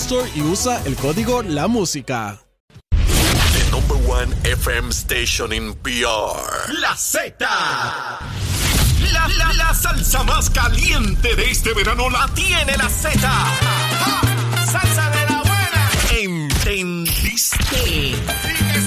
Store 0.00 0.30
y 0.34 0.42
usa 0.42 0.80
el 0.84 0.94
código 0.96 1.42
La 1.42 1.66
Música. 1.66 2.38
The 2.90 3.70
number 3.70 3.96
one 4.08 4.32
FM 4.44 4.90
station 4.90 5.52
in 5.52 5.74
PR. 5.74 6.72
La 6.80 6.94
Z. 6.96 7.34
La, 9.12 9.28
la, 9.36 9.52
la 9.54 9.74
salsa 9.74 10.22
más 10.22 10.50
caliente 10.50 11.34
de 11.34 11.50
este 11.50 11.74
verano 11.74 12.08
la 12.10 12.28
tiene 12.34 12.76
la 12.76 12.88
Z. 12.88 13.18
Salsa 14.70 15.10
de 15.10 15.26
la 15.26 15.42
buena. 15.42 15.90
¿Entendiste? 16.20 18.14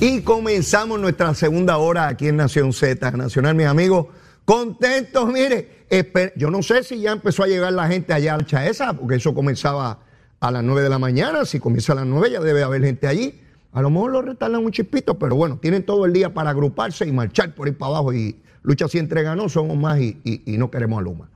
Y 0.00 0.20
comenzamos 0.22 1.00
nuestra 1.00 1.34
segunda 1.34 1.76
hora 1.78 2.06
aquí 2.08 2.28
en 2.28 2.36
Nación 2.36 2.72
Z 2.72 3.10
Nacional, 3.12 3.54
mis 3.54 3.66
amigos. 3.66 4.06
Contentos, 4.44 5.30
mire. 5.32 5.78
Yo 6.36 6.50
no 6.50 6.62
sé 6.62 6.84
si 6.84 7.00
ya 7.00 7.12
empezó 7.12 7.42
a 7.42 7.46
llegar 7.48 7.72
la 7.72 7.88
gente 7.88 8.12
allá 8.12 8.34
al 8.34 8.46
Chaesa, 8.46 8.92
porque 8.92 9.16
eso 9.16 9.34
comenzaba 9.34 9.98
a 10.38 10.50
las 10.52 10.62
9 10.62 10.82
de 10.82 10.88
la 10.88 10.98
mañana. 10.98 11.44
Si 11.44 11.58
comienza 11.58 11.92
a 11.94 11.96
las 11.96 12.06
9 12.06 12.30
ya 12.30 12.40
debe 12.40 12.62
haber 12.62 12.82
gente 12.84 13.06
allí. 13.08 13.40
A 13.72 13.82
lo 13.82 13.90
mejor 13.90 14.12
lo 14.12 14.22
retardan 14.22 14.64
un 14.64 14.70
chispito, 14.70 15.18
pero 15.18 15.34
bueno, 15.34 15.58
tienen 15.60 15.84
todo 15.84 16.04
el 16.06 16.12
día 16.12 16.32
para 16.32 16.50
agruparse 16.50 17.06
y 17.06 17.12
marchar 17.12 17.54
por 17.54 17.66
ahí 17.66 17.72
para 17.74 17.90
abajo. 17.90 18.12
Y 18.12 18.40
lucha 18.62 18.86
si 18.88 18.98
entrega 18.98 19.34
no, 19.34 19.48
somos 19.48 19.76
más 19.76 19.98
y, 20.00 20.18
y- 20.24 20.54
y 20.54 20.58
no 20.58 20.70
queremos 20.70 20.98
a 21.00 21.02
Luma. 21.02 21.28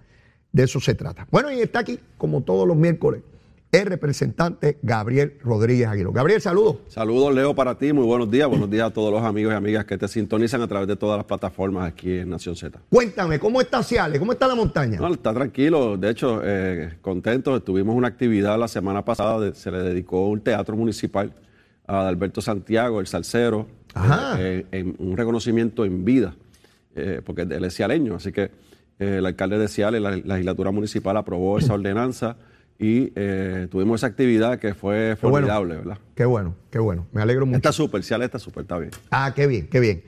De 0.52 0.62
eso 0.64 0.80
se 0.80 0.94
trata. 0.94 1.26
Bueno, 1.30 1.50
y 1.50 1.60
está 1.60 1.80
aquí, 1.80 1.98
como 2.16 2.42
todos 2.42 2.68
los 2.68 2.76
miércoles, 2.76 3.22
el 3.72 3.86
representante 3.86 4.78
Gabriel 4.82 5.38
Rodríguez 5.42 5.86
Aguilo. 5.88 6.12
Gabriel, 6.12 6.42
saludos. 6.42 6.76
Saludos, 6.88 7.34
Leo, 7.34 7.54
para 7.54 7.78
ti. 7.78 7.94
Muy 7.94 8.04
buenos 8.04 8.30
días. 8.30 8.46
Buenos 8.46 8.68
días 8.70 8.86
a 8.88 8.92
todos 8.92 9.10
los 9.10 9.22
amigos 9.24 9.54
y 9.54 9.56
amigas 9.56 9.86
que 9.86 9.96
te 9.96 10.06
sintonizan 10.08 10.60
a 10.60 10.68
través 10.68 10.86
de 10.88 10.96
todas 10.96 11.16
las 11.16 11.24
plataformas 11.24 11.88
aquí 11.88 12.18
en 12.18 12.28
Nación 12.28 12.54
Z. 12.54 12.78
Cuéntame, 12.90 13.38
¿cómo 13.38 13.62
está 13.62 13.82
Ciales? 13.82 14.18
¿Cómo 14.18 14.32
está 14.32 14.46
la 14.46 14.54
montaña? 14.54 14.98
No, 15.00 15.08
está 15.14 15.32
tranquilo. 15.32 15.96
De 15.96 16.10
hecho, 16.10 16.42
eh, 16.44 16.98
contentos. 17.00 17.64
Tuvimos 17.64 17.96
una 17.96 18.08
actividad 18.08 18.58
la 18.58 18.68
semana 18.68 19.02
pasada. 19.06 19.40
de- 19.40 19.54
se 19.54 19.70
le 19.70 19.78
dedicó 19.78 20.28
un 20.28 20.42
teatro 20.42 20.76
municipal 20.76 21.32
a 21.86 22.06
Alberto 22.08 22.42
Santiago, 22.42 23.00
el 23.00 23.06
salsero, 23.06 23.66
Ajá. 23.94 24.36
eh, 24.38 24.66
en 24.70 24.94
un 24.98 25.16
reconocimiento 25.16 25.86
en 25.86 26.04
vida, 26.04 26.34
eh, 26.94 27.22
porque 27.24 27.42
él 27.42 27.64
es 27.64 27.74
cialeño. 27.74 28.16
Así 28.16 28.32
que 28.32 28.42
eh, 28.98 29.16
el 29.18 29.24
alcalde 29.24 29.58
de 29.58 29.66
Ciales, 29.68 30.02
la, 30.02 30.10
la 30.10 30.16
legislatura 30.34 30.70
municipal 30.72 31.16
aprobó 31.16 31.58
esa 31.58 31.72
ordenanza 31.72 32.36
y 32.82 33.12
eh, 33.14 33.68
tuvimos 33.70 34.00
esa 34.00 34.08
actividad 34.08 34.58
que 34.58 34.74
fue 34.74 35.16
Qué 35.18 35.26
bueno. 35.26 35.46
formidable, 35.46 35.76
¿verdad? 35.76 35.98
Qué 36.14 36.24
bueno, 36.24 36.56
qué 36.70 36.78
bueno. 36.78 37.06
Me 37.12 37.22
alegro 37.22 37.46
mucho. 37.46 37.56
Está 37.56 37.72
súper, 37.72 38.02
Ciales 38.02 38.26
está 38.26 38.38
súper, 38.38 38.62
está 38.62 38.78
bien. 38.78 38.90
Ah, 39.10 39.32
qué 39.34 39.46
bien, 39.46 39.68
qué 39.68 39.80
bien. 39.80 40.02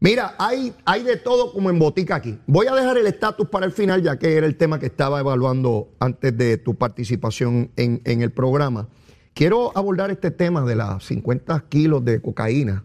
Mira, 0.00 0.34
hay, 0.38 0.72
hay 0.84 1.02
de 1.02 1.16
todo 1.16 1.52
como 1.52 1.70
en 1.70 1.78
botica 1.78 2.14
aquí. 2.14 2.38
Voy 2.46 2.66
a 2.68 2.74
dejar 2.74 2.98
el 2.98 3.06
estatus 3.08 3.48
para 3.48 3.66
el 3.66 3.72
final, 3.72 4.02
ya 4.02 4.16
que 4.18 4.36
era 4.36 4.46
el 4.46 4.56
tema 4.56 4.78
que 4.78 4.86
estaba 4.86 5.18
evaluando 5.18 5.90
antes 5.98 6.36
de 6.36 6.56
tu 6.58 6.76
participación 6.76 7.72
en, 7.76 8.00
en 8.04 8.22
el 8.22 8.30
programa. 8.30 8.88
Quiero 9.34 9.76
abordar 9.76 10.10
este 10.10 10.30
tema 10.30 10.62
de 10.62 10.76
las 10.76 11.04
50 11.04 11.64
kilos 11.68 12.04
de 12.04 12.20
cocaína 12.20 12.84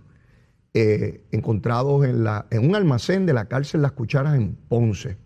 eh, 0.74 1.24
encontrados 1.32 2.04
en, 2.06 2.24
la, 2.24 2.48
en 2.50 2.68
un 2.68 2.76
almacén 2.76 3.28
de 3.28 3.34
la 3.34 3.46
cárcel 3.46 3.84
Las 3.84 3.92
Cucharas 3.92 4.36
en 4.36 4.56
Ponce. 4.68 5.18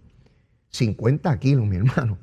50 0.72 1.40
kilos, 1.40 1.66
mi 1.66 1.78
hermano. 1.78 2.18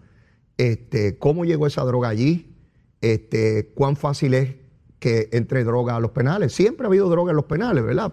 Este, 0.56 1.18
¿Cómo 1.18 1.44
llegó 1.44 1.66
esa 1.66 1.82
droga 1.84 2.08
allí? 2.08 2.54
Este, 3.00 3.70
¿Cuán 3.74 3.96
fácil 3.96 4.34
es 4.34 4.54
que 4.98 5.28
entre 5.32 5.64
droga 5.64 5.96
a 5.96 6.00
los 6.00 6.12
penales? 6.12 6.52
Siempre 6.52 6.86
ha 6.86 6.88
habido 6.88 7.08
droga 7.08 7.30
en 7.30 7.36
los 7.36 7.46
penales, 7.46 7.84
¿verdad? 7.84 8.12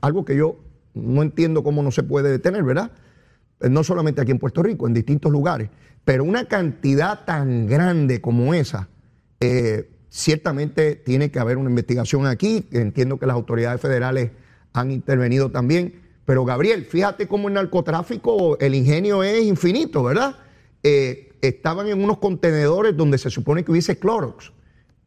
Algo 0.00 0.24
que 0.24 0.36
yo 0.36 0.58
no 0.94 1.22
entiendo 1.22 1.62
cómo 1.62 1.82
no 1.82 1.90
se 1.90 2.02
puede 2.02 2.30
detener, 2.30 2.62
¿verdad? 2.62 2.92
Eh, 3.60 3.68
No 3.68 3.84
solamente 3.84 4.20
aquí 4.20 4.30
en 4.30 4.38
Puerto 4.38 4.62
Rico, 4.62 4.86
en 4.86 4.94
distintos 4.94 5.32
lugares. 5.32 5.70
Pero 6.04 6.24
una 6.24 6.46
cantidad 6.46 7.24
tan 7.24 7.66
grande 7.66 8.20
como 8.20 8.54
esa, 8.54 8.88
eh, 9.40 9.90
ciertamente 10.08 10.96
tiene 10.96 11.30
que 11.30 11.38
haber 11.38 11.56
una 11.56 11.70
investigación 11.70 12.26
aquí. 12.26 12.66
Entiendo 12.72 13.18
que 13.18 13.26
las 13.26 13.34
autoridades 13.34 13.80
federales 13.80 14.30
han 14.72 14.90
intervenido 14.90 15.50
también. 15.50 16.00
Pero 16.24 16.44
Gabriel, 16.44 16.84
fíjate 16.84 17.26
cómo 17.26 17.48
el 17.48 17.54
narcotráfico, 17.54 18.58
el 18.58 18.74
ingenio 18.74 19.22
es 19.22 19.42
infinito, 19.44 20.02
¿verdad? 20.02 20.36
Eh, 20.82 21.29
estaban 21.42 21.88
en 21.88 22.02
unos 22.02 22.18
contenedores 22.18 22.96
donde 22.96 23.18
se 23.18 23.30
supone 23.30 23.64
que 23.64 23.72
hubiese 23.72 23.98
Clorox. 23.98 24.52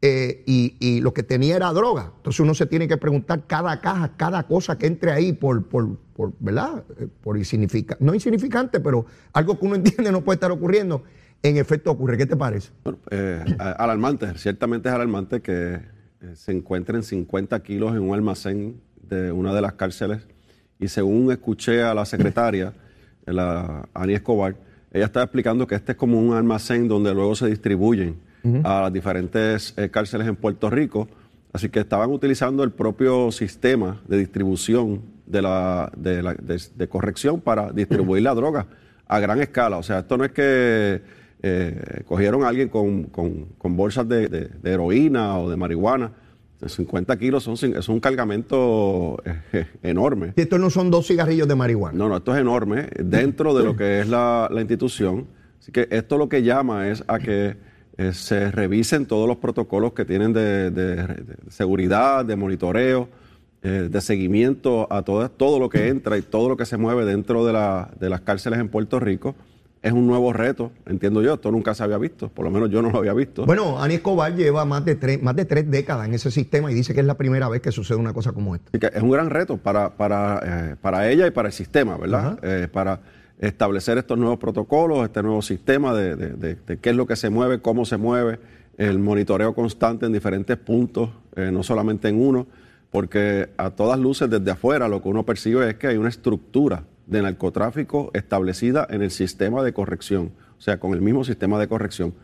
eh, 0.02 0.42
y, 0.46 1.00
lo 1.00 1.14
que 1.14 1.22
tenía 1.22 1.56
era 1.56 1.72
droga. 1.72 2.12
Entonces 2.16 2.40
uno 2.40 2.52
se 2.52 2.66
tiene 2.66 2.86
que 2.86 2.98
preguntar 2.98 3.46
cada 3.46 3.80
caja, 3.80 4.12
cada 4.16 4.46
cosa 4.46 4.76
que 4.76 4.86
entre 4.86 5.12
ahí 5.12 5.32
por, 5.32 5.66
por, 5.66 5.96
por 6.14 6.32
¿verdad? 6.40 6.84
Eh, 6.98 7.08
Por 7.22 7.38
insignificante, 7.38 8.04
no 8.04 8.12
insignificante, 8.12 8.80
pero 8.80 9.06
algo 9.32 9.58
que 9.58 9.64
uno 9.64 9.74
entiende 9.76 10.12
no 10.12 10.22
puede 10.22 10.36
estar 10.36 10.50
ocurriendo. 10.50 11.02
En 11.42 11.56
efecto 11.56 11.90
ocurre. 11.90 12.18
¿Qué 12.18 12.26
te 12.26 12.36
parece? 12.36 12.70
Bueno, 12.84 12.98
eh, 13.10 13.42
alarmante, 13.58 14.36
ciertamente 14.36 14.88
es 14.88 14.94
alarmante 14.94 15.40
que 15.40 15.80
se 16.34 16.52
encuentren 16.52 17.02
50 17.02 17.62
kilos 17.62 17.92
en 17.92 18.00
un 18.02 18.14
almacén 18.14 18.80
de 19.02 19.30
una 19.32 19.54
de 19.54 19.60
las 19.60 19.74
cárceles 19.74 20.26
y 20.78 20.88
según 20.88 21.30
escuché 21.30 21.82
a 21.82 21.94
la 21.94 22.04
secretaria, 22.04 22.72
la 23.26 23.88
Ani 23.94 24.14
Escobar, 24.14 24.56
ella 24.94 25.04
estaba 25.06 25.24
explicando 25.24 25.66
que 25.66 25.74
este 25.74 25.92
es 25.92 25.98
como 25.98 26.18
un 26.18 26.32
almacén 26.34 26.88
donde 26.88 27.12
luego 27.12 27.34
se 27.34 27.46
distribuyen 27.48 28.16
a 28.64 28.82
las 28.82 28.92
diferentes 28.92 29.74
eh, 29.76 29.88
cárceles 29.90 30.26
en 30.28 30.36
Puerto 30.36 30.68
Rico, 30.70 31.08
así 31.52 31.68
que 31.70 31.80
estaban 31.80 32.10
utilizando 32.10 32.62
el 32.62 32.70
propio 32.72 33.30
sistema 33.32 34.00
de 34.08 34.18
distribución 34.18 35.00
de, 35.26 35.40
la, 35.42 35.90
de, 35.96 36.22
la- 36.22 36.34
de- 36.34 36.60
de 36.76 36.88
corrección 36.88 37.40
para 37.40 37.72
distribuir 37.72 38.22
la 38.22 38.34
droga 38.34 38.66
a 39.06 39.18
gran 39.18 39.40
escala. 39.40 39.78
O 39.78 39.82
sea, 39.82 40.00
esto 40.00 40.16
no 40.18 40.24
es 40.24 40.32
que 40.32 41.00
eh, 41.42 42.02
cogieron 42.06 42.44
a 42.44 42.48
alguien 42.48 42.68
con, 42.68 43.04
con- 43.04 43.46
con 43.58 43.76
bolsas 43.76 44.08
de 44.08 44.50
heroína 44.62 45.38
o 45.38 45.48
de 45.50 45.56
marihuana. 45.56 46.12
50 46.66 47.18
kilos 47.18 47.42
son, 47.44 47.54
es 47.74 47.88
un 47.88 48.00
cargamento 48.00 49.22
eh, 49.52 49.66
enorme. 49.82 50.32
Si 50.36 50.42
estos 50.42 50.58
no 50.60 50.70
son 50.70 50.90
dos 50.90 51.06
cigarrillos 51.06 51.48
de 51.48 51.54
marihuana. 51.54 51.96
No, 51.98 52.08
no, 52.08 52.16
esto 52.16 52.34
es 52.34 52.40
enorme 52.40 52.88
dentro 52.98 53.54
de 53.54 53.64
lo 53.64 53.76
que 53.76 54.00
es 54.00 54.08
la, 54.08 54.48
la 54.50 54.60
institución. 54.60 55.26
Así 55.60 55.72
que 55.72 55.88
esto 55.90 56.18
lo 56.18 56.28
que 56.28 56.42
llama 56.42 56.88
es 56.88 57.04
a 57.08 57.18
que 57.18 57.56
eh, 57.96 58.12
se 58.12 58.50
revisen 58.50 59.06
todos 59.06 59.28
los 59.28 59.36
protocolos 59.38 59.92
que 59.92 60.04
tienen 60.04 60.32
de, 60.32 60.70
de- 60.70 60.96
de 60.96 61.36
seguridad, 61.50 62.24
de 62.24 62.36
monitoreo, 62.36 63.08
eh, 63.62 63.88
de 63.90 64.00
seguimiento 64.00 64.86
a 64.92 65.02
todo, 65.02 65.28
todo 65.30 65.58
lo 65.58 65.68
que 65.68 65.88
entra 65.88 66.18
y 66.18 66.22
todo 66.22 66.48
lo 66.48 66.56
que 66.56 66.66
se 66.66 66.76
mueve 66.76 67.04
dentro 67.04 67.46
de, 67.46 67.52
la- 67.52 67.90
de 67.98 68.10
las 68.10 68.20
cárceles 68.20 68.58
en 68.58 68.68
Puerto 68.68 69.00
Rico. 69.00 69.34
Es 69.84 69.92
un 69.92 70.06
nuevo 70.06 70.32
reto, 70.32 70.72
entiendo 70.86 71.20
yo, 71.20 71.34
esto 71.34 71.50
nunca 71.50 71.74
se 71.74 71.82
había 71.82 71.98
visto, 71.98 72.30
por 72.30 72.46
lo 72.46 72.50
menos 72.50 72.70
yo 72.70 72.80
no 72.80 72.90
lo 72.90 72.96
había 72.96 73.12
visto. 73.12 73.44
Bueno, 73.44 73.82
Ani 73.82 73.96
Escobar 73.96 74.34
lleva 74.34 74.64
más 74.64 74.82
de 74.82 74.94
tres, 74.94 75.22
más 75.22 75.36
de 75.36 75.44
tres 75.44 75.70
décadas 75.70 76.08
en 76.08 76.14
ese 76.14 76.30
sistema 76.30 76.72
y 76.72 76.74
dice 76.74 76.94
que 76.94 77.00
es 77.00 77.06
la 77.06 77.18
primera 77.18 77.50
vez 77.50 77.60
que 77.60 77.70
sucede 77.70 77.98
una 77.98 78.14
cosa 78.14 78.32
como 78.32 78.54
esta. 78.54 78.70
es 78.72 79.02
un 79.02 79.10
gran 79.10 79.28
reto 79.28 79.58
para, 79.58 79.94
para, 79.94 80.40
eh, 80.72 80.76
para 80.80 81.10
ella 81.10 81.26
y 81.26 81.32
para 81.32 81.48
el 81.48 81.52
sistema, 81.52 81.98
¿verdad? 81.98 82.38
Eh, 82.42 82.66
para 82.72 83.00
establecer 83.38 83.98
estos 83.98 84.16
nuevos 84.16 84.38
protocolos, 84.38 85.04
este 85.04 85.22
nuevo 85.22 85.42
sistema 85.42 85.92
de, 85.92 86.16
de, 86.16 86.78
qué 86.78 86.90
es 86.90 86.96
lo 86.96 87.06
que 87.06 87.16
se 87.16 87.28
mueve, 87.28 87.60
cómo 87.60 87.84
se 87.84 87.98
mueve, 87.98 88.38
el 88.78 88.98
monitoreo 88.98 89.54
constante 89.54 90.06
en 90.06 90.14
diferentes 90.14 90.56
puntos, 90.56 91.10
eh, 91.36 91.50
no 91.52 91.62
solamente 91.62 92.08
en 92.08 92.26
uno, 92.26 92.46
porque 92.90 93.50
a 93.58 93.68
todas 93.68 93.98
luces 93.98 94.30
desde 94.30 94.50
afuera 94.50 94.88
lo 94.88 95.02
que 95.02 95.08
uno 95.10 95.26
percibe 95.26 95.68
es 95.68 95.74
que 95.74 95.88
hay 95.88 95.98
una 95.98 96.08
estructura 96.08 96.84
de 97.06 97.22
narcotráfico 97.22 98.10
establecida 98.14 98.86
en 98.90 99.02
el 99.02 99.10
sistema 99.10 99.62
de 99.62 99.72
corrección, 99.72 100.32
o 100.58 100.60
sea, 100.60 100.78
con 100.78 100.92
el 100.94 101.00
mismo 101.00 101.24
sistema 101.24 101.58
de 101.58 101.68
corrección. 101.68 102.14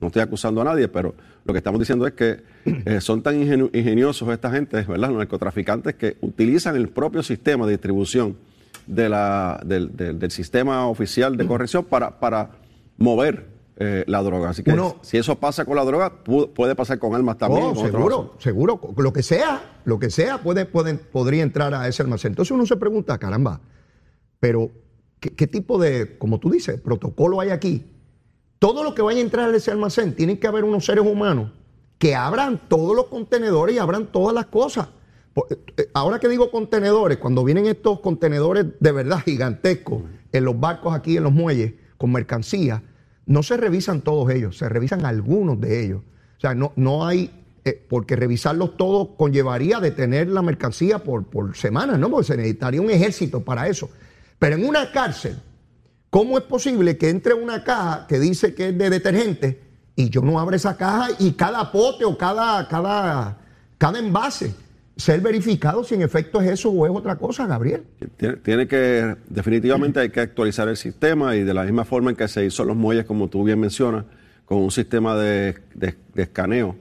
No 0.00 0.08
estoy 0.08 0.22
acusando 0.22 0.60
a 0.62 0.64
nadie, 0.64 0.88
pero 0.88 1.14
lo 1.44 1.52
que 1.52 1.58
estamos 1.58 1.78
diciendo 1.78 2.06
es 2.06 2.14
que 2.14 2.42
eh, 2.64 3.00
son 3.00 3.22
tan 3.22 3.40
ingeniosos 3.40 4.28
esta 4.30 4.50
gente, 4.50 4.82
¿verdad? 4.82 5.08
Los 5.08 5.18
narcotraficantes 5.18 5.94
que 5.94 6.16
utilizan 6.20 6.76
el 6.76 6.88
propio 6.88 7.22
sistema 7.22 7.66
de 7.66 7.72
distribución 7.72 8.36
de 8.86 9.08
la, 9.08 9.60
del, 9.64 10.30
sistema 10.30 10.86
oficial 10.86 11.36
de 11.36 11.46
corrección 11.46 11.84
para, 11.84 12.18
para 12.18 12.50
mover 12.96 13.46
eh, 13.78 14.04
la 14.06 14.22
droga. 14.22 14.50
Así 14.50 14.62
que 14.62 14.74
si 15.02 15.18
eso 15.18 15.38
pasa 15.38 15.64
con 15.64 15.76
la 15.76 15.84
droga, 15.84 16.12
puede 16.22 16.74
pasar 16.74 16.98
con 16.98 17.14
armas 17.14 17.36
también. 17.36 17.64
Oh, 17.64 17.74
seguro, 17.74 18.34
seguro. 18.38 18.80
Lo 18.96 19.12
que 19.12 19.22
sea, 19.22 19.80
lo 19.84 19.98
que 19.98 20.10
sea, 20.10 20.38
puede, 20.38 20.64
podría 20.64 21.42
entrar 21.42 21.74
a 21.74 21.86
ese 21.86 22.02
almacén. 22.02 22.32
Entonces 22.32 22.52
uno 22.52 22.64
se 22.64 22.76
pregunta, 22.76 23.18
caramba, 23.18 23.60
pero, 24.46 24.70
¿qué, 25.18 25.48
tipo 25.48 25.76
de, 25.76 26.18
como 26.18 26.38
tú 26.38 26.50
dices, 26.50 26.80
protocolo 26.80 27.40
hay 27.40 27.50
aquí? 27.50 27.84
Todo 28.60 28.84
lo 28.84 28.94
que 28.94 29.02
vaya 29.02 29.18
a 29.18 29.22
entrar 29.22 29.52
a 29.52 29.56
ese 29.56 29.72
almacén, 29.72 30.14
tienen 30.14 30.36
que 30.36 30.46
haber 30.46 30.62
unos 30.62 30.86
seres 30.86 31.04
humanos 31.04 31.50
que 31.98 32.14
abran 32.14 32.60
todos 32.68 32.94
los 32.94 33.06
contenedores 33.06 33.74
y 33.74 33.80
abran 33.80 34.06
todas 34.06 34.32
las 34.32 34.46
cosas. 34.46 34.86
Eh, 35.34 35.56
eh, 35.78 35.90
ahora 35.94 36.20
que 36.20 36.28
digo 36.28 36.52
contenedores, 36.52 37.18
cuando 37.18 37.42
vienen 37.42 37.66
estos 37.66 37.98
contenedores 37.98 38.66
de 38.78 38.92
verdad 38.92 39.18
gigantescos 39.24 40.04
en 40.30 40.44
los 40.44 40.60
barcos 40.60 40.94
aquí 40.94 41.16
en 41.16 41.24
los 41.24 41.32
muelles 41.32 41.74
con 41.96 42.12
mercancía, 42.12 42.84
no 43.26 43.42
se 43.42 43.56
revisan 43.56 44.02
todos 44.02 44.30
ellos, 44.30 44.56
se 44.56 44.68
revisan 44.68 45.04
algunos 45.04 45.60
de 45.60 45.86
ellos. 45.86 46.02
O 46.36 46.40
sea, 46.40 46.54
no, 46.54 46.72
no 46.76 47.04
hay, 47.04 47.32
eh, 47.64 47.84
porque 47.88 48.14
revisarlos 48.14 48.76
todos 48.76 49.08
conllevaría 49.18 49.80
detener 49.80 50.28
la 50.28 50.40
mercancía 50.40 51.00
por, 51.00 51.24
por 51.24 51.56
semanas, 51.56 51.98
¿no? 51.98 52.08
Porque 52.08 52.28
se 52.28 52.36
necesitaría 52.36 52.80
un 52.80 52.90
ejército 52.90 53.40
para 53.40 53.66
eso. 53.66 53.90
Pero 54.38 54.56
en 54.56 54.66
una 54.66 54.90
cárcel, 54.92 55.36
¿cómo 56.10 56.38
es 56.38 56.44
posible 56.44 56.96
que 56.98 57.08
entre 57.08 57.34
una 57.34 57.64
caja 57.64 58.06
que 58.08 58.18
dice 58.18 58.54
que 58.54 58.68
es 58.68 58.78
de 58.78 58.90
detergente 58.90 59.60
y 59.94 60.10
yo 60.10 60.20
no 60.20 60.38
abra 60.38 60.56
esa 60.56 60.76
caja 60.76 61.08
y 61.18 61.32
cada 61.32 61.72
pote 61.72 62.04
o 62.04 62.16
cada, 62.18 62.68
cada, 62.68 63.38
cada 63.78 63.98
envase 63.98 64.54
ser 64.96 65.20
verificado 65.20 65.84
si 65.84 65.94
en 65.94 66.02
efecto 66.02 66.40
es 66.40 66.50
eso 66.50 66.70
o 66.70 66.86
es 66.86 66.92
otra 66.92 67.16
cosa, 67.16 67.46
Gabriel? 67.46 67.84
Tiene, 68.42 68.66
que, 68.66 69.16
definitivamente 69.28 70.00
hay 70.00 70.10
que 70.10 70.20
actualizar 70.20 70.68
el 70.68 70.76
sistema 70.76 71.36
y 71.36 71.44
de 71.44 71.52
la 71.52 71.64
misma 71.64 71.84
forma 71.84 72.10
en 72.10 72.16
que 72.16 72.28
se 72.28 72.44
hizo 72.44 72.64
los 72.64 72.76
muelles, 72.76 73.04
como 73.04 73.28
tú 73.28 73.44
bien 73.44 73.60
mencionas, 73.60 74.04
con 74.46 74.58
un 74.58 74.70
sistema 74.70 75.16
de, 75.16 75.56
escaneo 76.14 76.76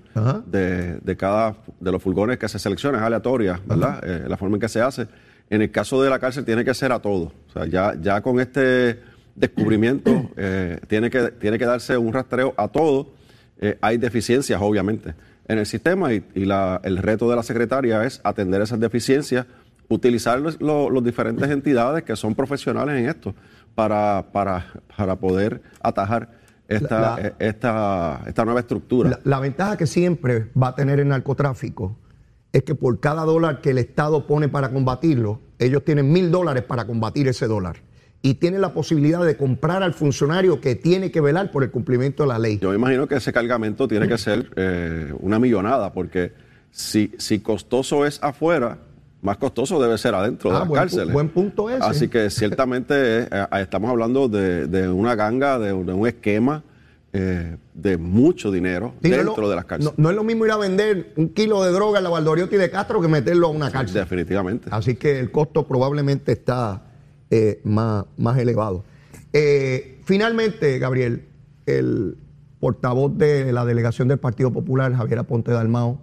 de, 0.45 1.17
cada 1.17 1.57
de 1.79 1.91
los 1.91 2.01
furgones 2.01 2.37
que 2.37 2.47
se 2.47 2.57
selecciona, 2.57 2.99
es 2.99 3.03
aleatoria, 3.03 3.59
¿verdad? 3.65 4.01
Eh, 4.03 4.25
la 4.29 4.37
forma 4.37 4.55
en 4.55 4.61
que 4.61 4.69
se 4.69 4.81
hace 4.81 5.07
en 5.49 5.61
el 5.61 5.71
caso 5.71 6.01
de 6.01 6.09
la 6.09 6.19
cárcel 6.19 6.45
tiene 6.45 6.65
que 6.65 6.73
ser 6.73 6.91
a 6.91 6.99
todo. 6.99 7.31
O 7.49 7.51
sea, 7.51 7.65
ya, 7.65 7.95
ya 7.99 8.21
con 8.21 8.39
este 8.39 8.99
descubrimiento 9.35 10.29
eh, 10.37 10.79
tiene, 10.87 11.09
que, 11.09 11.31
tiene 11.31 11.57
que 11.57 11.65
darse 11.65 11.97
un 11.97 12.13
rastreo 12.13 12.53
a 12.57 12.67
todo. 12.67 13.13
Eh, 13.59 13.77
hay 13.81 13.97
deficiencias, 13.97 14.59
obviamente, 14.61 15.13
en 15.47 15.59
el 15.59 15.65
sistema 15.65 16.13
y, 16.13 16.23
el 16.33 16.97
reto 16.97 17.29
de 17.29 17.35
la 17.35 17.43
secretaria 17.43 18.03
es 18.03 18.19
atender 18.23 18.61
esas 18.61 18.79
deficiencias, 18.79 19.45
utilizar 19.87 20.39
las 20.39 20.59
los, 20.59 21.03
diferentes 21.03 21.49
entidades 21.49 22.03
que 22.03 22.15
son 22.15 22.33
profesionales 22.33 22.99
en 22.99 23.07
esto 23.07 23.35
para, 23.75 24.25
para, 24.31 24.65
para 24.97 25.15
poder 25.15 25.61
atajar 25.81 26.29
esta, 26.67 27.17
eh, 27.21 27.33
esta, 27.37 28.21
esta 28.25 28.45
nueva 28.45 28.61
estructura. 28.61 29.19
la 29.23 29.39
ventaja 29.39 29.77
que 29.77 29.85
siempre 29.85 30.47
va 30.59 30.69
a 30.69 30.75
tener 30.75 30.99
el 30.99 31.07
narcotráfico 31.07 31.95
es 32.55 32.63
que 32.63 32.73
por 32.73 33.01
cada 33.01 33.25
dólar 33.25 33.59
que 33.59 33.71
el 33.71 33.77
Estado 33.79 34.27
pone 34.27 34.47
para 34.47 34.71
combatirlo, 34.71 35.41
ellos 35.59 35.83
tienen 35.83 36.09
mil 36.09 36.31
dólares 36.31 36.63
para 36.63 36.87
combatir 36.87 37.27
ese 37.27 37.47
dólar. 37.47 37.81
Y 38.21 38.35
tienen 38.35 38.61
la 38.61 38.73
posibilidad 38.73 39.25
de 39.25 39.35
comprar 39.35 39.83
al 39.83 39.93
funcionario 39.93 40.61
que 40.61 40.75
tiene 40.75 41.11
que 41.11 41.19
velar 41.19 41.51
por 41.51 41.63
el 41.63 41.71
cumplimiento 41.71 42.23
de 42.23 42.29
la 42.29 42.39
ley. 42.39 42.57
Yo 42.59 42.73
imagino 42.73 43.09
que 43.09 43.15
ese 43.15 43.33
cargamento 43.33 43.89
tiene 43.89 44.07
que 44.07 44.17
ser 44.17 44.49
eh, 44.55 45.13
una 45.19 45.37
millonada, 45.37 45.91
porque 45.91 46.31
si, 46.71 47.11
si 47.17 47.39
costoso 47.39 48.05
es 48.05 48.23
afuera, 48.23 48.77
más 49.21 49.35
costoso 49.35 49.81
debe 49.81 49.97
ser 49.97 50.15
adentro 50.15 50.49
de 50.51 50.55
ah, 50.55 50.59
las 50.61 50.71
cárceles. 50.71 51.11
Buen 51.11 51.27
punto 51.27 51.69
ese. 51.69 51.85
Así 51.85 52.07
que 52.07 52.29
ciertamente 52.29 53.23
eh, 53.23 53.47
estamos 53.59 53.91
hablando 53.91 54.29
de, 54.29 54.87
una 54.87 55.15
ganga, 55.15 55.59
de 55.59 55.73
un 55.73 56.07
esquema 56.07 56.63
eh, 57.17 57.57
de 57.73 57.97
mucho 57.97 58.51
dinero 58.51 58.93
dentro 58.99 59.47
de 59.47 59.55
las 59.55 59.65
cárceles. 59.65 59.93
No, 59.97 60.09
es 60.09 60.15
lo 60.15 60.23
mismo 60.23 60.45
ir 60.45 60.51
a 60.51 60.57
vender 60.57 61.13
un 61.15 61.29
kilo 61.29 61.63
de 61.63 61.71
droga 61.71 61.99
en 61.99 62.03
la 62.03 62.09
Valdoriotti 62.09 62.57
de 62.57 62.69
Castro 62.69 63.01
que 63.01 63.07
meterlo 63.07 63.47
a 63.47 63.49
una 63.51 63.71
cárcel. 63.71 64.01
definitivamente. 64.01 64.67
Así 64.71 64.95
que 64.95 65.19
el 65.19 65.31
costo 65.31 65.65
probablemente 65.65 66.33
está 66.33 66.83
eh, 67.29 67.61
más, 67.63 68.05
más 68.17 68.37
elevado. 68.37 68.83
Eh, 69.31 70.01
finalmente, 70.03 70.77
Gabriel, 70.77 71.25
el 71.65 72.17
portavoz 72.59 73.17
de 73.17 73.53
la 73.53 73.63
delegación 73.63 74.09
del 74.09 74.17
Partido 74.17 74.51
Popular, 74.51 74.93
Javier 74.93 75.19
Aponte 75.19 75.51
Dalmao, 75.51 76.01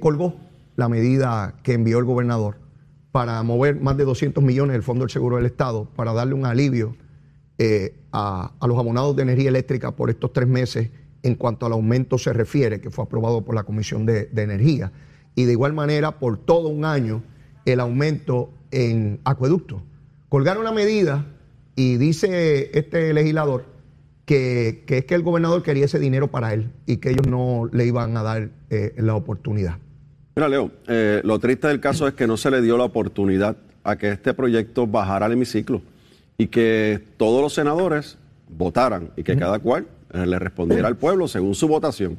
colgó 0.00 0.36
la 0.76 0.88
medida 0.88 1.54
que 1.62 1.72
envió 1.72 1.98
el 1.98 2.04
gobernador 2.04 2.58
para 3.10 3.42
mover 3.42 3.80
más 3.80 3.96
de 3.96 4.04
200 4.04 4.44
millones 4.44 4.74
del 4.74 4.82
Fondo 4.82 5.04
del 5.04 5.10
Seguro 5.10 5.36
del 5.36 5.46
Estado 5.46 5.88
para 5.96 6.12
darle 6.12 6.34
un 6.34 6.44
alivio 6.44 6.96
eh, 7.58 7.94
a, 8.14 8.52
los 8.66 8.78
abonados 8.78 9.16
de 9.16 9.22
energía 9.22 9.48
eléctrica 9.48 9.90
por 9.90 10.08
estos 10.08 10.32
tres 10.32 10.46
meses 10.46 10.88
en 11.24 11.34
cuanto 11.34 11.66
al 11.66 11.72
aumento 11.72 12.16
se 12.16 12.32
refiere, 12.32 12.80
que 12.80 12.90
fue 12.90 13.04
aprobado 13.04 13.44
por 13.44 13.54
la 13.54 13.64
Comisión 13.64 14.06
de, 14.06 14.28
Energía. 14.36 14.92
Y 15.34 15.44
de 15.44 15.52
igual 15.52 15.72
manera, 15.72 16.18
por 16.18 16.38
todo 16.38 16.68
un 16.68 16.84
año, 16.84 17.22
el 17.64 17.80
aumento 17.80 18.50
en 18.70 19.20
acueducto. 19.24 19.82
Colgaron 20.28 20.64
la 20.64 20.70
medida 20.70 21.26
y 21.74 21.96
dice 21.96 22.70
este 22.78 23.12
legislador 23.14 23.64
que, 24.26 24.84
es 24.86 25.04
que 25.06 25.14
el 25.14 25.22
gobernador 25.22 25.62
quería 25.62 25.86
ese 25.86 25.98
dinero 25.98 26.30
para 26.30 26.54
él 26.54 26.70
y 26.86 26.98
que 26.98 27.10
ellos 27.10 27.26
no 27.26 27.68
le 27.72 27.86
iban 27.86 28.16
a 28.16 28.22
dar 28.22 28.50
eh, 28.70 28.94
la 28.98 29.16
oportunidad. 29.16 29.78
Mira, 30.36 30.48
Leo, 30.48 30.70
eh, 30.86 31.20
lo 31.24 31.38
triste 31.40 31.66
del 31.68 31.80
caso 31.80 32.06
es 32.06 32.14
que 32.14 32.26
no 32.26 32.36
se 32.36 32.50
le 32.50 32.60
dio 32.60 32.76
la 32.76 32.84
oportunidad 32.84 33.56
a 33.82 33.96
que 33.96 34.10
este 34.10 34.34
proyecto 34.34 34.86
bajara 34.86 35.26
al 35.26 35.32
hemiciclo 35.32 35.82
y 36.38 36.48
que 36.48 37.00
todos 37.16 37.40
los 37.42 37.54
senadores 37.54 38.18
votaran 38.48 39.10
y 39.16 39.22
que 39.22 39.36
cada 39.36 39.58
cual 39.58 39.86
eh, 40.12 40.26
le 40.26 40.38
respondiera 40.38 40.88
al 40.88 40.96
pueblo 40.96 41.28
según 41.28 41.54
su 41.54 41.68
votación. 41.68 42.16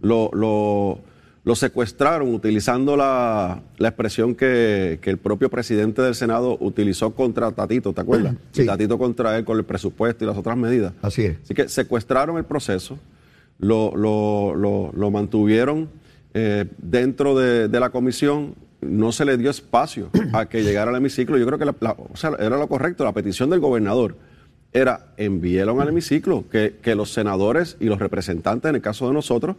lo, 0.00 0.30
lo, 0.32 1.54
secuestraron 1.54 2.34
utilizando 2.34 2.96
la, 2.96 3.62
expresión 3.78 4.34
que, 4.34 5.00
el 5.02 5.18
propio 5.18 5.48
presidente 5.48 6.02
del 6.02 6.14
Senado 6.14 6.58
utilizó 6.60 7.14
contra 7.14 7.50
Tatito, 7.52 7.92
¿te 7.92 8.00
acuerdas? 8.00 8.34
Sí. 8.52 8.66
Tatito 8.66 8.98
contra 8.98 9.36
él 9.38 9.44
con 9.44 9.56
el 9.56 9.64
presupuesto 9.64 10.24
y 10.24 10.26
las 10.26 10.36
otras 10.36 10.56
medidas. 10.56 10.92
Así 11.00 11.24
es. 11.24 11.38
Así 11.42 11.54
que 11.54 11.68
secuestraron 11.68 12.36
el 12.36 12.44
proceso, 12.44 12.98
lo, 13.58 13.94
lo 13.96 15.10
mantuvieron 15.10 15.88
eh, 16.34 16.66
dentro 16.76 17.36
de, 17.38 17.68
de 17.68 17.80
la 17.80 17.90
comisión 17.90 18.54
no 18.80 19.12
se 19.12 19.24
le 19.24 19.36
dio 19.36 19.50
espacio 19.50 20.10
a 20.32 20.46
que 20.46 20.62
llegara 20.62 20.90
al 20.90 20.96
hemiciclo. 20.96 21.36
Yo 21.36 21.46
creo 21.46 21.58
que 21.58 21.64
era 21.64 22.56
lo 22.56 22.68
correcto. 22.68 23.04
La 23.04 23.12
petición 23.12 23.50
del 23.50 23.60
gobernador 23.60 24.16
era 24.72 25.06
envíelo 25.16 25.80
al 25.80 25.88
hemiciclo, 25.88 26.44
que, 26.50 26.94
los 26.94 27.12
senadores 27.12 27.76
y 27.80 27.86
los 27.86 27.98
representantes, 27.98 28.68
en 28.68 28.76
el 28.76 28.82
caso 28.82 29.08
de 29.08 29.14
nosotros, 29.14 29.56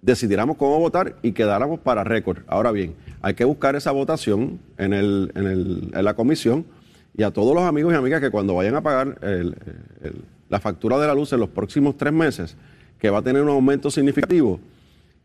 decidiéramos 0.00 0.56
cómo 0.56 0.78
votar 0.78 1.16
y 1.22 1.32
quedáramos 1.32 1.80
para 1.80 2.04
récord. 2.04 2.38
Ahora 2.46 2.72
bien, 2.72 2.94
hay 3.22 3.34
que 3.34 3.44
buscar 3.44 3.76
esa 3.76 3.92
votación 3.92 4.60
en, 4.78 4.92
el, 4.92 5.32
en, 5.34 5.46
el, 5.46 5.90
en 5.94 6.04
la 6.04 6.14
comisión 6.14 6.66
y 7.16 7.22
a 7.22 7.30
todos 7.30 7.54
los 7.54 7.64
amigos 7.64 7.92
y 7.92 7.96
amigas 7.96 8.20
que 8.20 8.30
cuando 8.30 8.54
vayan 8.54 8.74
a 8.74 8.82
pagar 8.82 9.18
la 10.48 10.60
factura 10.60 10.98
de 10.98 11.06
la 11.06 11.14
luz 11.14 11.32
en 11.32 11.40
los 11.40 11.48
próximos 11.48 11.96
tres 11.96 12.12
meses, 12.12 12.56
que 12.98 13.10
va 13.10 13.18
a 13.18 13.22
tener 13.22 13.42
un 13.42 13.48
aumento 13.48 13.90
significativo, 13.90 14.60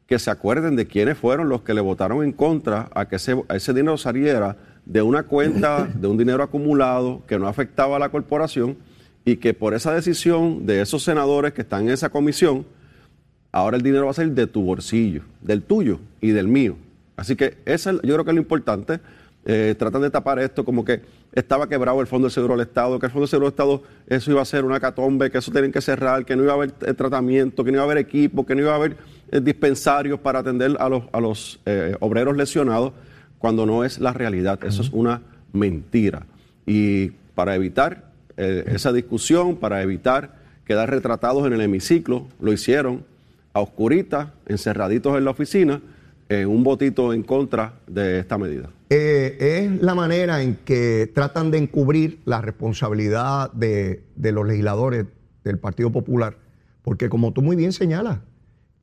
que 0.08 0.18
se 0.20 0.32
acuerden 0.32 0.76
de 0.76 0.88
quiénes 0.88 1.18
fueron 1.18 1.50
los 1.50 1.62
que 1.62 1.74
le 1.74 1.82
votaron 1.82 2.24
en 2.24 2.32
contra 2.32 2.90
a 2.96 3.08
que 3.08 3.18
ese, 3.18 3.74
dinero 3.74 3.98
saliera 3.98 4.56
de 4.86 5.02
una 5.02 5.24
cuenta, 5.24 5.86
de 5.94 6.08
un 6.08 6.18
dinero 6.18 6.42
acumulado 6.42 7.22
que 7.28 7.38
no 7.38 7.48
afectaba 7.48 7.98
a 7.98 8.00
la 8.00 8.10
corporación 8.10 8.78
y 9.26 9.36
que 9.36 9.54
por 9.54 9.74
esa 9.74 9.94
decisión 9.94 10.66
de 10.66 10.82
esos 10.82 11.04
senadores 11.04 11.52
que 11.52 11.62
están 11.62 11.84
en 11.84 11.90
esa 11.90 12.10
comisión, 12.10 12.66
ahora 13.52 13.76
el 13.76 13.84
dinero 13.84 14.06
va 14.06 14.12
a 14.12 14.14
salir 14.14 14.34
de 14.34 14.48
tu 14.48 14.64
bolsillo, 14.64 15.24
del 15.42 15.62
tuyo 15.62 16.00
y 16.22 16.30
del 16.30 16.48
mío. 16.48 16.78
Así 17.18 17.36
que 17.36 17.58
eso 17.66 17.92
yo 17.92 18.14
creo 18.14 18.24
que 18.24 18.32
es 18.32 18.36
lo 18.36 18.42
importante. 18.42 19.02
eh, 19.50 19.76
tratan 19.78 20.02
de 20.02 20.10
tapar 20.10 20.40
esto 20.40 20.66
como 20.66 20.84
que 20.84 21.02
estaba 21.34 21.70
quebrado 21.70 22.02
el 22.02 22.08
Fondo 22.08 22.28
de 22.28 22.34
Seguro 22.34 22.56
del 22.56 22.68
Estado, 22.68 23.00
que 23.00 23.06
el 23.06 23.12
Fondo 23.12 23.26
de 23.26 23.30
Seguro 23.30 23.48
del 23.48 23.54
Estado 23.54 23.84
eso 24.08 24.32
iba 24.32 24.42
a 24.42 24.46
ser 24.46 24.66
una 24.66 24.80
catombe, 24.80 25.30
que 25.32 25.38
eso 25.38 25.52
tienen 25.52 25.72
que 25.72 25.82
cerrar, 25.82 26.26
que 26.26 26.36
no 26.36 26.44
iba 26.44 26.54
a 26.54 26.56
haber 26.56 26.74
eh, 26.82 26.94
tratamiento, 26.94 27.64
que 27.64 27.72
no 27.72 27.78
iba 27.78 27.84
a 27.84 27.86
haber 27.86 27.98
equipo, 27.98 28.46
que 28.46 28.56
no 28.56 28.62
iba 28.62 28.72
a 28.72 28.76
haber 28.76 28.98
dispensarios 29.31 30.19
para 30.19 30.39
atender 30.39 30.77
a 30.79 30.89
los, 30.89 31.03
a 31.12 31.19
los 31.19 31.60
obreros 32.00 32.38
lesionados, 32.38 32.93
cuando 33.39 33.65
no 33.65 33.84
es 33.84 34.00
la 34.00 34.13
realidad. 34.13 34.60
Eso 34.63 34.81
es 34.81 34.89
una 34.89 35.22
mentira. 35.53 36.25
Y 36.65 37.10
para 37.36 37.55
evitar 37.55 38.12
esa 38.38 38.93
discusión, 38.93 39.57
para 39.57 39.81
evitar 39.81 40.36
quedar 40.65 40.89
retratados 40.89 41.48
en 41.48 41.53
el 41.53 41.62
hemiciclo, 41.62 42.27
lo 42.39 42.51
hicieron 42.51 43.05
a 43.53 43.62
oscuritas, 43.62 44.27
encerraditos 44.46 45.17
en 45.17 45.25
la 45.25 45.31
oficina, 45.31 45.81
en 46.29 46.48
un 46.48 46.63
votito 46.63 47.13
en 47.13 47.24
contra 47.24 47.74
de 47.88 48.19
esta 48.19 48.38
medida. 48.38 48.69
Eh, 48.89 49.38
es 49.39 49.81
la 49.81 49.96
manera 49.96 50.41
en 50.41 50.55
que 50.55 51.10
tratan 51.13 51.51
de 51.51 51.57
encubrir 51.57 52.19
la 52.25 52.41
responsabilidad 52.41 53.51
de, 53.53 54.03
los 54.15 54.46
legisladores 54.46 55.05
del 55.43 55.57
Partido 55.57 55.91
Popular, 55.91 56.38
porque 56.84 57.10
como 57.10 57.31
tú 57.31 57.41
muy 57.41 57.55
bien 57.55 57.72
señalas, 57.72 58.19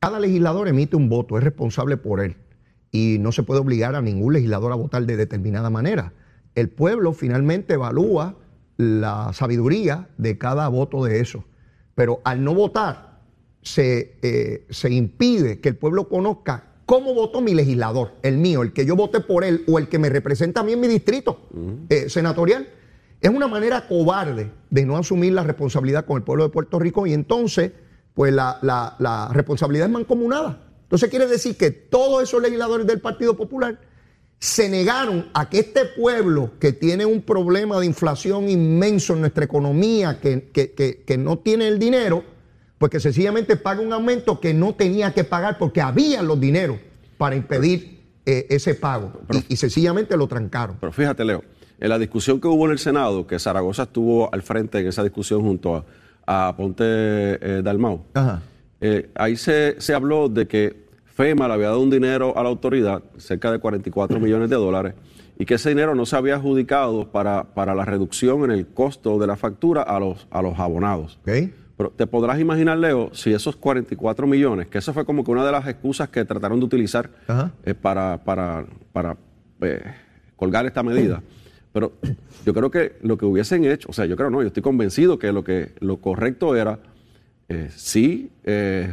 cada 0.05 0.21
legislador 0.21 0.69
emite 0.69 0.97
un 0.97 1.09
voto, 1.09 1.39
es 1.39 1.45
responsable 1.45 1.97
por 1.97 2.21
él, 2.21 2.37
y 2.93 3.17
no 3.21 3.33
se 3.33 3.43
puede 3.43 3.61
obligar 3.61 3.95
a 3.95 4.03
ningún 4.03 4.35
legislador 4.35 4.71
a 4.71 4.75
votar 4.75 5.07
de 5.07 5.17
determinada 5.17 5.71
manera. 5.71 6.13
El 6.55 6.69
pueblo 6.69 7.15
finalmente 7.15 7.73
evalúa 7.73 8.37
la 8.77 9.31
sabiduría 9.33 10.11
de 10.19 10.37
cada 10.37 10.69
voto 10.69 11.05
de 11.05 11.21
eso, 11.21 11.47
pero 11.95 12.21
al 12.25 12.45
no 12.45 12.53
votar 12.53 13.23
se, 13.63 14.19
eh, 14.21 14.67
se 14.69 14.93
impide 14.93 15.61
que 15.61 15.71
el 15.71 15.77
pueblo 15.77 16.11
conozca 16.11 16.75
cómo 16.85 17.15
votó 17.15 17.41
mi 17.41 17.55
legislador, 17.55 18.13
el 18.23 18.37
mío, 18.37 18.61
el 18.61 18.75
que 18.75 18.85
yo 18.85 18.97
voté 18.97 19.21
por 19.21 19.43
él 19.43 19.65
o 19.69 19.79
el 19.79 19.89
que 19.89 19.99
me 19.99 20.11
representa 20.11 20.61
a 20.61 20.65
mí 20.65 20.75
en 20.75 20.81
mi 20.81 20.87
distrito 20.89 21.49
eh, 21.89 22.11
senatorial. 22.11 22.69
Es 23.23 23.31
una 23.31 23.49
manera 23.49 23.89
cobarde 23.89 24.51
de 24.69 24.85
no 24.85 24.99
asumir 24.99 25.33
la 25.33 25.45
responsabilidad 25.45 26.05
con 26.05 26.19
el 26.19 26.25
pueblo 26.25 26.45
de 26.45 26.51
Puerto 26.51 26.79
Rico 26.79 27.07
y 27.07 27.15
entonces, 27.15 27.73
pues 28.15 28.33
la, 28.33 28.59
la 28.63 29.29
responsabilidad 29.33 29.87
es 29.87 29.93
mancomunada. 29.93 30.61
Entonces 30.83 31.11
quiere 31.11 31.27
decir 31.27 31.57
que 31.57 31.71
todos 31.71 32.23
esos 32.23 32.41
legisladores 32.41 32.87
del 32.87 33.01
Partido 33.01 33.37
Popular 33.37 33.79
se 34.39 34.69
negaron 34.69 35.31
a 35.35 35.49
que 35.49 35.61
este 35.61 35.85
pueblo 35.85 36.53
que 36.59 36.73
tiene 36.73 37.07
un 37.07 37.23
problema 37.23 37.81
de 37.81 37.87
inflación 37.87 38.49
inmenso 38.49 39.15
en 39.15 39.21
nuestra 39.21 39.45
economía, 39.45 40.21
que, 40.21 40.51
que 40.53 41.19
no 41.19 41.39
tiene 41.39 41.69
el 41.69 41.79
dinero, 41.79 42.25
pues 42.79 42.91
que 42.91 43.01
sencillamente 43.01 43.57
paga 43.57 43.81
un 43.81 43.93
aumento 43.93 44.41
que 44.41 44.53
no 44.53 44.75
tenía 44.75 45.13
que 45.15 45.25
pagar 45.25 45.59
porque 45.59 45.81
había 45.81 46.23
los 46.23 46.39
dineros 46.39 46.79
para 47.17 47.37
impedir 47.37 47.95
eh, 48.27 48.47
ese 48.51 48.75
pago 48.75 49.21
y, 49.49 49.57
sencillamente 49.57 50.17
lo 50.17 50.27
trancaron. 50.27 50.79
Pero 50.81 50.93
fíjate, 50.93 51.25
Leo, 51.25 51.45
en 51.79 51.89
la 51.89 51.99
discusión 51.99 52.41
que 52.41 52.49
hubo 52.49 52.65
en 52.67 52.73
el 52.73 52.79
Senado, 52.79 53.27
que 53.27 53.39
Zaragoza 53.39 53.83
estuvo 53.85 54.33
al 54.33 54.43
frente 54.43 54.79
en 54.79 54.87
esa 54.87 55.03
discusión 55.03 55.43
junto 55.43 55.77
a, 55.77 55.85
Ponte 56.57 56.85
eh, 56.85 57.63
Dalmau, 57.63 58.03
eh, 58.81 59.11
ahí 59.15 59.37
se, 59.37 59.77
habló 59.95 60.29
de 60.29 60.47
que 60.47 60.85
FEMA 61.07 61.49
le 61.49 61.55
había 61.55 61.69
dado 61.69 61.81
un 61.81 61.91
dinero 61.91 62.37
a 62.37 62.43
la 62.43 62.49
autoridad, 62.49 63.03
cerca 63.17 63.51
de 63.53 63.59
44 63.59 64.19
millones 64.21 64.51
de 64.51 64.57
dólares, 64.57 64.95
y 65.39 65.45
que 65.47 65.55
ese 65.55 65.71
dinero 65.71 65.95
no 65.95 66.07
se 66.07 66.17
había 66.17 66.37
adjudicado 66.37 67.11
para, 67.11 67.45
para 67.55 67.75
la 67.75 67.85
reducción 67.85 68.45
en 68.45 68.51
el 68.51 68.67
costo 68.67 69.19
de 69.19 69.27
la 69.27 69.37
factura 69.37 69.83
a 69.83 69.99
los, 69.99 70.27
a 70.31 70.43
los 70.43 70.59
abonados. 70.59 71.19
Pero 71.77 71.91
te 71.91 72.07
podrás 72.07 72.39
imaginar, 72.39 72.79
Leo, 72.79 73.11
si 73.13 73.33
esos 73.33 73.57
44 73.57 74.27
millones, 74.27 74.69
que 74.69 74.79
eso 74.79 74.93
fue 74.93 75.05
como 75.05 75.25
que 75.25 75.31
una 75.31 75.45
de 75.45 75.53
las 75.53 75.67
excusas 75.67 76.09
que 76.09 76.25
trataron 76.25 76.61
de 76.61 76.67
utilizar 76.67 77.11
eh, 77.65 77.75
para, 77.75 78.23
para, 78.23 78.65
para 78.93 79.17
colgar 80.37 80.67
esta 80.67 80.83
medida. 80.83 81.23
Pero 81.75 81.93
yo 82.47 82.55
creo 82.55 82.71
que 82.71 82.97
lo 83.03 83.19
que 83.19 83.27
hubiesen 83.27 83.65
hecho, 83.65 83.89
o 83.91 83.93
sea, 83.93 84.07
yo 84.07 84.17
creo 84.17 84.31
no, 84.31 84.41
yo 84.41 84.47
estoy 84.47 84.63
convencido 84.63 85.19
que 85.19 85.33
lo, 85.33 85.43
que, 85.45 85.73
lo 85.81 85.99
correcto 85.99 86.57
era 86.57 86.79
eh, 87.51 87.69
sí 87.75 88.31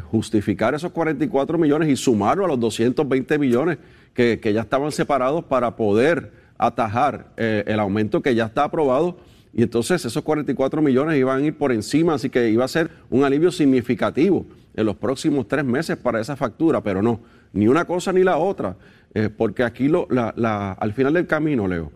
justificar 0.10 0.74
esos 0.74 0.92
44 0.92 1.58
millones 1.58 1.88
y 1.88 1.96
sumarlo 1.96 2.44
a 2.44 2.48
los 2.50 2.60
220 2.60 3.38
millones 3.38 3.78
que, 4.14 4.40
ya 4.54 4.62
estaban 4.62 4.92
separados 4.92 5.46
para 5.46 5.76
poder 5.76 6.34
atajar 6.58 7.32
el 7.38 7.80
aumento 7.80 8.22
que 8.22 8.36
ya 8.36 8.46
está 8.46 8.66
aprobado. 8.66 9.18
Y 9.54 9.64
entonces 9.64 10.04
esos 10.04 10.24
44 10.24 10.82
millones 10.82 11.18
iban 11.18 11.44
a 11.44 11.46
ir 11.46 11.58
por 11.58 11.72
encima, 11.72 12.16
así 12.16 12.30
que 12.30 12.50
iba 12.50 12.66
a 12.66 12.68
ser 12.68 12.90
un 13.10 13.24
alivio 13.24 13.52
significativo 13.52 14.46
en 14.74 14.86
los 14.86 14.96
próximos 14.96 15.48
tres 15.48 15.66
meses 15.66 15.98
para 15.98 16.20
esa 16.20 16.36
factura, 16.36 16.82
pero 16.82 17.02
no, 17.02 17.20
ni 17.54 17.68
una 17.68 17.86
cosa 17.86 18.14
ni 18.14 18.24
la 18.24 18.38
otra, 18.38 18.78
eh, 19.14 19.30
porque 19.30 19.64
aquí 19.64 19.88
lo, 19.88 20.08
la, 20.10 20.74
al 20.74 20.94
final 20.94 21.14
del 21.14 21.28
camino, 21.28 21.68
Leo, 21.68 21.92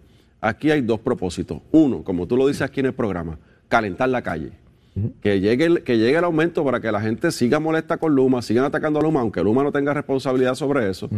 aquí 0.46 0.72
hay 0.72 0.82
dos 0.82 1.00
propósitos. 1.00 1.60
Uno, 1.72 2.04
como 2.04 2.28
tú 2.28 2.38
lo 2.38 2.48
dices 2.48 2.62
aquí 2.62 2.80
en 2.80 2.88
el 2.88 2.94
programa, 2.94 3.38
calentar 3.68 4.10
la 4.10 4.22
calle. 4.22 4.52
Que 5.22 5.42
llegue, 5.42 5.66
el, 5.66 5.84
que 5.84 5.98
llegue 5.98 6.18
el 6.18 6.24
aumento 6.24 6.64
para 6.64 6.80
que 6.80 6.90
la 6.90 7.02
gente 7.02 7.32
siga 7.32 7.60
molesta 7.60 7.98
con 7.98 8.16
Luma, 8.16 8.42
sigan 8.42 8.64
atacando 8.64 9.00
a 9.00 9.04
Luma, 9.04 9.20
aunque 9.20 9.44
Luma 9.44 9.62
no 9.62 9.74
tenga 9.74 9.94
responsabilidad 9.94 10.56
sobre 10.56 10.90
eso, 10.90 11.10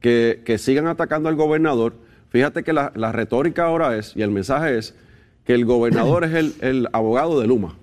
que, 0.00 0.42
que, 0.44 0.58
sigan 0.58 0.88
atacando 0.88 1.28
al 1.28 1.36
gobernador. 1.36 1.94
Fíjate 2.30 2.64
que 2.64 2.72
la, 2.72 2.90
la 2.96 3.12
retórica 3.12 3.66
ahora 3.66 3.96
es, 3.96 4.16
y 4.16 4.22
el 4.22 4.32
mensaje 4.32 4.78
es, 4.78 4.96
que 5.44 5.54
el 5.54 5.64
gobernador 5.64 6.24
es 6.24 6.56
el, 6.60 6.88
abogado 6.92 7.40
de 7.40 7.46
Luma. 7.46 7.76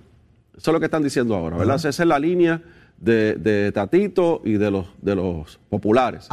Eso 0.54 0.70
es 0.70 0.74
lo 0.74 0.80
que 0.80 0.86
están 0.86 1.02
diciendo 1.02 1.34
ahora, 1.34 1.56
¿verdad? 1.56 1.76
Esa 1.76 1.88
es 1.88 1.98
la 2.00 2.18
línea 2.18 2.60
de, 3.02 3.72
Tatito 3.74 4.40
y 4.44 4.52
de 4.52 4.70
los, 4.70 4.86
de 5.00 5.16
los 5.16 5.58
populares. 5.68 6.28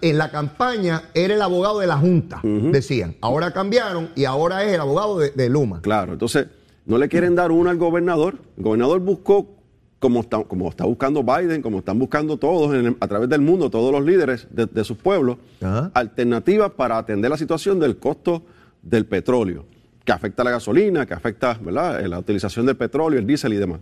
En 0.00 0.18
la 0.18 0.30
campaña 0.30 1.04
era 1.14 1.34
el 1.34 1.42
abogado 1.42 1.80
de 1.80 1.86
la 1.86 1.96
Junta, 1.96 2.40
decían. 2.42 3.16
Ahora 3.20 3.52
cambiaron 3.52 4.10
y 4.14 4.24
ahora 4.24 4.64
es 4.64 4.74
el 4.74 4.80
abogado 4.80 5.18
de, 5.18 5.48
Luma. 5.48 5.80
Claro, 5.80 6.12
entonces 6.12 6.46
no 6.84 6.98
le 6.98 7.08
quieren 7.08 7.34
dar 7.34 7.50
una 7.50 7.70
al 7.70 7.78
gobernador. 7.78 8.36
El 8.56 8.64
gobernador 8.64 9.00
buscó, 9.00 9.48
como 9.98 10.20
está, 10.20 10.44
como 10.44 10.68
está 10.68 10.84
buscando 10.84 11.22
Biden, 11.22 11.62
como 11.62 11.78
están 11.78 11.98
buscando 11.98 12.36
todos 12.36 12.94
a 13.00 13.08
través 13.08 13.28
del 13.28 13.40
mundo, 13.40 13.70
todos 13.70 13.90
los 13.90 14.04
líderes 14.04 14.46
de, 14.50 14.84
sus 14.84 14.98
pueblos, 14.98 15.38
alternativas 15.94 16.70
para 16.72 16.98
atender 16.98 17.30
la 17.30 17.38
situación 17.38 17.80
del 17.80 17.96
costo 17.96 18.42
del 18.82 19.06
petróleo 19.06 19.64
que 20.04 20.12
afecta 20.12 20.42
a 20.42 20.44
la 20.46 20.50
gasolina, 20.52 21.04
que 21.04 21.12
afecta 21.12 21.58
¿verdad? 21.60 22.02
la 22.06 22.18
utilización 22.18 22.64
del 22.64 22.76
petróleo, 22.76 23.18
el 23.18 23.26
diésel 23.26 23.52
y 23.52 23.56
demás. 23.56 23.80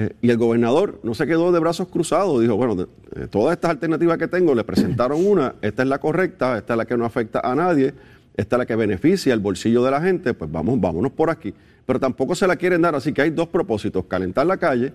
Eh, 0.00 0.14
y 0.22 0.30
el 0.30 0.36
gobernador 0.36 1.00
no 1.02 1.12
se 1.12 1.26
quedó 1.26 1.50
de 1.50 1.58
brazos 1.58 1.88
cruzados, 1.88 2.40
dijo, 2.40 2.54
bueno, 2.54 2.76
de, 2.76 2.86
todas 3.26 3.54
estas 3.54 3.72
alternativas 3.72 4.16
que 4.16 4.28
tengo, 4.28 4.54
le 4.54 4.62
presentaron 4.62 5.26
una, 5.26 5.56
esta 5.60 5.82
es 5.82 5.88
la 5.88 5.98
correcta, 5.98 6.56
esta 6.56 6.74
es 6.74 6.78
la 6.78 6.84
que 6.84 6.96
no 6.96 7.04
afecta 7.04 7.40
a 7.40 7.52
nadie, 7.56 7.92
esta 8.36 8.54
es 8.54 8.58
la 8.58 8.66
que 8.66 8.76
beneficia 8.76 9.34
el 9.34 9.40
bolsillo 9.40 9.82
de 9.82 9.90
la 9.90 10.00
gente, 10.00 10.34
pues 10.34 10.52
vamos, 10.52 10.80
vámonos 10.80 11.10
por 11.10 11.30
aquí. 11.30 11.52
Pero 11.84 11.98
tampoco 11.98 12.36
se 12.36 12.46
la 12.46 12.54
quieren 12.54 12.80
dar, 12.80 12.94
así 12.94 13.12
que 13.12 13.22
hay 13.22 13.30
dos 13.30 13.48
propósitos, 13.48 14.04
calentar 14.04 14.46
la 14.46 14.56
calle 14.56 14.92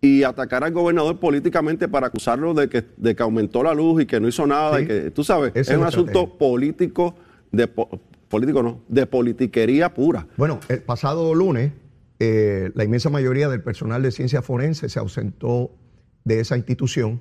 y 0.00 0.24
atacar 0.24 0.64
al 0.64 0.72
gobernador 0.72 1.20
políticamente 1.20 1.86
para 1.86 2.08
acusarlo 2.08 2.54
de 2.54 2.68
que, 2.68 2.84
de 2.96 3.14
que 3.14 3.22
aumentó 3.22 3.62
la 3.62 3.72
luz 3.72 4.02
y 4.02 4.06
que 4.06 4.18
no 4.18 4.26
hizo 4.26 4.48
nada, 4.48 4.80
y 4.80 4.86
que, 4.88 5.12
tú 5.12 5.22
sabes, 5.22 5.52
es 5.54 5.68
un 5.68 5.84
asunto 5.84 6.36
político 6.36 7.14
de, 7.52 7.68
político 7.68 8.64
no, 8.64 8.80
de 8.88 9.06
politiquería 9.06 9.94
pura. 9.94 10.26
Bueno, 10.36 10.58
el 10.68 10.82
pasado 10.82 11.36
lunes, 11.36 11.70
eh, 12.26 12.72
la 12.74 12.84
inmensa 12.84 13.10
mayoría 13.10 13.50
del 13.50 13.62
personal 13.62 14.02
de 14.02 14.10
ciencia 14.10 14.40
forense 14.40 14.88
se 14.88 14.98
ausentó 14.98 15.72
de 16.24 16.40
esa 16.40 16.56
institución 16.56 17.20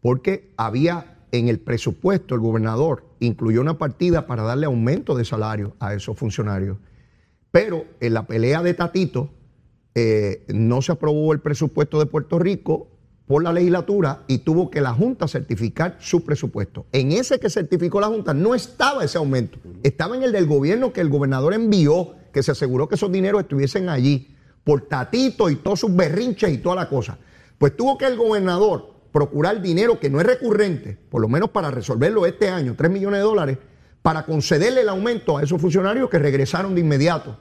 porque 0.00 0.52
había 0.56 1.26
en 1.32 1.48
el 1.48 1.58
presupuesto, 1.58 2.36
el 2.36 2.40
gobernador 2.40 3.04
incluyó 3.18 3.60
una 3.60 3.78
partida 3.78 4.28
para 4.28 4.44
darle 4.44 4.66
aumento 4.66 5.16
de 5.16 5.24
salario 5.24 5.74
a 5.80 5.94
esos 5.94 6.16
funcionarios. 6.16 6.78
Pero 7.50 7.84
en 7.98 8.14
la 8.14 8.28
pelea 8.28 8.62
de 8.62 8.74
Tatito 8.74 9.30
eh, 9.96 10.44
no 10.48 10.82
se 10.82 10.92
aprobó 10.92 11.32
el 11.32 11.40
presupuesto 11.40 11.98
de 11.98 12.06
Puerto 12.06 12.38
Rico 12.38 12.88
por 13.26 13.42
la 13.42 13.52
legislatura 13.52 14.22
y 14.28 14.38
tuvo 14.38 14.70
que 14.70 14.80
la 14.80 14.92
Junta 14.92 15.26
certificar 15.26 15.96
su 15.98 16.24
presupuesto. 16.24 16.86
En 16.92 17.10
ese 17.10 17.40
que 17.40 17.50
certificó 17.50 18.00
la 18.00 18.06
Junta 18.06 18.34
no 18.34 18.54
estaba 18.54 19.02
ese 19.02 19.18
aumento, 19.18 19.58
estaba 19.82 20.16
en 20.16 20.22
el 20.22 20.30
del 20.30 20.46
gobierno 20.46 20.92
que 20.92 21.00
el 21.00 21.08
gobernador 21.08 21.54
envió, 21.54 22.14
que 22.32 22.44
se 22.44 22.52
aseguró 22.52 22.88
que 22.88 22.94
esos 22.94 23.10
dineros 23.10 23.40
estuviesen 23.40 23.88
allí, 23.88 24.33
por 24.64 24.82
tatito 24.82 25.50
y 25.50 25.56
todos 25.56 25.80
sus 25.80 25.94
berrinches 25.94 26.50
y 26.50 26.58
toda 26.58 26.76
la 26.76 26.88
cosa. 26.88 27.18
Pues 27.58 27.76
tuvo 27.76 27.96
que 27.96 28.06
el 28.06 28.16
gobernador 28.16 28.94
procurar 29.12 29.62
dinero 29.62 30.00
que 30.00 30.10
no 30.10 30.20
es 30.20 30.26
recurrente, 30.26 30.98
por 31.08 31.20
lo 31.20 31.28
menos 31.28 31.50
para 31.50 31.70
resolverlo 31.70 32.26
este 32.26 32.48
año, 32.48 32.74
3 32.76 32.90
millones 32.90 33.20
de 33.20 33.24
dólares, 33.24 33.58
para 34.02 34.26
concederle 34.26 34.80
el 34.80 34.88
aumento 34.88 35.38
a 35.38 35.42
esos 35.42 35.60
funcionarios 35.60 36.10
que 36.10 36.18
regresaron 36.18 36.74
de 36.74 36.80
inmediato 36.80 37.38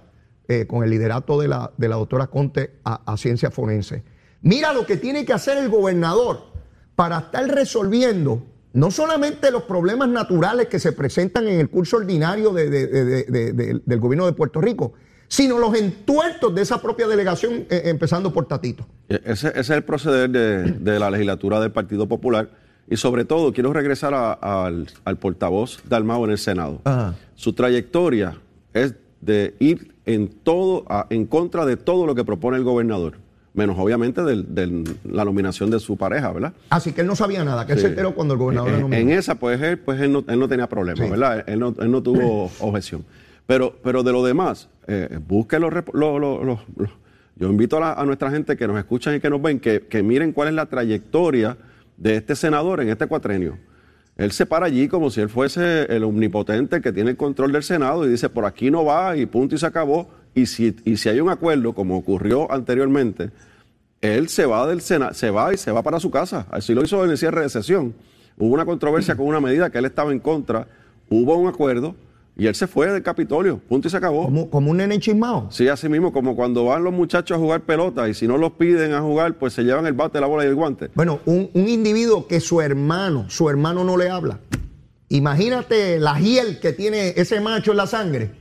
eh, 0.48 0.68
con 0.68 0.84
el 0.84 0.89
liderato 0.89 1.39
de 1.39 1.48
la, 1.48 1.72
de 1.77 1.88
la 1.88 1.96
doctora 1.96 2.27
Conte 2.27 2.80
a, 2.84 3.12
a 3.12 3.18
Ciencia 3.18 3.50
Forense. 3.50 4.03
Mira 4.42 4.72
lo 4.74 4.86
que 4.86 4.98
tiene 4.98 5.25
que 5.25 5.34
hacer 5.34 5.58
el 5.58 5.70
gobernador 5.70 6.53
para 6.96 7.20
estar 7.20 7.48
resolviendo 7.48 8.44
no 8.74 8.89
solamente 8.89 9.51
los 9.51 9.63
problemas 9.63 10.10
naturales 10.10 10.68
que 10.68 10.80
se 10.80 10.92
presentan 10.92 11.48
en 11.48 11.60
el 11.60 11.70
curso 11.70 11.98
ordinario 11.98 12.51
del 12.51 14.00
gobierno 14.00 14.25
de 14.25 14.34
Puerto 14.34 14.60
Rico, 14.62 14.94
sino 15.34 15.58
los 15.58 15.74
entuertos 15.74 16.54
de 16.54 16.62
esa 16.62 16.80
propia 16.80 17.08
delegación, 17.08 17.66
eh, 17.68 17.82
empezando 17.86 18.32
por 18.32 18.46
Tatito. 18.46 18.86
E, 19.10 19.20
ese, 19.25 19.52
es 19.60 19.68
el 19.72 19.84
proceder 19.84 20.30
de, 20.30 21.00
la 21.00 21.10
legislatura 21.10 21.60
del 21.60 21.72
Partido 21.72 22.08
Popular, 22.08 22.50
Y 22.88 22.98
sobre 22.98 23.25
todo, 23.25 23.52
quiero 23.52 23.74
regresar 23.74 24.13
a- 24.13 24.34
al, 24.34 24.88
al 25.06 25.18
portavoz 25.18 25.80
Dalmau 25.90 26.25
en 26.25 26.32
el 26.32 26.38
Senado. 26.38 26.82
Ajá. 26.84 27.16
Su 27.34 27.54
trayectoria 27.54 28.36
es 28.74 28.94
de 29.22 29.56
ir 29.58 29.96
en 30.06 30.28
todo, 30.28 30.84
a- 30.88 31.08
en 31.10 31.25
contra 31.25 31.66
de 31.66 31.78
todo 31.78 32.06
lo 32.06 32.13
que 32.13 32.24
propone 32.25 32.58
el 32.58 32.63
gobernador, 32.63 33.13
menos 33.56 33.75
obviamente 33.80 34.22
de 34.22 34.84
la 35.06 35.25
nominación 35.25 35.72
de 35.72 35.80
su 35.80 35.98
pareja, 35.98 36.32
¿verdad? 36.32 36.54
Así 36.70 36.92
que 36.92 37.02
él 37.02 37.08
no 37.08 37.16
sabía 37.16 37.44
nada, 37.44 37.66
que 37.66 37.72
él 37.74 37.80
Sí. 37.80 37.84
se 37.86 37.90
enteró 37.90 38.13
cuando 38.13 38.36
el 38.36 38.40
gobernador 38.40 38.70
en, 38.70 38.75
lo 38.75 38.82
nominó. 38.82 39.02
en 39.02 39.18
esa, 39.18 39.34
pues 39.36 39.60
él, 39.62 39.80
pues 39.80 40.00
él, 40.00 40.12
no, 40.12 40.24
él 40.28 40.38
no 40.40 40.48
tenía 40.48 40.68
problema, 40.70 41.04
Sí. 41.04 41.10
¿verdad? 41.10 41.44
Él 41.48 41.60
no, 41.60 41.74
él 41.80 41.90
no 41.90 42.04
tuvo 42.04 42.52
objeción. 42.60 43.04
Pero, 43.46 43.78
pero 43.84 44.04
de 44.04 44.12
lo 44.12 44.24
demás, 44.24 44.70
eh, 44.88 45.20
busque 45.28 45.60
los, 45.60 45.72
rep- 45.72 45.94
lo- 45.94 46.18
lo- 46.20 46.44
lo- 46.44 46.60
lo- 46.78 46.90
Yo 47.36 47.50
invito 47.50 47.78
a, 47.78 47.80
la- 47.80 47.94
a 47.94 48.06
nuestra 48.06 48.30
gente 48.32 48.56
que 48.56 48.68
nos 48.68 48.78
escuchan 48.78 49.16
y 49.16 49.20
que 49.20 49.30
nos 49.30 49.42
ven, 49.42 49.60
que, 49.60 49.82
que 49.82 50.04
miren 50.04 50.32
cuál 50.32 50.50
es 50.50 50.54
la 50.54 50.66
trayectoria 50.68 51.58
de 51.98 52.16
este 52.16 52.36
senador 52.36 52.80
en 52.82 52.90
este 52.90 53.08
cuatrenio. 53.08 53.58
Él 54.16 54.32
se 54.32 54.46
para 54.46 54.68
allí 54.68 54.88
como 54.88 55.10
si 55.10 55.22
él 55.22 55.30
fuese 55.30 55.84
el 55.94 56.04
omnipotente 56.04 56.80
que 56.82 56.92
tiene 56.94 57.12
el 57.12 57.18
control 57.18 57.52
del 57.52 57.64
Senado 57.64 58.06
y 58.06 58.10
dice, 58.10 58.30
por 58.30 58.46
aquí 58.46 58.70
no 58.70 58.86
va 58.86 59.18
y 59.18 59.26
punto 59.26 59.56
y 59.56 59.58
se 59.58 59.66
acabó. 59.66 60.10
Y 60.36 60.46
si, 60.46 60.76
y 60.86 60.98
si 60.98 61.10
hay 61.10 61.20
un 61.20 61.30
acuerdo, 61.30 61.74
como 61.74 61.98
ocurrió 61.98 62.52
anteriormente, 62.52 63.32
él 64.02 64.30
se 64.30 64.46
va 64.46 64.68
del 64.68 64.82
Senado, 64.82 65.14
se 65.16 65.32
va 65.32 65.54
y 65.54 65.58
se 65.58 65.72
va 65.72 65.82
para 65.82 66.00
su 66.00 66.12
casa. 66.12 66.46
Así 66.52 66.74
lo 66.76 66.84
hizo 66.84 67.04
en 67.04 67.10
el 67.12 67.18
cierre 67.18 67.42
de 67.42 67.50
sesión. 67.50 67.94
Hubo 68.38 68.54
una 68.54 68.66
controversia 68.66 69.16
con 69.16 69.26
una 69.28 69.40
medida 69.40 69.70
que 69.72 69.80
él 69.80 69.86
estaba 69.86 70.12
en 70.12 70.20
contra, 70.20 70.68
hubo 71.10 71.36
un 71.36 71.48
acuerdo 71.48 71.96
y 72.36 72.48
él 72.48 72.56
se 72.56 72.66
fue 72.66 72.92
del 72.92 73.04
Capitolio, 73.04 73.60
punto 73.60 73.88
y 73.88 73.92
se 73.92 73.98
acabó. 73.98 74.25
Como, 74.25 74.50
como 74.50 74.72
un 74.72 74.78
nene 74.78 75.00
chismado. 75.00 75.48
Sí, 75.52 75.68
así 75.68 75.88
mismo, 75.88 76.12
como 76.12 76.36
cuando 76.36 76.66
van 76.66 76.84
los 76.84 76.94
muchachos 76.94 77.38
a 77.38 77.40
jugar 77.40 77.62
pelota 77.62 78.10
y 78.10 78.13
si 78.13 78.28
no 78.28 78.38
los 78.38 78.54
piden 78.54 78.94
a 78.94 79.02
jugar, 79.02 79.36
pues 79.36 79.54
se 79.54 79.63
llevan 79.63 79.86
el 79.86 79.94
bate, 79.94 80.20
la 80.20 80.28
bola 80.28 80.44
y 80.44 80.48
el 80.48 80.56
guante. 80.56 80.90
Bueno, 80.96 81.20
un, 81.25 81.50
un 81.54 81.68
individuo 81.68 82.28
que 82.28 82.40
su 82.40 82.60
hermano, 82.60 83.30
su 83.30 83.50
hermano 83.50 83.84
no 83.84 83.98
le 83.98 84.10
habla. 84.10 84.40
Imagínate 85.10 86.00
la 86.00 86.20
hiel 86.20 86.60
que 86.60 86.74
tiene 86.74 87.13
ese 87.16 87.40
macho 87.40 87.72
en 87.72 87.78
la 87.78 87.86
sangre. 87.86 88.32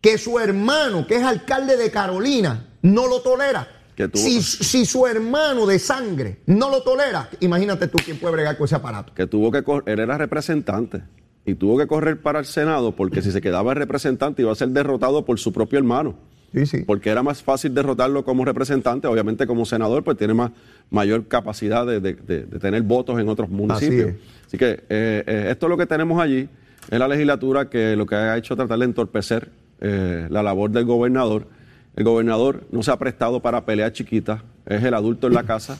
Que 0.00 0.18
su 0.18 0.38
hermano, 0.40 1.06
que 1.06 1.16
es 1.16 1.22
alcalde 1.22 1.76
de 1.76 1.90
Carolina, 1.92 2.66
no 2.82 3.06
lo 3.06 3.20
tolera. 3.20 3.68
Si, 4.14 4.42
si 4.42 4.86
su 4.86 5.06
hermano 5.06 5.66
de 5.66 5.78
sangre 5.80 6.38
no 6.46 6.70
lo 6.70 6.82
tolera, 6.82 7.28
imagínate 7.40 7.88
tú 7.88 7.98
quién 8.04 8.18
puede 8.18 8.34
bregar 8.34 8.56
con 8.56 8.66
ese 8.66 8.76
aparato. 8.76 9.12
que 9.12 9.26
tuvo 9.26 9.50
que 9.50 9.64
correr, 9.64 9.88
él 9.88 9.98
era 10.00 10.16
representante 10.16 11.02
y 11.46 11.54
tuvo 11.54 11.78
que 11.78 11.86
correr 11.86 12.20
para 12.20 12.38
el 12.40 12.44
Senado 12.44 12.92
porque 12.92 13.22
si 13.22 13.32
se 13.32 13.40
quedaba 13.40 13.72
el 13.72 13.78
representante 13.78 14.42
iba 14.42 14.52
a 14.52 14.54
ser 14.54 14.68
derrotado 14.68 15.24
por 15.24 15.38
su 15.38 15.52
propio 15.52 15.78
hermano. 15.78 16.14
Sí, 16.54 16.64
sí. 16.64 16.78
Porque 16.86 17.10
era 17.10 17.22
más 17.22 17.42
fácil 17.42 17.74
derrotarlo 17.74 18.24
como 18.24 18.42
representante, 18.44 19.06
obviamente 19.06 19.46
como 19.46 19.66
senador, 19.66 20.02
pues 20.02 20.16
tiene 20.16 20.32
más, 20.32 20.50
mayor 20.90 21.26
capacidad 21.28 21.86
de, 21.86 22.00
de- 22.00 22.14
de- 22.14 22.44
de 22.44 22.58
tener 22.58 22.80
votos 22.82 23.20
en 23.20 23.28
otros 23.28 23.50
municipios. 23.50 24.08
es. 24.10 24.16
Así, 24.46 24.56
que 24.56 24.70
eh, 24.88 25.24
eh, 25.26 25.48
esto 25.50 25.66
es 25.66 25.70
lo 25.70 25.76
que 25.76 25.84
tenemos 25.86 26.18
allí, 26.22 26.48
es 26.90 26.98
la 26.98 27.06
legislatura 27.06 27.68
que 27.68 27.96
lo 27.96 28.06
que 28.06 28.14
ha 28.14 28.36
hecho 28.38 28.54
es 28.54 28.58
tratar 28.58 28.78
de 28.78 28.84
entorpecer 28.86 29.50
eh, 29.82 30.26
la 30.30 30.42
labor 30.42 30.70
del 30.70 30.86
gobernador. 30.86 31.46
El 31.96 32.04
gobernador 32.04 32.62
no 32.72 32.82
se 32.82 32.90
ha 32.92 32.96
prestado 32.98 33.40
para 33.40 33.66
pelear 33.66 33.92
chiquitas, 33.92 34.40
es 34.64 34.82
el 34.82 34.94
adulto 34.94 35.26
en 35.26 35.34
la 35.34 35.42
casa 35.42 35.78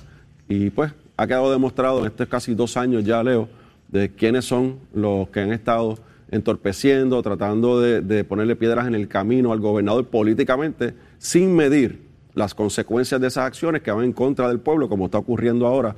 y 0.50 0.68
pues 0.68 0.92
ha 1.16 1.26
quedado 1.26 1.50
demostrado 1.50 2.00
en 2.00 2.06
estos 2.06 2.28
casi 2.28 2.54
dos 2.54 2.76
años 2.76 3.04
ya, 3.04 3.22
Leo, 3.22 3.48
de 3.88 4.10
quiénes 4.14 4.44
son 4.44 4.78
los 4.94 5.28
que 5.30 5.40
han 5.40 5.52
estado 5.52 5.98
entorpeciendo, 6.30 7.22
tratando 7.22 7.80
de, 7.80 8.24
ponerle 8.24 8.54
piedras 8.54 8.86
en 8.86 8.94
el 8.94 9.08
camino 9.08 9.52
al 9.52 9.60
gobernador 9.60 10.06
políticamente, 10.08 10.94
sin 11.18 11.56
medir 11.56 12.06
las 12.34 12.54
consecuencias 12.54 13.20
de 13.20 13.26
esas 13.28 13.44
acciones 13.46 13.82
que 13.82 13.90
van 13.90 14.04
en 14.04 14.12
contra 14.12 14.48
del 14.48 14.60
pueblo, 14.60 14.88
como 14.88 15.06
está 15.06 15.18
ocurriendo 15.18 15.66
ahora 15.66 15.96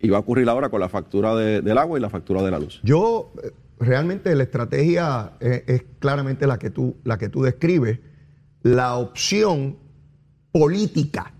y 0.00 0.08
va 0.08 0.16
a 0.18 0.20
ocurrir 0.20 0.48
ahora 0.48 0.68
con 0.68 0.80
la 0.80 0.88
factura 0.88 1.34
de- 1.34 1.60
del 1.62 1.78
agua 1.78 1.98
y 1.98 2.02
la 2.02 2.10
factura 2.10 2.42
de 2.42 2.50
la 2.50 2.58
luz. 2.58 2.80
Yo, 2.82 3.32
eh, 3.42 3.50
realmente 3.78 4.34
la 4.34 4.44
estrategia 4.44 5.32
eh, 5.40 5.64
es 5.66 5.84
claramente 5.98 6.46
la 6.46 6.58
que 6.58 6.70
tú, 6.70 6.96
la 7.04 7.18
que 7.18 7.28
tú 7.28 7.42
describes. 7.42 7.98
La 8.62 8.96
opción 8.96 9.76
política 10.52 11.34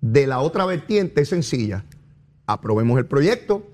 de 0.00 0.26
la 0.26 0.40
otra 0.40 0.66
vertiente 0.66 1.22
es 1.22 1.28
sencilla. 1.28 1.84
Aprobemos 2.46 2.98
el 2.98 3.06
proyecto 3.06 3.64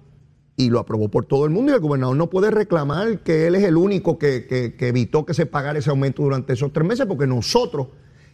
y 0.56 0.70
lo 0.70 0.78
aprobó 0.78 1.08
por 1.08 1.24
todo 1.24 1.44
el 1.44 1.50
mundo 1.50 1.72
y 1.72 1.74
el 1.74 1.80
gobernador 1.80 2.16
no 2.16 2.28
puede 2.28 2.50
reclamar 2.50 3.20
que 3.20 3.46
él 3.46 3.54
es 3.54 3.64
el 3.64 3.76
único 3.76 4.18
que, 4.18 4.74
evitó 4.78 5.24
que 5.24 5.34
se 5.34 5.46
pagara 5.46 5.78
ese 5.78 5.90
aumento 5.90 6.22
durante 6.22 6.52
esos 6.52 6.72
tres 6.72 6.86
meses 6.86 7.06
porque 7.06 7.26
nosotros 7.26 7.88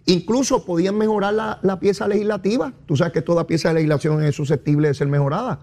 incluso 0.06 0.64
podían 0.64 0.96
mejorar 0.96 1.34
la, 1.34 1.58
la 1.62 1.78
pieza 1.78 2.08
legislativa. 2.08 2.72
Tú 2.86 2.96
sabes 2.96 3.12
que 3.12 3.22
toda 3.22 3.46
pieza 3.46 3.68
de 3.68 3.74
legislación 3.74 4.22
es 4.24 4.34
susceptible 4.34 4.88
de 4.88 4.94
ser 4.94 5.08
mejorada. 5.08 5.60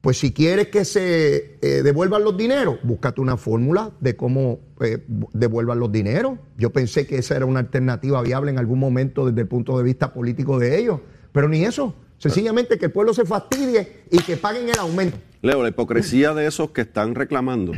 Pues 0.00 0.18
si 0.18 0.32
quieres 0.32 0.68
que 0.68 0.84
se 0.84 1.58
eh, 1.60 1.82
devuelvan 1.82 2.22
los 2.22 2.36
dineros, 2.36 2.78
búscate 2.84 3.20
una 3.20 3.36
fórmula 3.36 3.90
de 3.98 4.14
cómo 4.14 4.60
eh, 4.80 5.04
devuelvan 5.32 5.80
los 5.80 5.90
dineros. 5.90 6.38
Yo 6.56 6.70
pensé 6.70 7.06
que 7.06 7.18
esa 7.18 7.36
era 7.36 7.46
una 7.46 7.60
alternativa 7.60 8.22
viable 8.22 8.52
en 8.52 8.58
algún 8.58 8.78
momento 8.78 9.26
desde 9.26 9.40
el 9.40 9.48
punto 9.48 9.76
de 9.76 9.82
vista 9.82 10.12
político 10.12 10.58
de 10.58 10.78
ellos, 10.78 11.00
pero 11.32 11.48
ni 11.48 11.64
eso. 11.64 11.94
Sencillamente 12.18 12.78
que 12.78 12.86
el 12.86 12.92
pueblo 12.92 13.12
se 13.12 13.24
fastidie 13.24 14.04
y 14.10 14.18
que 14.18 14.36
paguen 14.36 14.68
el 14.68 14.78
aumento. 14.78 15.18
Leo, 15.42 15.62
la 15.62 15.68
hipocresía 15.68 16.34
de 16.34 16.46
esos 16.46 16.70
que 16.70 16.80
están 16.80 17.14
reclamando, 17.14 17.72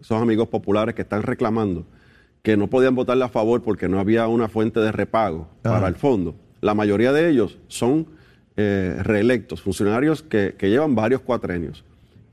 esos 0.00 0.20
amigos 0.20 0.48
populares 0.48 0.94
que 0.94 1.02
están 1.02 1.22
reclamando, 1.22 1.84
que 2.42 2.56
no 2.56 2.68
podían 2.68 2.94
votarle 2.94 3.24
a 3.24 3.28
favor 3.28 3.62
porque 3.62 3.88
no 3.88 3.98
había 3.98 4.26
una 4.28 4.48
fuente 4.48 4.80
de 4.80 4.92
repago 4.92 5.48
para 5.62 5.88
el 5.88 5.94
fondo. 5.94 6.34
La 6.60 6.74
mayoría 6.74 7.12
de 7.12 7.28
ellos 7.28 7.58
son 7.68 8.06
eh, 8.56 8.96
reelectos, 9.02 9.60
funcionarios 9.60 10.22
que, 10.22 10.54
que 10.56 10.70
llevan 10.70 10.94
varios 10.94 11.20
cuatrenios. 11.20 11.84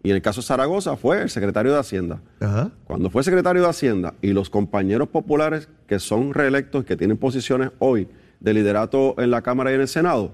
Y 0.03 0.10
en 0.10 0.15
el 0.15 0.21
caso 0.21 0.41
de 0.41 0.47
Zaragoza 0.47 0.97
fue 0.97 1.21
el 1.21 1.29
secretario 1.29 1.73
de 1.73 1.79
Hacienda. 1.79 2.21
Ajá. 2.39 2.71
Cuando 2.86 3.10
fue 3.10 3.23
secretario 3.23 3.62
de 3.62 3.69
Hacienda 3.69 4.15
y 4.21 4.34
los 4.34 4.49
compañeros 4.49 5.10
populares 5.10 5.69
que 5.86 5.99
son 5.99 6.34
reelectos, 6.34 6.86
que 6.86 6.97
tienen 6.97 7.17
posiciones 7.17 7.71
hoy 7.79 8.07
de 8.39 8.53
liderato 8.53 9.15
en 9.19 9.29
la 9.29 9.41
Cámara 9.41 9.71
y 9.71 9.75
en 9.75 9.81
el 9.81 9.88
Senado, 9.88 10.31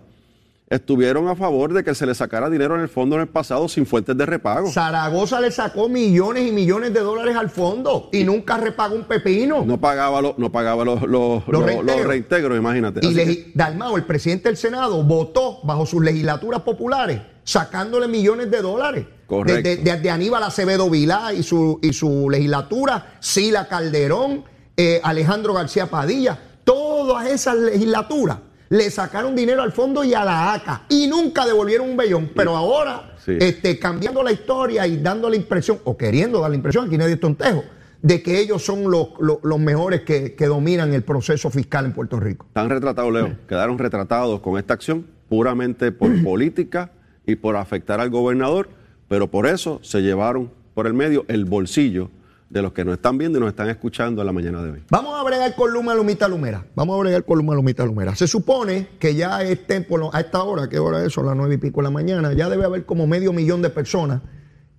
estuvieron 0.70 1.28
a 1.30 1.36
favor 1.36 1.74
de 1.74 1.84
que 1.84 1.96
se 1.96 2.06
le 2.06 2.14
sacara 2.14 2.50
dinero 2.50 2.76
en 2.76 2.82
el 2.82 2.90
fondo 2.90 3.16
en 3.16 3.22
el 3.22 3.28
pasado 3.28 3.70
sin 3.70 3.86
fuentes 3.86 4.18
de 4.18 4.26
repago. 4.26 4.70
Zaragoza 4.70 5.40
le 5.40 5.50
sacó 5.52 5.88
millones 5.88 6.46
y 6.48 6.52
millones 6.52 6.94
de 6.94 7.00
dólares 7.00 7.36
al 7.38 7.50
fondo 7.50 8.10
y 8.12 8.24
nunca 8.26 8.58
repagó 8.58 8.96
un 8.96 9.06
pepino. 9.06 9.64
No 9.66 9.80
pagaba, 9.80 10.22
lo- 10.22 10.36
no 10.38 10.52
pagaba 10.52 10.84
los, 10.84 11.02
los, 11.04 11.48
los- 11.48 11.66
reintegros. 11.66 11.86
los 11.98 12.06
reintegros, 12.06 12.58
imagínate. 12.58 13.00
Y 13.06 13.14
que- 13.16 13.52
Dalmao, 13.56 13.96
el 13.96 14.04
presidente 14.04 14.50
del 14.50 14.58
Senado, 14.58 15.02
votó 15.04 15.60
bajo 15.64 15.86
sus 15.86 16.04
legislaturas 16.04 16.62
populares, 16.64 17.22
sacándole 17.44 18.08
millones 18.10 18.52
de 18.52 18.62
dólares. 18.62 19.06
Correcto. 19.26 19.62
Desde 19.70 19.84
desde 19.84 20.10
Aníbal 20.10 20.44
Acevedo 20.44 20.90
Vilá 20.90 21.34
y 21.34 21.44
su, 21.44 21.80
y 21.82 21.94
su 21.94 22.30
legislatura, 22.30 23.18
Sila 23.20 23.68
Calderón, 23.68 24.44
eh, 24.76 25.00
Alejandro 25.04 25.54
García 25.54 25.88
Padilla, 25.88 26.38
todas 26.64 27.28
esas 27.28 27.56
legislaturas 27.58 28.38
le 28.70 28.90
sacaron 28.92 29.36
dinero 29.36 29.62
al 29.62 29.72
fondo 29.72 30.04
y 30.04 30.14
a 30.14 30.24
la 30.26 30.54
ACA 30.54 30.84
y 30.90 31.08
nunca 31.08 31.46
devolvieron 31.46 31.90
un 31.90 31.98
bellón. 31.98 32.32
Pero 32.36 32.56
ahora, 32.56 33.16
Sí. 33.26 33.38
este, 33.40 33.78
cambiando 33.80 34.24
la 34.24 34.32
historia 34.32 34.88
y 34.88 34.98
dando 34.98 35.30
la 35.30 35.36
impresión, 35.36 35.80
o 35.84 35.98
queriendo 35.98 36.40
dar 36.42 36.50
la 36.50 36.56
impresión, 36.56 36.88
aquí 36.88 36.98
nadie 36.98 37.14
es 37.16 37.20
tontejo, 37.20 37.64
de 38.02 38.22
que 38.22 38.40
ellos 38.40 38.64
son 38.64 38.90
los, 38.92 39.10
los- 39.20 39.40
los 39.44 39.60
mejores 39.60 40.02
que, 40.02 40.36
que 40.36 40.46
dominan 40.46 40.94
el 40.94 41.04
proceso 41.04 41.50
fiscal 41.50 41.86
en 41.86 41.94
Puerto 41.94 42.20
Rico. 42.20 42.46
Están 42.48 42.70
retratados, 42.70 43.12
Leo. 43.12 43.36
Quedaron 43.48 43.78
retratados 43.78 44.40
con 44.42 44.58
esta 44.58 44.74
acción 44.76 45.06
puramente 45.30 45.92
por 45.92 46.10
política 46.24 46.92
y 47.26 47.36
por 47.36 47.56
afectar 47.58 48.00
al 48.00 48.10
gobernador, 48.10 48.70
pero 49.10 49.30
por 49.30 49.48
eso 49.48 49.80
se 49.84 50.02
llevaron 50.02 50.52
por 50.74 50.88
el 50.88 50.94
medio 50.94 51.26
el 51.28 51.46
bolsillo 51.46 52.10
de 52.50 52.62
los 52.62 52.72
que 52.72 52.86
nos 52.86 52.96
están 52.96 53.18
viendo 53.18 53.38
y 53.38 53.42
nos 53.42 53.50
están 53.50 53.70
escuchando 53.70 54.22
en 54.22 54.26
la 54.26 54.32
mañana 54.32 54.64
de 54.64 54.72
hoy. 54.72 54.84
Vamos 54.90 55.20
a 55.20 55.24
bregar 55.24 55.54
con 55.56 55.72
Luma 55.72 55.94
Lumita 55.94 56.28
Lumera. 56.28 56.66
Vamos 56.76 56.96
a 56.96 57.00
bregar 57.00 57.26
con 57.26 57.38
Luma 57.38 57.54
Lumita 57.56 57.86
Lumera. 57.86 58.16
Se 58.16 58.28
supone 58.28 58.88
que 59.00 59.16
ya 59.16 59.42
estén 59.44 59.84
por 59.84 60.10
a 60.14 60.20
esta 60.20 60.44
hora, 60.44 60.70
¿qué 60.70 60.80
hora 60.80 61.04
es? 61.04 61.12
Son 61.12 61.26
las 61.26 61.36
nueve 61.36 61.56
y 61.56 61.58
pico 61.58 61.82
de 61.82 61.86
la 61.86 61.92
mañana, 61.92 62.34
ya 62.34 62.50
debe 62.50 62.66
haber 62.66 62.86
como 62.86 63.06
medio 63.08 63.34
millón 63.34 63.62
de 63.62 63.70
personas 63.70 64.22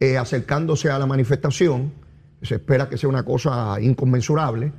eh, 0.01 0.17
acercándose 0.17 0.91
a 0.91 0.99
la 0.99 1.07
manifestación. 1.07 1.93
Se 2.43 2.55
espera 2.55 2.89
que 2.89 2.97
sea 2.97 3.09
una 3.09 3.25
cosa 3.25 3.77
inconmensurable, 3.81 4.73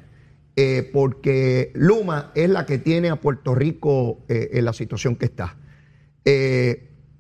eh, 0.55 0.89
porque 0.93 1.71
Luma 1.75 2.31
es 2.33 2.49
la 2.49 2.65
que 2.65 2.77
tiene 2.77 3.09
a 3.09 3.17
Puerto 3.17 3.53
Rico 3.53 4.19
eh, 4.29 4.49
en 4.53 4.65
la 4.65 4.73
situación 4.73 5.15
que 5.15 5.25
está. 5.25 5.57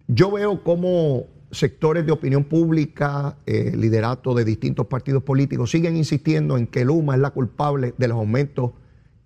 Yo 0.07 0.31
veo 0.31 0.63
cómo 0.63 1.27
sectores 1.51 2.05
de 2.05 2.11
opinión 2.11 2.43
pública, 2.43 3.37
eh, 3.45 3.73
liderato 3.75 4.33
de 4.33 4.45
distintos 4.45 4.87
partidos 4.87 5.23
políticos, 5.23 5.71
siguen 5.71 5.97
insistiendo 5.97 6.57
en 6.57 6.67
que 6.67 6.85
Luma 6.85 7.15
es 7.15 7.21
la 7.21 7.31
culpable 7.31 7.93
de 7.97 8.07
los 8.07 8.17
aumentos 8.17 8.71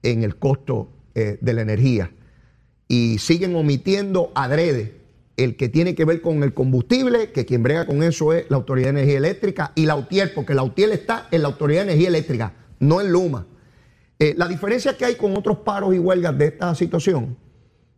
en 0.02 0.24
el 0.24 0.38
costo 0.38 0.90
eh, 1.16 1.38
de 1.42 1.54
la 1.54 1.62
energía. 1.62 2.12
Y 2.88 3.18
siguen 3.20 3.56
omitiendo 3.56 4.32
adrede 4.36 5.02
el 5.36 5.56
que 5.56 5.68
tiene 5.68 5.96
que 5.96 6.06
ver 6.06 6.22
con 6.22 6.44
el 6.44 6.54
combustible, 6.54 7.32
que 7.32 7.46
quien 7.46 7.64
brega 7.64 7.86
con 7.86 8.04
eso 8.04 8.34
es 8.34 8.46
la 8.50 8.58
Autoridad 8.58 8.94
de 8.94 9.00
Energía 9.02 9.18
Eléctrica 9.18 9.72
y 9.76 9.86
la 9.86 9.96
UTIER, 9.96 10.34
porque 10.34 10.54
la 10.54 10.64
UTIER 10.64 10.92
está 10.92 11.28
en 11.32 11.42
la 11.42 11.48
Autoridad 11.48 11.82
de 11.82 11.92
Energía 11.92 12.10
Eléctrica, 12.10 12.54
no 12.80 13.02
en 13.02 13.12
Luma. 13.12 13.48
Eh, 14.20 14.36
la 14.38 14.48
diferencia 14.48 14.96
que 14.96 15.06
hay 15.06 15.16
con 15.16 15.36
otros 15.36 15.60
paros 15.60 15.94
y 15.96 16.00
huelgas 16.00 16.38
de 16.38 16.46
esta 16.46 16.76
situación 16.76 17.36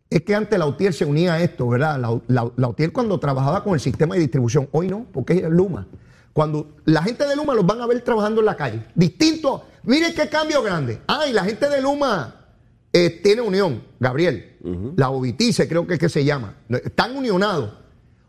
es 0.10 0.22
que 0.22 0.36
antes 0.36 0.58
la 0.58 0.68
UTIER 0.68 0.94
se 0.94 1.06
unía 1.06 1.34
a 1.34 1.42
esto, 1.42 1.68
¿verdad? 1.68 2.00
La, 2.28 2.52
la, 2.56 2.74
cuando 2.94 3.20
trabajaba 3.20 3.64
con 3.64 3.74
el 3.74 3.80
sistema 3.80 4.16
de 4.16 4.22
distribución, 4.22 4.70
hoy 4.72 4.88
no, 4.88 5.06
porque 5.12 5.34
es 5.34 5.50
Luma. 5.50 5.88
Cuando 6.34 6.76
la 6.86 7.02
gente 7.02 7.26
de 7.26 7.36
Luma 7.36 7.54
los 7.54 7.66
van 7.66 7.82
a 7.82 7.88
ver 7.88 8.02
trabajando 8.02 8.42
en 8.42 8.46
la 8.46 8.56
calle. 8.56 8.86
Distinto. 8.94 9.66
Miren 9.84 10.14
qué 10.14 10.28
cambio 10.28 10.62
grande. 10.62 11.02
Ah, 11.08 11.26
y 11.28 11.34
la 11.34 11.44
gente 11.46 11.70
de 11.70 11.82
Luma 11.82 12.48
eh, 12.92 13.10
tiene 13.24 13.42
unión, 13.42 13.84
Gabriel. 14.00 14.58
La 14.96 15.12
Obitice 15.12 15.68
creo 15.68 15.86
que 15.86 15.94
es 15.94 16.00
que 16.00 16.10
se 16.10 16.26
llama. 16.26 16.56
Están 16.70 17.16
unionados. 17.16 17.72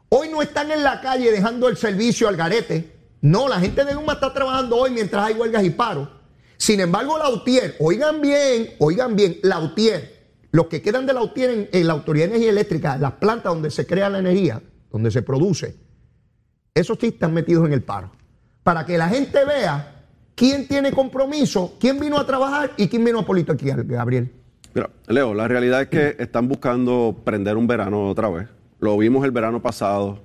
Hoy 0.09 0.29
no 0.29 0.43
están 0.43 0.71
en 0.71 0.83
la 0.83 1.01
calle 1.01 1.33
dejando 1.33 1.69
el 1.69 1.77
servicio 1.77 2.29
al 2.29 2.37
garete. 2.37 2.95
No, 3.23 3.49
la 3.49 3.59
gente 3.59 3.85
de 3.85 3.95
Luma 3.95 4.15
está 4.15 4.33
trabajando 4.33 4.77
hoy 4.77 4.91
mientras 4.91 5.25
hay 5.25 5.35
huelgas 5.35 5.65
y 5.65 5.71
paros. 5.71 6.09
Sin 6.59 6.81
embargo, 6.81 7.19
Lautier, 7.19 7.77
oigan 7.81 8.21
bien, 8.21 8.75
oigan 8.79 9.17
bien, 9.17 9.39
Lautier, 9.43 10.16
los 10.53 10.67
que 10.67 10.83
quedan 10.83 11.07
de 11.07 11.13
Lautier 11.13 11.51
en, 11.51 11.69
en 11.73 11.87
la 11.87 11.93
Autoridad 11.93 12.27
de 12.27 12.33
Energía 12.33 12.51
Eléctrica, 12.51 12.97
las 12.97 13.13
plantas 13.13 13.53
donde 13.53 13.71
se 13.71 13.87
crea 13.87 14.09
la 14.09 14.19
energía, 14.19 14.63
donde 14.91 15.11
se 15.11 15.23
produce, 15.23 15.77
esos 16.75 16.99
sí 17.01 17.07
están 17.09 17.33
metidos 17.33 17.67
en 17.67 17.73
el 17.73 17.83
paro. 17.83 18.11
Para 18.63 18.85
que 18.85 18.99
la 18.99 19.09
gente 19.09 19.45
vea 19.45 20.05
quién 20.35 20.69
tiene 20.69 20.93
compromiso, 20.93 21.75
quién 21.81 21.99
vino 21.99 22.19
a 22.19 22.27
trabajar 22.27 22.73
y 22.77 22.89
quién 22.89 23.05
vino 23.05 23.21
a 23.21 23.27
politiquear, 23.27 23.85
Gabriel. 23.85 24.31
Mira, 24.75 24.91
Leo, 25.09 25.33
la 25.33 25.49
realidad 25.49 25.83
es 25.83 25.89
que 25.89 26.23
están 26.23 26.49
buscando 26.49 27.17
prender 27.25 27.57
un 27.57 27.67
verano 27.67 28.09
otra 28.09 28.29
vez. 28.29 28.47
Lo 28.79 28.99
vimos 28.99 29.25
el 29.25 29.31
verano 29.31 29.63
pasado, 29.63 30.19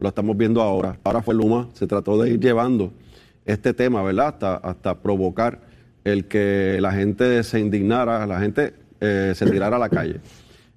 lo 0.00 0.08
estamos 0.08 0.36
viendo 0.36 0.62
ahora. 0.62 0.98
Ahora 1.04 1.20
fue 1.20 1.34
Luma, 1.34 1.68
se 1.74 1.86
trató 1.86 2.20
de 2.22 2.30
ir 2.30 2.40
llevando 2.40 2.90
este 3.44 3.74
tema, 3.74 4.02
¿verdad? 4.02 4.28
Hasta, 4.28 4.56
hasta 4.56 5.02
provocar 5.02 5.60
el 6.04 6.26
que 6.26 6.78
la 6.80 6.92
gente 6.92 7.42
se 7.42 7.60
indignara, 7.60 8.26
la 8.26 8.40
gente 8.40 8.72
eh, 9.00 9.32
se 9.34 9.46
tirara 9.50 9.76
a 9.76 9.78
la 9.78 9.88
calle. 9.88 10.20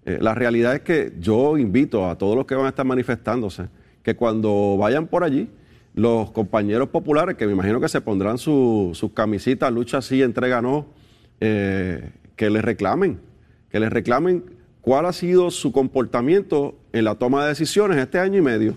Eh, 0.05 0.17
la 0.19 0.33
realidad 0.33 0.75
es 0.75 0.81
que 0.81 1.13
yo 1.19 1.57
invito 1.57 2.09
a 2.09 2.17
todos 2.17 2.35
los 2.35 2.45
que 2.45 2.55
van 2.55 2.65
a 2.65 2.69
estar 2.69 2.85
manifestándose 2.85 3.67
que 4.03 4.15
cuando 4.15 4.77
vayan 4.77 5.07
por 5.07 5.23
allí, 5.23 5.47
los 5.93 6.31
compañeros 6.31 6.89
populares, 6.89 7.35
que 7.35 7.45
me 7.45 7.53
imagino 7.53 7.79
que 7.79 7.89
se 7.89 8.01
pondrán 8.01 8.37
sus 8.37 9.11
camisitas, 9.13 9.71
lucha 9.71 10.01
sí, 10.01 10.21
entrega 10.21 10.61
no, 10.61 10.85
eh, 11.39 12.09
que 12.35 12.49
les 12.49 12.63
reclamen, 12.63 13.19
que 13.69 13.79
les 13.79 13.91
reclamen 13.91 14.43
cuál 14.81 15.05
ha 15.05 15.13
sido 15.13 15.51
su 15.51 15.71
comportamiento 15.71 16.75
en 16.93 17.05
la 17.05 17.15
toma 17.15 17.43
de 17.43 17.49
decisiones 17.49 17.97
este 17.97 18.19
año 18.19 18.37
y 18.39 18.41
medio, 18.41 18.75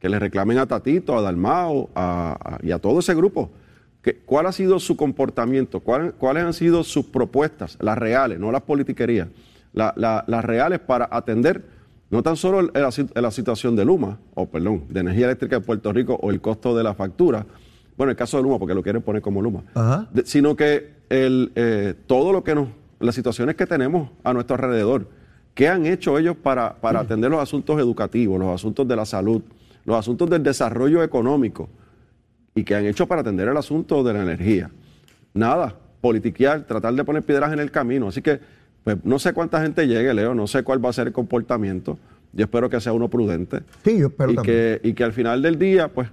que 0.00 0.08
les 0.08 0.20
reclamen 0.20 0.58
a 0.58 0.66
Tatito, 0.66 1.16
a 1.16 1.22
Dalmao 1.22 1.90
y 2.62 2.70
a 2.70 2.78
todo 2.78 3.00
ese 3.00 3.14
grupo. 3.14 3.50
¿Cuál 4.24 4.46
ha 4.46 4.52
sido 4.52 4.78
su 4.78 4.96
comportamiento? 4.96 5.80
¿Cuáles 5.80 6.44
han 6.44 6.54
sido 6.54 6.84
sus 6.84 7.06
propuestas, 7.06 7.76
las 7.80 7.98
reales, 7.98 8.38
no 8.38 8.50
las 8.52 8.62
politiquerías, 8.62 9.28
las 9.72 10.44
reales 10.44 10.80
para 10.80 11.08
atender 11.10 11.78
no 12.10 12.22
tan 12.22 12.36
solo 12.36 12.62
la, 12.62 13.30
situación 13.30 13.76
de 13.76 13.84
Luma, 13.84 14.18
o 14.34 14.46
perdón, 14.46 14.84
de 14.88 15.00
energía 15.00 15.26
eléctrica 15.26 15.58
de 15.58 15.64
Puerto 15.64 15.92
Rico 15.92 16.18
o 16.20 16.30
el 16.30 16.40
costo 16.40 16.74
de 16.76 16.82
la 16.82 16.94
factura, 16.94 17.44
bueno, 17.96 18.10
el 18.10 18.16
caso 18.16 18.36
de 18.38 18.44
Luma, 18.44 18.58
porque 18.58 18.74
lo 18.74 18.82
quieren 18.82 19.02
poner 19.02 19.20
como 19.20 19.42
Luma, 19.42 19.64
sino 20.24 20.56
que 20.56 20.98
el, 21.10 21.52
eh, 21.54 21.94
todo 22.06 22.32
lo 22.32 22.44
que 22.44 22.54
nos, 22.54 22.68
las 23.00 23.14
situaciones 23.14 23.56
que 23.56 23.66
tenemos 23.66 24.10
a 24.24 24.32
nuestro 24.32 24.54
alrededor, 24.56 25.08
¿qué 25.54 25.68
han 25.68 25.84
hecho 25.84 26.18
ellos 26.18 26.36
para, 26.36 26.76
para 26.76 27.00
atender 27.00 27.30
los 27.30 27.40
asuntos 27.40 27.78
educativos, 27.78 28.38
los 28.38 28.54
asuntos 28.54 28.88
de 28.88 28.96
la 28.96 29.04
salud, 29.04 29.42
los 29.84 29.96
asuntos 29.96 30.30
del 30.30 30.42
desarrollo 30.42 31.02
económico, 31.02 31.68
y 32.58 32.64
qué 32.64 32.74
han 32.74 32.86
hecho 32.86 33.06
para 33.06 33.20
atender 33.20 33.48
el 33.48 33.56
asunto 33.56 34.02
de 34.02 34.12
la 34.12 34.22
energía? 34.22 34.70
Nada, 35.34 35.74
politiquear, 36.00 36.64
tratar 36.66 36.94
de 36.94 37.04
poner 37.04 37.22
piedras 37.22 37.52
en 37.52 37.60
el 37.60 37.70
camino. 37.70 38.08
Así 38.08 38.22
que 38.22 38.40
pues, 38.84 38.96
no 39.04 39.18
sé 39.18 39.32
cuánta 39.32 39.60
gente 39.62 39.86
llegue, 39.86 40.12
Leo, 40.14 40.34
no 40.34 40.46
sé 40.46 40.62
cuál 40.62 40.84
va 40.84 40.90
a 40.90 40.92
ser 40.92 41.08
el 41.08 41.12
comportamiento. 41.12 41.98
Yo 42.32 42.44
espero 42.44 42.68
que 42.68 42.80
sea 42.80 42.92
uno 42.92 43.08
prudente. 43.08 43.60
Sí, 43.84 43.98
yo 43.98 44.08
espero 44.08 44.32
y 44.32 44.36
Que, 44.36 44.80
y 44.82 44.92
que 44.92 45.04
al 45.04 45.12
final 45.12 45.40
del 45.40 45.58
día, 45.58 45.88
pues, 45.88 46.08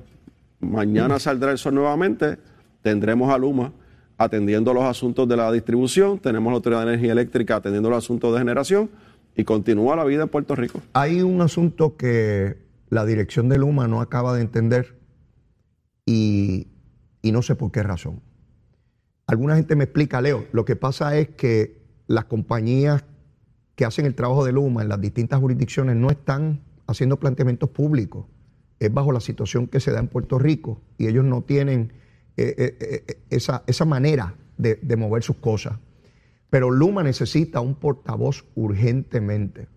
mañana 0.60 1.20
saldrá 1.20 1.52
el 1.52 1.58
sol 1.58 1.76
nuevamente, 1.76 2.38
tendremos 2.82 3.34
a 3.34 3.38
Luma 3.38 3.72
atendiendo 4.18 4.74
los 4.74 4.84
asuntos 4.84 5.28
de 5.28 5.36
la 5.36 5.52
distribución, 5.52 6.20
tenemos 6.20 6.52
la 6.52 6.56
Autoridad 6.56 6.82
de 6.86 6.94
Energía 6.94 7.12
Eléctrica 7.12 7.58
atendiendo 7.58 7.90
los 7.90 7.98
asuntos 7.98 8.32
de 8.34 8.40
generación 8.40 8.90
y 9.36 9.44
continúa 9.44 9.96
la 9.96 10.06
vida 10.06 10.24
en 10.24 10.30
Puerto 10.30 10.56
Rico. 10.56 10.82
Hay 10.94 11.22
un 11.22 11.42
asunto 11.42 11.98
que 11.98 12.58
la 12.90 13.06
dirección 13.06 13.50
de 13.50 13.58
Luma 13.58 13.88
no 13.88 14.00
acaba 14.00 14.34
de 14.36 14.42
entender 14.42 14.96
y, 16.06 16.68
no 17.24 17.42
sé 17.42 17.56
por 17.56 17.72
qué 17.72 17.84
razón. 17.84 18.22
Alguna 19.28 19.56
gente 19.56 19.76
me 19.76 19.86
explica, 19.86 20.22
Leo, 20.22 20.46
lo 20.52 20.64
que 20.64 20.76
pasa 20.76 21.18
es 21.18 21.30
que 21.30 21.82
las 22.08 22.26
compañías 22.26 23.04
que 23.76 23.86
hacen 23.86 24.06
el 24.06 24.14
trabajo 24.14 24.46
de 24.46 24.52
Luma 24.52 24.84
en 24.84 24.90
las 24.90 25.02
distintas 25.02 25.40
jurisdicciones 25.40 25.96
no 25.96 26.12
están 26.12 26.62
haciendo 26.88 27.20
planteamientos 27.20 27.72
públicos. 27.72 28.28
Es 28.80 28.94
bajo 28.94 29.12
la 29.12 29.20
situación 29.20 29.68
que 29.68 29.80
se 29.80 29.92
da 29.92 30.00
en 30.00 30.08
Puerto 30.08 30.38
Rico 30.38 30.82
y 30.98 31.08
ellos 31.08 31.26
no 31.26 31.42
tienen 31.42 31.94
eh, 32.38 32.54
eh, 32.58 32.78
eh, 32.80 33.18
esa, 33.30 33.64
esa, 33.66 33.86
manera 33.86 34.36
de, 34.58 34.76
de 34.76 34.96
mover 34.96 35.24
sus 35.24 35.38
cosas. 35.38 35.80
Pero 36.50 36.70
Luma 36.70 37.02
necesita 37.02 37.60
un 37.60 37.76
portavoz 37.76 38.46
urgentemente, 38.54 39.68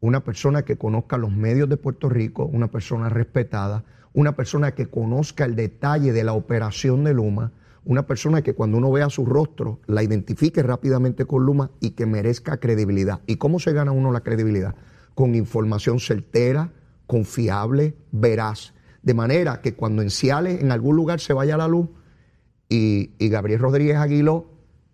una 0.00 0.22
persona 0.22 0.64
que 0.64 0.76
conozca 0.76 1.16
los 1.16 1.32
medios 1.32 1.68
de 1.68 1.76
Puerto 1.76 2.08
Rico, 2.08 2.44
una 2.44 2.68
persona 2.68 3.08
respetada, 3.08 3.84
una 4.12 4.36
persona 4.36 4.72
que 4.72 4.88
conozca 4.88 5.44
el 5.44 5.56
detalle 5.56 6.12
de 6.12 6.24
la 6.24 6.32
operación 6.32 7.04
de 7.04 7.14
Luma, 7.14 7.52
una 7.84 8.06
persona 8.06 8.42
que 8.42 8.54
cuando 8.54 8.78
uno 8.78 8.90
vea 8.90 9.08
su 9.08 9.24
rostro 9.24 9.80
la 9.86 10.02
identifique 10.02 10.62
rápidamente 10.62 11.24
con 11.24 11.44
Luma 11.44 11.70
y 11.80 11.90
que 11.90 12.06
merezca 12.06 12.58
credibilidad. 12.58 13.20
¿Y 13.26 13.36
cómo 13.36 13.58
se 13.58 13.72
gana 13.72 13.92
uno 13.92 14.12
la 14.12 14.20
credibilidad? 14.20 14.74
Con 15.14 15.34
información 15.34 15.98
certera, 16.00 16.72
confiable, 17.06 17.94
veraz. 18.12 18.74
De 19.02 19.14
manera 19.14 19.62
que 19.62 19.74
cuando 19.74 20.02
en 20.02 20.10
Ciales, 20.10 20.60
en 20.60 20.72
algún 20.72 20.96
lugar, 20.96 21.20
se 21.20 21.32
vaya 21.32 21.56
la 21.56 21.68
luz 21.68 21.88
y, 22.68 23.28
Gabriel 23.28 23.60
Rodríguez 23.60 23.96
Aguiló 23.96 24.46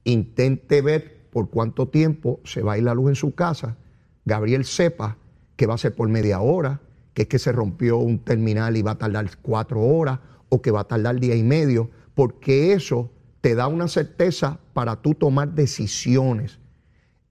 intente 0.05 0.81
ver 0.81 1.29
por 1.31 1.51
cuánto 1.51 1.89
tiempo 1.89 2.41
se 2.45 2.63
va 2.63 2.75
a 2.75 2.79
ir 2.79 2.85
la 2.85 2.95
luz 2.95 3.11
en 3.11 3.15
su 3.17 3.35
casa, 3.35 3.77
Gabriel 4.25 4.65
sepa 4.65 5.19
que 5.57 5.67
va 5.67 5.75
a 5.75 5.79
ser 5.79 5.95
por 5.95 6.09
media 6.09 6.41
hora, 6.41 6.81
que 7.17 7.23
es 7.23 7.29
que 7.29 7.39
se 7.39 7.51
rompió 7.51 7.97
un 7.97 8.19
terminal 8.19 8.77
y 8.77 8.83
va 8.83 8.91
a 8.91 8.99
tardar 8.99 9.31
cuatro 9.41 9.81
horas, 9.81 10.21
o 10.51 10.61
que 10.61 10.71
va 10.71 10.81
a 10.81 10.85
tardar 10.85 11.19
día 11.19 11.35
y 11.35 11.43
medio, 11.43 11.91
porque 12.15 12.75
eso 12.75 13.11
te 13.41 13.55
da 13.55 13.69
una 13.69 13.89
certeza 13.89 14.61
para 14.75 14.97
tú 14.97 15.15
tomar 15.15 15.55
decisiones. 15.55 16.59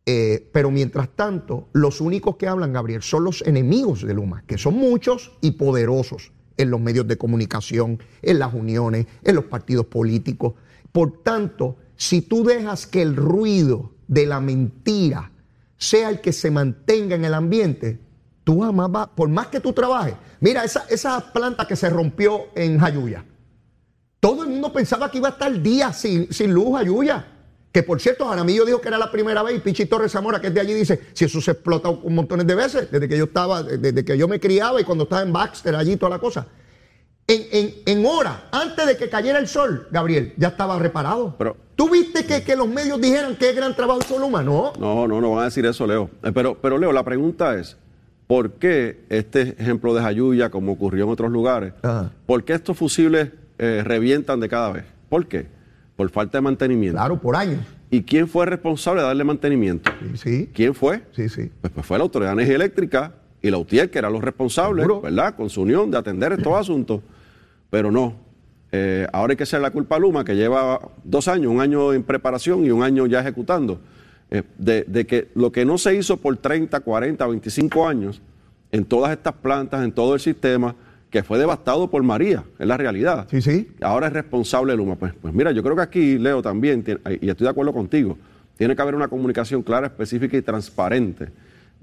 Eh, 0.08 0.50
pero 0.52 0.72
mientras 0.72 1.10
tanto, 1.16 1.70
los 1.72 2.02
únicos 2.02 2.36
que 2.36 2.48
hablan, 2.48 2.74
Gabriel, 2.74 3.04
son 3.04 3.26
los 3.26 3.44
enemigos 3.44 4.02
de 4.02 4.16
Luma, 4.16 4.44
que 4.48 4.58
son 4.58 4.74
muchos 4.74 5.38
y 5.40 5.52
poderosos 5.52 6.32
en 6.58 6.72
los 6.72 6.82
medios 6.82 7.08
de 7.08 7.20
comunicación, 7.20 8.00
en 8.24 8.40
las 8.40 8.56
uniones, 8.56 9.06
en 9.24 9.36
los 9.36 9.46
partidos 9.46 9.86
políticos. 9.86 10.56
Por 10.92 11.22
tanto, 11.22 11.78
si 11.96 12.22
tú 12.22 12.44
dejas 12.44 12.88
que 12.88 13.04
el 13.04 13.16
ruido 13.16 13.92
de 14.08 14.26
la 14.26 14.42
mentira 14.42 15.32
sea 15.78 16.10
el 16.10 16.22
que 16.22 16.34
se 16.34 16.50
mantenga 16.50 17.16
en 17.16 17.24
el 17.24 17.36
ambiente, 17.36 18.00
tú 18.46 18.62
jamás 18.62 18.90
vas, 18.90 19.08
por 19.10 19.28
más 19.28 19.48
que 19.48 19.60
tú 19.60 19.74
trabajes, 19.74 20.14
mira 20.40 20.64
esa, 20.64 20.86
esa 20.90 21.34
planta 21.34 21.68
que 21.68 21.76
se 21.76 21.90
rompió 21.90 22.46
en 22.56 22.80
Jayuya, 22.80 23.26
todo 24.22 24.44
el 24.44 24.50
mundo 24.50 24.72
pensaba 24.72 25.12
que 25.12 25.18
iba 25.18 25.28
a 25.28 25.32
estar 25.32 25.62
días 25.62 26.00
sin, 26.00 26.32
sin 26.32 26.54
luz, 26.54 26.80
Ayuya. 26.80 27.34
Que 27.72 27.84
por 27.84 28.00
cierto, 28.00 28.26
Jaramillo 28.26 28.64
dijo 28.64 28.80
que 28.80 28.88
era 28.88 28.98
la 28.98 29.12
primera 29.12 29.44
vez 29.44 29.58
y 29.58 29.60
Pichi 29.60 29.86
Torres 29.86 30.14
Zamora, 30.14 30.40
que 30.40 30.48
es 30.48 30.54
de 30.54 30.62
allí, 30.62 30.74
dice, 30.74 31.10
si 31.12 31.26
eso 31.26 31.42
se 31.42 31.52
explota 31.52 31.90
un 31.90 32.16
montón 32.16 32.40
de 32.48 32.56
veces, 32.56 32.90
desde 32.90 33.10
que 33.10 33.18
yo 33.18 33.26
estaba, 33.26 33.62
desde 33.64 34.06
que 34.06 34.18
yo 34.18 34.30
me 34.30 34.40
criaba 34.40 34.80
y 34.80 34.86
cuando 34.86 35.04
estaba 35.04 35.22
en 35.24 35.34
Baxter, 35.34 35.76
allí 35.76 35.98
toda 35.98 36.12
la 36.12 36.20
cosa. 36.20 36.48
En, 37.28 37.46
en, 37.52 37.74
en 37.86 38.06
hora, 38.06 38.48
antes 38.52 38.88
de 38.88 38.96
que 38.96 39.10
cayera 39.10 39.40
el 39.40 39.48
sol, 39.50 39.90
Gabriel, 39.92 40.34
ya 40.38 40.50
estaba 40.50 40.80
reparado. 40.80 41.36
Pero, 41.38 41.58
¿Tú 41.76 41.90
viste 41.90 42.26
que, 42.26 42.44
que 42.44 42.56
los 42.56 42.70
medios 42.70 43.02
dijeran 43.02 43.36
que 43.36 43.50
es 43.50 43.56
gran 43.56 43.76
trabajo 43.76 44.02
Soluma? 44.04 44.42
No. 44.42 44.72
No, 44.80 45.06
no, 45.08 45.20
no 45.20 45.32
van 45.32 45.42
a 45.42 45.46
decir 45.46 45.66
eso, 45.66 45.86
Leo. 45.86 46.10
Eh, 46.24 46.32
pero, 46.34 46.58
pero 46.62 46.78
Leo, 46.78 46.94
la 46.94 47.04
pregunta 47.04 47.60
es, 47.60 47.76
¿por 48.28 48.54
qué 48.54 49.06
este 49.10 49.56
ejemplo 49.60 49.94
de 49.94 50.02
Jayuya, 50.02 50.50
como 50.50 50.72
ocurrió 50.72 51.06
en 51.06 51.12
otros 51.12 51.32
lugares, 51.32 51.74
por 52.26 52.44
qué 52.44 52.54
estos 52.54 52.78
fusibles 52.78 53.30
eh, 53.58 53.84
revientan 53.86 54.40
de 54.40 54.50
cada 54.50 54.72
vez. 54.72 54.84
¿Por 55.08 55.28
qué? 55.28 55.48
Por 55.96 56.10
falta 56.10 56.38
de 56.38 56.42
mantenimiento. 56.42 56.98
Claro, 56.98 57.20
por 57.20 57.36
años. 57.36 57.62
¿Y 57.90 58.04
quién 58.04 58.28
fue 58.28 58.46
responsable 58.46 59.02
de 59.02 59.08
darle 59.08 59.24
mantenimiento? 59.24 59.90
Sí. 60.16 60.50
¿Quién 60.54 60.74
fue? 60.74 61.04
Sí, 61.16 61.30
sí. 61.30 61.50
Pues, 61.62 61.72
pues, 61.72 61.86
fue 61.86 61.98
la 61.98 62.04
Autoridad 62.04 62.32
de 62.32 62.34
Energía 62.34 62.56
Eléctrica 62.56 63.14
y 63.42 63.50
la 63.50 63.58
UTIER, 63.58 63.90
que 63.90 64.00
eran 64.00 64.12
los 64.12 64.22
responsables, 64.22 64.86
¿verdad? 65.02 65.36
Con 65.36 65.50
su 65.50 65.62
unión 65.62 65.90
de 65.90 65.98
atender 65.98 66.34
estos 66.34 66.54
asuntos. 66.60 67.02
Pero 67.70 67.92
no. 67.92 68.16
Eh, 68.72 69.08
ahora 69.14 69.32
hay 69.32 69.38
que 69.38 69.46
ser 69.46 69.62
la 69.62 69.72
culpa 69.72 69.96
a 69.96 70.00
Luma, 70.00 70.26
que 70.26 70.36
lleva 70.36 70.80
dos 71.06 71.30
años, 71.30 71.52
un 71.54 71.62
año 71.62 71.94
en 71.94 72.04
preparación 72.04 72.66
y 72.66 72.72
un 72.72 72.84
año 72.84 73.06
ya 73.06 73.22
ejecutando. 73.22 73.80
Eh, 74.32 74.44
de, 74.58 74.84
de, 74.88 75.06
que 75.06 75.30
lo 75.36 75.52
que 75.52 75.66
no 75.66 75.78
se 75.78 75.96
hizo 75.96 76.18
por 76.18 76.36
30, 76.36 76.80
40, 76.80 77.28
25 77.28 77.88
años 77.88 78.22
en 78.72 78.84
todas 78.84 79.12
estas 79.12 79.34
plantas, 79.34 79.84
en 79.84 79.92
todo 79.92 80.16
el 80.16 80.20
sistema, 80.20 80.76
que 81.10 81.24
fue 81.24 81.38
devastado 81.38 81.90
por 81.90 82.04
María, 82.04 82.44
es 82.60 82.68
la 82.68 82.76
realidad. 82.76 83.28
Sí, 83.30 83.42
sí. 83.42 83.72
Ahora 83.82 84.08
es 84.08 84.14
responsable 84.14 84.76
Luma. 84.76 84.96
Pues, 84.96 85.14
pues 85.14 85.34
mira, 85.34 85.52
yo 85.52 85.64
creo 85.64 85.76
que 85.76 85.82
aquí, 85.82 86.18
Leo, 86.18 86.42
también, 86.42 86.84
y 87.22 87.30
estoy 87.30 87.46
de 87.46 87.52
acuerdo 87.52 87.72
contigo, 87.72 88.18
tiene 88.58 88.76
que 88.76 88.82
haber 88.82 88.96
una 88.96 89.08
comunicación 89.08 89.62
clara, 89.64 89.88
específica 89.88 90.36
y 90.36 90.42
transparente 90.42 91.30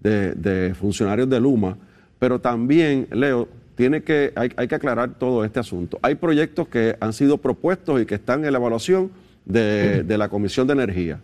de, 0.03 0.75
funcionarios 0.79 1.31
de 1.31 1.41
Luma 1.41 1.79
Pero 2.19 2.41
también, 2.41 3.07
Leo, 3.11 3.49
tiene 3.75 4.03
que, 4.03 4.33
hay, 4.37 4.51
hay 4.57 4.69
que 4.69 4.75
aclarar 4.75 5.15
todo 5.19 5.45
este 5.45 5.61
asunto. 5.61 5.99
Hay 6.03 6.17
proyectos 6.17 6.69
que 6.69 6.97
han 7.01 7.13
sido 7.13 7.39
propuestos 7.39 8.03
y 8.03 8.07
que 8.07 8.17
están 8.17 8.45
en 8.45 8.53
la 8.53 8.59
evaluación 8.59 9.11
de, 9.45 10.03
de 10.03 10.19
la 10.19 10.29
Comisión 10.29 10.67
de 10.67 10.73
Energía. 10.75 11.21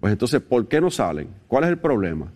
Pues 0.00 0.12
entonces, 0.12 0.40
¿por 0.40 0.66
qué 0.68 0.80
no 0.80 0.90
salen? 0.90 1.28
¿Cuál 1.46 1.64
es 1.64 1.70
el 1.70 1.78
problema? 1.78 2.28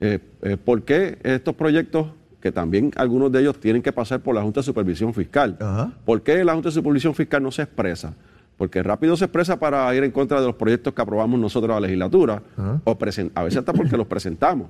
Eh, 0.00 0.18
eh, 0.42 0.56
¿Por 0.56 0.82
qué 0.82 1.18
estos 1.22 1.54
proyectos, 1.54 2.06
que 2.40 2.52
también 2.52 2.92
algunos 2.96 3.32
de 3.32 3.40
ellos 3.40 3.58
tienen 3.58 3.82
que 3.82 3.92
pasar 3.92 4.20
por 4.20 4.34
la 4.34 4.42
Junta 4.42 4.60
de 4.60 4.64
Supervisión 4.64 5.12
Fiscal, 5.12 5.56
Ajá. 5.60 5.92
¿por 6.04 6.22
qué 6.22 6.44
la 6.44 6.52
Junta 6.52 6.68
de 6.68 6.74
Supervisión 6.74 7.14
Fiscal 7.14 7.42
no 7.42 7.50
se 7.50 7.62
expresa? 7.62 8.14
Porque 8.56 8.82
rápido 8.82 9.16
se 9.16 9.24
expresa 9.24 9.58
para 9.58 9.92
ir 9.94 10.04
en 10.04 10.10
contra 10.10 10.40
de 10.40 10.46
los 10.46 10.56
proyectos 10.56 10.92
que 10.92 11.02
aprobamos 11.02 11.38
nosotros 11.38 11.70
a 11.70 11.74
la 11.74 11.86
legislatura, 11.86 12.42
o 12.84 12.90
a 12.90 13.42
veces 13.44 13.58
hasta 13.58 13.72
porque 13.72 13.96
los 13.96 14.06
presentamos. 14.06 14.68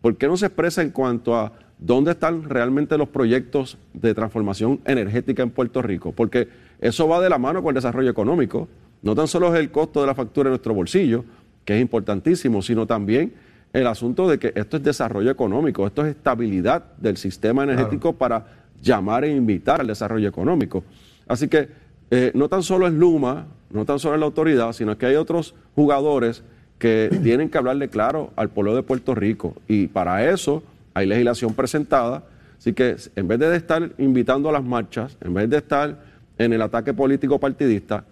¿Por 0.00 0.16
qué 0.16 0.28
no 0.28 0.36
se 0.36 0.46
expresa 0.46 0.82
en 0.82 0.90
cuanto 0.90 1.36
a 1.36 1.52
dónde 1.78 2.12
están 2.12 2.48
realmente 2.48 2.96
los 2.96 3.08
proyectos 3.08 3.76
de 3.92 4.14
transformación 4.14 4.80
energética 4.84 5.42
en 5.42 5.50
Puerto 5.50 5.82
Rico? 5.82 6.12
Porque 6.12 6.48
eso 6.80 7.08
va 7.08 7.20
de 7.20 7.28
la 7.28 7.38
mano 7.38 7.62
con 7.62 7.70
el 7.70 7.74
desarrollo 7.74 8.10
económico. 8.10 8.68
No 9.02 9.14
tan 9.14 9.28
solo 9.28 9.52
es 9.54 9.60
el 9.60 9.70
costo 9.70 10.00
de 10.00 10.06
la 10.06 10.14
factura 10.14 10.48
en 10.48 10.52
nuestro 10.52 10.72
bolsillo, 10.74 11.24
que 11.68 11.74
es 11.74 11.82
importantísimo, 11.82 12.62
sino 12.62 12.86
también 12.86 13.34
el 13.74 13.86
asunto 13.88 14.26
de 14.26 14.38
que 14.38 14.54
esto 14.54 14.78
es 14.78 14.82
desarrollo 14.82 15.30
económico, 15.30 15.86
esto 15.86 16.02
es 16.02 16.16
estabilidad 16.16 16.82
del 16.96 17.18
sistema 17.18 17.62
energético 17.62 18.14
para 18.14 18.46
llamar 18.80 19.26
e 19.26 19.36
invitar 19.36 19.82
al 19.82 19.86
desarrollo 19.86 20.26
económico. 20.26 20.82
Así 21.26 21.46
que 21.46 21.68
eh, 22.10 22.32
no 22.34 22.48
tan 22.48 22.62
solo 22.62 22.86
es 22.86 22.94
Luma, 22.94 23.48
no 23.70 23.84
tan 23.84 23.98
solo 23.98 24.14
es 24.14 24.20
la 24.20 24.24
autoridad, 24.24 24.72
sino 24.72 24.96
que 24.96 25.04
hay 25.04 25.16
otros 25.16 25.54
jugadores 25.74 26.42
que 26.78 27.14
tienen 27.22 27.50
que 27.50 27.58
hablarle 27.58 27.90
claro 27.90 28.30
al 28.36 28.48
pueblo 28.48 28.74
de 28.74 28.82
Puerto 28.82 29.14
Rico. 29.14 29.54
Y 29.68 29.88
para 29.88 30.26
eso 30.26 30.62
hay 30.94 31.04
legislación 31.04 31.52
presentada. 31.52 32.24
Así 32.58 32.72
que 32.72 32.96
en 33.14 33.28
vez 33.28 33.40
de 33.40 33.54
estar 33.54 33.90
invitando 33.98 34.48
a 34.48 34.52
las 34.52 34.64
marchas, 34.64 35.18
en 35.20 35.34
vez 35.34 35.50
de 35.50 35.58
estar 35.58 35.98
en 36.38 36.50
el 36.54 36.62
ataque 36.62 36.94
político 36.94 37.38
partidista, 37.38 38.04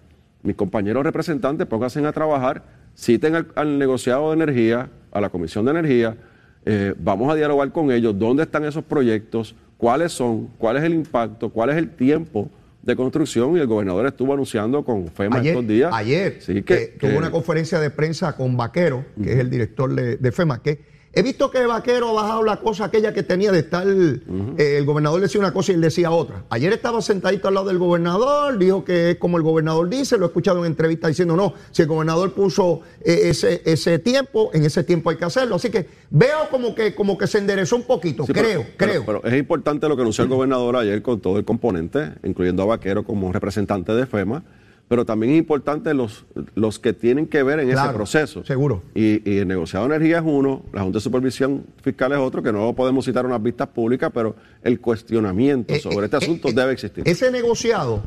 mis 0.43 0.55
compañeros 0.55 1.03
representantes 1.03 1.65
pónganse 1.65 2.05
a 2.05 2.11
trabajar, 2.11 2.76
citen 2.97 3.35
al, 3.35 3.47
al 3.55 3.77
negociado 3.77 4.29
de 4.29 4.35
energía, 4.43 4.89
a 5.11 5.21
la 5.21 5.29
Comisión 5.29 5.65
de 5.65 5.71
Energía, 5.71 6.17
eh, 6.65 6.93
vamos 6.97 7.31
a 7.31 7.35
dialogar 7.35 7.71
con 7.71 7.91
ellos, 7.91 8.17
dónde 8.17 8.43
están 8.43 8.65
esos 8.65 8.83
proyectos, 8.83 9.55
cuáles 9.77 10.11
son, 10.11 10.47
cuál 10.57 10.77
es 10.77 10.83
el 10.83 10.93
impacto, 10.93 11.49
cuál 11.49 11.69
es 11.69 11.77
el 11.77 11.89
tiempo 11.91 12.49
de 12.81 12.95
construcción 12.95 13.55
y 13.57 13.59
el 13.59 13.67
gobernador 13.67 14.05
estuvo 14.07 14.33
anunciando 14.33 14.83
con 14.83 15.07
FEMA 15.09 15.37
Ayer, 15.37 15.53
estos 15.53 15.67
días. 15.67 15.91
ayer 15.93 16.37
Sí, 16.41 16.63
que, 16.63 16.73
eh, 16.75 16.97
tuvo 16.99 17.11
que- 17.11 17.17
una 17.17 17.31
conferencia 17.31 17.79
de 17.79 17.89
prensa 17.89 18.35
con 18.35 18.57
Vaquero, 18.57 19.05
que 19.21 19.33
es 19.33 19.39
el 19.39 19.49
director 19.49 19.93
de, 19.93 20.17
de 20.17 20.31
FEMA, 20.31 20.61
que 20.61 20.96
he 21.13 21.23
visto 21.23 21.49
que 21.49 21.65
Vaquero 21.65 22.09
ha 22.09 22.21
bajado 22.21 22.43
la 22.43 22.57
cosa 22.57 22.85
aquella 22.85 23.11
que 23.13 23.23
tenía 23.23 23.51
de 23.51 23.59
estar, 23.59 23.87
eh, 23.87 24.77
el 24.77 24.85
gobernador 24.85 25.19
decía 25.21 25.39
una 25.41 25.51
cosa 25.51 25.71
y 25.71 25.75
él 25.75 25.81
decía 25.81 26.11
otra. 26.11 26.43
Ayer 26.49 26.71
estaba 26.73 27.01
sentadito 27.01 27.47
al 27.47 27.55
lado 27.55 27.67
del 27.67 27.79
gobernador, 27.79 28.57
dijo 28.57 28.83
que 28.85 29.11
es 29.11 29.17
como 29.17 29.37
el 29.37 29.43
gobernador 29.43 29.89
dice, 29.89 30.17
lo 30.17 30.25
he 30.25 30.27
escuchado 30.27 30.59
en 30.59 30.65
entrevistas 30.65 31.09
diciendo, 31.09 31.35
no, 31.35 31.53
si 31.71 31.81
el 31.81 31.87
gobernador 31.87 32.33
puso 32.33 32.81
eh, 33.03 33.21
ese, 33.29 33.61
ese 33.65 33.97
tiempo, 33.99 34.51
en 34.53 34.63
ese 34.65 34.83
tiempo 34.83 35.09
hay 35.09 35.17
que 35.17 35.25
hacerlo. 35.25 35.55
Así 35.55 35.69
que 35.71 35.87
veo 36.11 36.49
como 36.51 36.75
que, 36.75 36.93
como 36.93 37.17
que 37.17 37.25
se 37.25 37.39
enderezó 37.39 37.75
un 37.77 37.83
poquito, 37.83 38.25
Sí, 38.25 38.33
pero- 38.33 38.47
creo, 38.47 38.65
pero- 38.77 38.91
creo. 38.91 39.05
Pero, 39.05 39.23
es 39.25 39.39
importante 39.39 39.87
lo 39.89 39.95
que 39.95 40.01
anunció 40.03 40.23
el 40.23 40.29
gobernador 40.29 40.75
ayer 40.75 41.01
con 41.01 41.19
todo 41.19 41.39
el 41.39 41.45
componente, 41.45 42.11
incluyendo 42.23 42.61
a 42.63 42.65
Vaquero 42.67 43.03
como 43.03 43.31
representante 43.31 43.93
de 43.93 44.05
FEMA, 44.05 44.43
pero 44.87 45.05
también 45.05 45.33
es 45.33 45.39
importante 45.39 45.93
los, 45.93 46.25
los 46.55 46.79
que 46.79 46.93
tienen 46.93 47.27
que 47.27 47.43
ver 47.43 47.59
en 47.59 47.69
Claro, 47.69 47.89
ese 47.89 47.95
proceso. 47.95 48.45
seguro. 48.45 48.83
Y, 48.95 49.29
y 49.29 49.39
el 49.39 49.47
negociado 49.47 49.87
de 49.87 49.95
energía 49.95 50.19
es 50.19 50.23
uno, 50.25 50.63
la 50.71 50.81
Junta 50.83 50.97
de 50.97 51.01
Supervisión 51.01 51.65
Fiscal 51.81 52.11
es 52.13 52.19
otro, 52.19 52.41
que 52.41 52.53
no 52.53 52.65
lo 52.65 52.73
podemos 52.73 53.03
citar 53.05 53.25
en 53.25 53.31
unas 53.31 53.43
vistas 53.43 53.67
públicas, 53.67 54.11
pero 54.13 54.35
el 54.63 54.79
cuestionamiento 54.79 55.73
Eh, 55.73 55.79
sobre 55.79 55.97
eh, 55.97 56.05
este 56.05 56.17
eh, 56.17 56.19
asunto 56.23 56.47
eh, 56.47 56.53
debe 56.53 56.71
existir. 56.71 57.03
Ese 57.05 57.29
negociado 57.31 58.01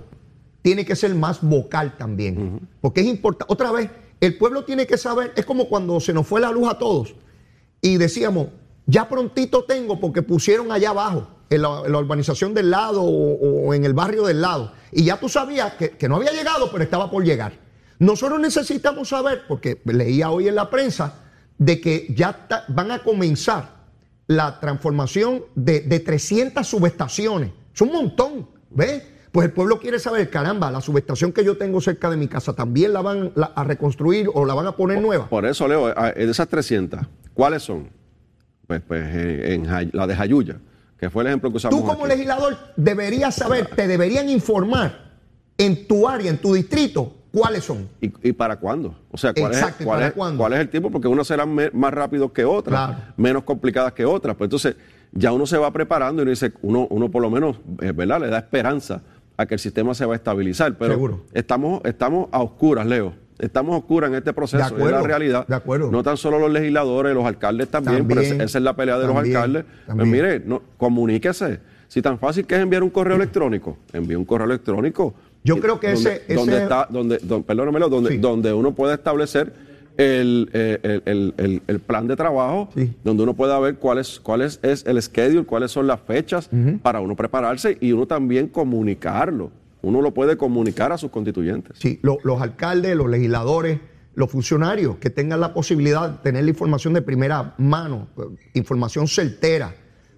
tiene 0.62 0.84
que 0.84 0.96
ser 0.96 1.14
más 1.14 1.40
vocal 1.42 1.96
también. 1.98 2.60
Porque 2.80 3.00
es 3.02 3.06
importante. 3.06 3.52
Otra 3.52 3.70
vez, 3.72 3.90
el 4.20 4.36
pueblo 4.38 4.64
tiene 4.64 4.86
que 4.86 4.96
saber, 4.96 5.32
es 5.36 5.44
como 5.44 5.68
cuando 5.68 6.00
se 6.00 6.12
nos 6.12 6.26
fue 6.26 6.40
la 6.40 6.50
luz 6.50 6.68
a 6.68 6.78
todos 6.78 7.14
y 7.82 7.96
decíamos, 7.96 8.48
ya 8.86 9.08
prontito 9.08 9.64
tengo 9.64 10.00
porque 10.00 10.22
pusieron 10.22 10.72
allá 10.72 10.90
abajo, 10.90 11.28
en 11.50 11.62
la, 11.62 11.82
en 11.84 11.92
la 11.92 11.98
urbanización 11.98 12.54
del 12.54 12.70
lado 12.70 13.02
o, 13.02 13.66
o 13.68 13.74
en 13.74 13.84
el 13.84 13.92
barrio 13.94 14.24
del 14.24 14.40
lado. 14.40 14.72
Y 14.92 15.04
ya 15.04 15.18
tú 15.18 15.28
sabías 15.28 15.74
que, 15.74 15.90
que 15.90 16.08
no 16.08 16.16
había 16.16 16.32
llegado, 16.32 16.70
pero 16.70 16.82
estaba 16.84 17.10
por 17.10 17.24
llegar. 17.24 17.52
Nosotros 17.98 18.40
necesitamos 18.40 19.08
saber, 19.08 19.42
porque 19.46 19.80
leía 19.84 20.30
hoy 20.30 20.48
en 20.48 20.54
la 20.54 20.70
prensa, 20.70 21.14
de 21.58 21.80
que 21.80 22.06
ya 22.16 22.46
van 22.68 22.90
a 22.90 23.02
comenzar 23.02 23.80
la 24.26 24.58
transformación 24.60 25.42
de, 25.54 25.80
de 25.80 26.00
300 26.00 26.66
subestaciones. 26.66 27.50
Es 27.74 27.80
un 27.82 27.92
montón, 27.92 28.48
¿ves? 28.70 29.02
Pues 29.32 29.46
el 29.46 29.52
pueblo 29.52 29.78
quiere 29.78 29.98
saber, 30.00 30.28
caramba, 30.30 30.70
la 30.70 30.80
subestación 30.80 31.32
que 31.32 31.44
yo 31.44 31.56
tengo 31.56 31.80
cerca 31.80 32.10
de 32.10 32.16
mi 32.16 32.26
casa 32.26 32.52
también 32.54 32.92
la 32.92 33.00
van 33.00 33.32
la- 33.36 33.52
a 33.54 33.62
reconstruir 33.64 34.28
o 34.32 34.44
la 34.44 34.54
van 34.54 34.66
a 34.66 34.72
poner 34.76 35.00
nueva. 35.00 35.28
Por 35.28 35.44
eso, 35.46 35.68
Leo, 35.68 35.86
de 35.88 36.30
esas 36.30 36.48
300, 36.48 37.00
¿cuáles 37.34 37.62
son? 37.62 37.90
Pues, 38.66 38.80
pues 38.86 39.02
eh, 39.14 39.54
en 39.54 39.66
Jay- 39.66 39.90
la 39.92 40.06
de 40.06 40.16
Jayuya, 40.16 40.58
que 41.00 41.08
fue 41.08 41.22
el 41.22 41.28
ejemplo 41.28 41.50
que 41.50 41.56
usamos 41.56 41.80
Tú 41.80 41.86
como 41.86 42.04
aquí. 42.04 42.12
legislador 42.12 42.58
deberías 42.76 43.34
saber, 43.34 43.66
te 43.74 43.88
deberían 43.88 44.28
informar 44.28 45.10
en 45.56 45.88
tu 45.88 46.06
área, 46.06 46.30
en 46.30 46.38
tu 46.38 46.52
distrito, 46.54 47.14
cuáles 47.32 47.64
son. 47.64 47.88
¿Y, 48.02 48.12
y 48.28 48.32
para 48.32 48.56
cuándo? 48.56 48.94
O 49.10 49.16
sea, 49.16 49.32
¿cuál, 49.32 49.52
Exacto, 49.52 49.76
es, 49.76 49.80
¿y 49.80 49.84
cuál, 49.84 50.02
es, 50.02 50.12
cuál 50.36 50.52
es 50.52 50.60
el 50.60 50.68
tiempo? 50.68 50.90
Porque 50.90 51.08
unas 51.08 51.26
serán 51.26 51.54
más 51.72 51.94
rápidos 51.94 52.32
que 52.32 52.44
otras, 52.44 52.86
Claro. 52.88 53.02
menos 53.16 53.44
complicadas 53.44 53.94
que 53.94 54.04
otras. 54.04 54.36
Pues 54.36 54.46
entonces, 54.48 54.76
ya 55.12 55.32
uno 55.32 55.46
se 55.46 55.56
va 55.56 55.70
preparando 55.72 56.20
y 56.20 56.24
uno 56.24 56.30
dice, 56.30 56.52
uno, 56.62 56.86
uno 56.90 57.10
por 57.10 57.22
lo 57.22 57.30
menos, 57.30 57.56
eh, 57.80 57.92
¿verdad? 57.92 58.20
Le 58.20 58.28
da 58.28 58.38
esperanza 58.38 59.00
a 59.38 59.46
que 59.46 59.54
el 59.54 59.60
sistema 59.60 59.94
se 59.94 60.04
va 60.04 60.12
a 60.12 60.16
estabilizar. 60.16 60.76
Pero 60.76 60.92
Seguro. 60.92 61.24
Estamos, 61.32 61.80
estamos 61.84 62.28
a 62.30 62.42
oscuras, 62.42 62.86
Leo. 62.86 63.14
Estamos 63.40 63.76
oscuras 63.76 64.10
en 64.10 64.16
este 64.16 64.32
proceso, 64.32 64.58
De 64.58 64.64
es 64.64 64.70
la 64.72 64.76
acuerdo, 64.76 65.06
realidad. 65.06 65.46
de 65.46 65.54
acuerdo. 65.54 65.90
No 65.90 66.02
tan 66.02 66.16
solo 66.16 66.38
los 66.38 66.50
legisladores, 66.50 67.14
los 67.14 67.24
alcaldes 67.24 67.68
también, 67.68 68.06
pero 68.06 68.20
También, 68.20 68.34
esa 68.36 68.44
esa 68.44 68.58
es 68.58 68.64
la 68.64 68.74
pelea 68.76 68.98
de 68.98 69.06
también, 69.06 69.24
los 69.34 69.36
alcaldes. 69.42 69.64
Pues 69.86 70.06
mire, 70.08 70.40
no, 70.40 70.62
comuníquese. 70.76 71.60
Si 71.88 72.00
tan 72.02 72.18
fácil 72.18 72.46
que 72.46 72.54
es 72.54 72.60
enviar 72.60 72.82
un 72.82 72.90
correo 72.90 73.16
electrónico, 73.16 73.76
envíe 73.92 74.14
un 74.14 74.24
correo 74.24 74.46
electrónico. 74.46 75.14
Yo 75.42 75.58
creo 75.58 75.80
que 75.80 75.92
donde, 75.92 76.16
ese- 76.26 76.34
donde 76.34 76.52
ese- 76.54 76.62
está, 76.62 76.86
donde, 76.90 77.18
don- 77.22 77.42
perdónamelo, 77.42 77.88
donde, 77.88 78.10
Sí. 78.10 78.18
donde 78.18 78.52
uno 78.52 78.72
puede 78.74 78.94
establecer 78.94 79.52
el, 79.96 80.48
eh, 80.52 81.00
el- 81.04 81.34
el- 81.36 81.62
el- 81.66 81.80
plan 81.80 82.06
de 82.06 82.14
trabajo, 82.16 82.68
Sí. 82.74 82.92
donde 83.02 83.22
uno 83.24 83.34
pueda 83.34 83.58
ver 83.58 83.76
cuál 83.76 83.98
es, 83.98 84.20
cuál 84.20 84.42
es, 84.42 84.60
es 84.62 84.84
el 84.86 85.00
schedule, 85.02 85.44
cuáles 85.44 85.72
son 85.72 85.86
las 85.86 86.00
fechas 86.00 86.48
para 86.82 87.00
uno 87.00 87.16
prepararse 87.16 87.76
y 87.80 87.92
uno 87.92 88.06
también 88.06 88.46
comunicarlo. 88.48 89.50
Uno 89.82 90.02
lo 90.02 90.12
puede 90.12 90.36
comunicar 90.36 90.92
a 90.92 90.98
sus 90.98 91.10
constituyentes. 91.10 91.78
Sí, 91.78 91.98
lo- 92.02 92.18
los 92.22 92.40
alcaldes, 92.42 92.94
los 92.96 93.08
legisladores, 93.08 93.80
los 94.14 94.30
funcionarios 94.30 94.96
que 94.98 95.08
tengan 95.10 95.40
la 95.40 95.54
posibilidad 95.54 96.10
de 96.10 96.18
tener 96.18 96.44
la 96.44 96.50
información 96.50 96.92
de 96.94 97.02
primera 97.02 97.54
mano, 97.58 98.08
eh, 98.18 98.22
información 98.54 99.08
certera, 99.08 99.74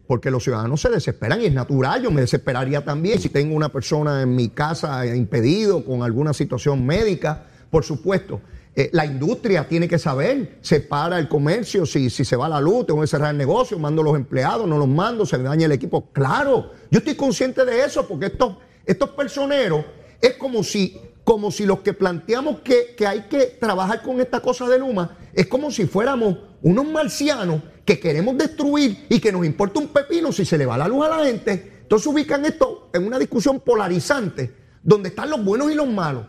porque 0.06 0.30
los 0.30 0.42
ciudadanos 0.42 0.80
se 0.80 0.88
desesperan 0.90 1.40
y 1.40 1.46
es 1.46 1.52
natural, 1.52 2.02
yo 2.02 2.10
me 2.10 2.20
desesperaría 2.22 2.84
también 2.84 3.20
si 3.20 3.28
tengo 3.28 3.54
una 3.54 3.68
persona 3.70 4.22
en 4.22 4.34
mi 4.34 4.48
casa 4.48 5.06
eh, 5.06 5.16
impedido 5.16 5.84
con 5.84 6.02
alguna 6.02 6.32
situación 6.32 6.84
médica, 6.84 7.44
por 7.70 7.84
supuesto. 7.84 8.40
Eh, 8.74 8.88
la 8.92 9.04
industria 9.04 9.68
tiene 9.68 9.86
que 9.86 9.98
saber, 9.98 10.58
se 10.62 10.80
para 10.80 11.18
el 11.18 11.28
comercio, 11.28 11.84
si, 11.84 12.08
se 12.08 12.36
va 12.36 12.48
la 12.48 12.60
luz, 12.60 12.86
tengo 12.86 13.02
que 13.02 13.06
cerrar 13.06 13.30
el 13.32 13.36
negocio, 13.38 13.78
mando 13.78 14.02
los 14.02 14.16
empleados, 14.16 14.66
no 14.66 14.78
los 14.78 14.88
mando, 14.88 15.26
se 15.26 15.38
daña 15.38 15.66
el 15.66 15.72
equipo. 15.72 16.08
Claro, 16.12 16.72
yo 16.90 16.98
estoy 16.98 17.14
consciente 17.14 17.64
de 17.66 17.84
eso, 17.84 18.08
porque 18.08 18.26
estos, 18.26 18.56
estos 18.86 19.10
personeros 19.10 19.84
es 20.20 20.34
como 20.36 20.62
si, 20.62 20.98
como 21.24 21.50
si 21.50 21.66
los 21.66 21.80
que 21.80 21.92
planteamos 21.94 22.60
que, 22.60 22.94
que 22.96 23.06
hay 23.06 23.22
que 23.22 23.46
trabajar 23.60 24.02
con 24.02 24.20
esta 24.20 24.40
cosa 24.40 24.68
de 24.68 24.78
Luma, 24.78 25.16
es 25.34 25.46
como 25.46 25.70
si 25.70 25.86
fuéramos 25.86 26.36
unos 26.62 26.86
marcianos 26.86 27.62
que 27.84 27.98
queremos 27.98 28.36
destruir 28.38 29.06
y 29.08 29.18
que 29.20 29.32
nos 29.32 29.44
importa 29.44 29.80
un 29.80 29.88
pepino 29.88 30.30
si 30.32 30.44
se 30.44 30.56
le 30.58 30.66
va 30.66 30.78
la 30.78 30.86
luz 30.88 31.04
a 31.06 31.08
la 31.18 31.24
gente. 31.24 31.80
Entonces 31.82 32.06
ubican 32.06 32.44
esto 32.44 32.90
en 32.94 33.04
una 33.06 33.18
discusión 33.18 33.60
polarizante, 33.60 34.54
donde 34.82 35.08
están 35.10 35.28
los 35.30 35.44
buenos 35.44 35.70
y 35.70 35.74
los 35.74 35.88
malos. 35.88 36.26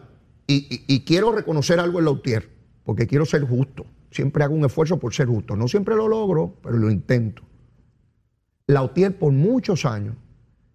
Y, 0.47 0.55
y- 0.55 0.95
y 0.95 0.99
quiero 1.05 1.31
reconocer 1.31 1.79
algo 1.79 1.99
en 1.99 2.05
Lautier, 2.05 2.49
porque 2.83 3.07
quiero 3.07 3.25
ser 3.25 3.43
justo. 3.43 3.85
Siempre 4.11 4.43
hago 4.43 4.55
un 4.55 4.65
esfuerzo 4.65 4.99
por 4.99 5.13
ser 5.13 5.27
justo. 5.27 5.55
No 5.55 5.67
siempre 5.67 5.95
lo 5.95 6.07
logro, 6.07 6.57
pero 6.61 6.77
lo 6.77 6.89
intento. 6.91 7.43
Lautier 8.67 9.17
por 9.17 9.31
muchos 9.31 9.85
años 9.85 10.15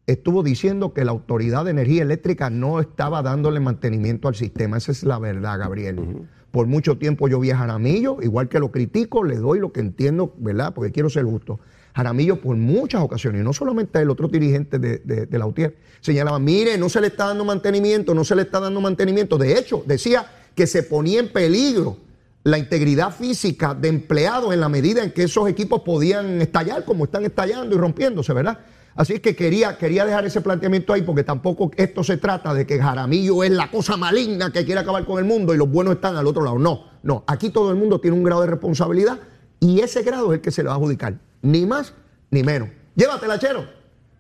estuvo 0.08 0.42
diciendo 0.42 0.94
que 0.94 1.04
la 1.04 1.10
Autoridad 1.10 1.66
de 1.66 1.70
Energía 1.70 2.02
Eléctrica 2.02 2.48
no 2.48 2.80
estaba 2.80 3.22
dándole 3.22 3.60
mantenimiento 3.60 4.26
al 4.26 4.34
sistema. 4.34 4.78
Esa 4.78 4.90
es 4.90 5.04
la 5.04 5.18
verdad, 5.18 5.58
Gabriel. 5.58 6.26
Por 6.50 6.66
mucho 6.66 6.96
tiempo 6.96 7.28
yo 7.28 7.38
vi 7.38 7.50
a 7.50 7.58
Jaramillo, 7.58 8.16
igual 8.22 8.48
que 8.48 8.58
lo 8.58 8.72
critico, 8.72 9.22
le 9.22 9.36
doy 9.36 9.60
lo 9.60 9.70
que 9.70 9.80
entiendo, 9.80 10.34
¿verdad? 10.38 10.72
Porque 10.74 10.92
quiero 10.92 11.10
ser 11.10 11.24
justo. 11.24 11.60
Jaramillo 11.94 12.40
por 12.40 12.56
muchas 12.56 13.02
ocasiones, 13.02 13.42
y 13.42 13.44
no 13.44 13.52
solamente 13.52 14.00
el 14.00 14.08
otro 14.08 14.28
dirigente 14.28 14.78
de, 14.78 14.98
de, 14.98 15.26
de 15.26 15.38
Lautier, 15.38 15.76
señalaba, 16.00 16.38
mire, 16.38 16.78
no 16.78 16.88
se 16.88 17.02
le 17.02 17.08
está 17.08 17.26
dando 17.26 17.44
mantenimiento, 17.44 18.14
no 18.14 18.24
se 18.24 18.34
le 18.34 18.42
está 18.42 18.60
dando 18.60 18.80
mantenimiento. 18.80 19.36
De 19.36 19.58
hecho, 19.58 19.82
decía 19.86 20.26
que 20.54 20.66
se 20.66 20.84
ponía 20.84 21.20
en 21.20 21.30
peligro 21.30 21.98
la 22.44 22.56
integridad 22.56 23.14
física 23.14 23.74
de 23.74 23.88
empleados 23.88 24.54
en 24.54 24.60
la 24.60 24.70
medida 24.70 25.04
en 25.04 25.12
que 25.12 25.24
esos 25.24 25.48
equipos 25.50 25.82
podían 25.82 26.40
estallar 26.40 26.84
como 26.86 27.04
están 27.04 27.26
estallando 27.26 27.76
y 27.76 27.78
rompiéndose, 27.78 28.32
¿verdad? 28.32 28.58
Así 28.98 29.12
es 29.14 29.20
que 29.20 29.36
quería, 29.36 29.78
quería 29.78 30.04
dejar 30.04 30.26
ese 30.26 30.40
planteamiento 30.40 30.92
ahí 30.92 31.02
porque 31.02 31.22
tampoco 31.22 31.70
esto 31.76 32.02
se 32.02 32.16
trata 32.16 32.52
de 32.52 32.66
que 32.66 32.80
Jaramillo 32.82 33.44
es 33.44 33.52
la 33.52 33.70
cosa 33.70 33.96
maligna 33.96 34.50
que 34.52 34.64
quiere 34.64 34.80
acabar 34.80 35.04
con 35.04 35.18
el 35.20 35.24
mundo 35.24 35.54
y 35.54 35.56
los 35.56 35.70
buenos 35.70 35.94
están 35.94 36.16
al 36.16 36.26
otro 36.26 36.42
lado. 36.42 36.58
No, 36.58 36.84
no. 37.04 37.22
Aquí 37.28 37.50
todo 37.50 37.70
el 37.70 37.76
mundo 37.76 38.00
tiene 38.00 38.16
un 38.16 38.24
grado 38.24 38.40
de 38.40 38.48
responsabilidad 38.48 39.20
y 39.60 39.80
ese 39.82 40.02
grado 40.02 40.32
es 40.32 40.38
el 40.38 40.40
que 40.42 40.50
se 40.50 40.62
le 40.64 40.68
va 40.68 40.74
a 40.74 40.76
adjudicar. 40.78 41.14
Ni 41.42 41.64
más 41.64 41.94
ni 42.32 42.42
menos. 42.42 42.70
Llévatela, 42.96 43.38
Chero. 43.38 43.64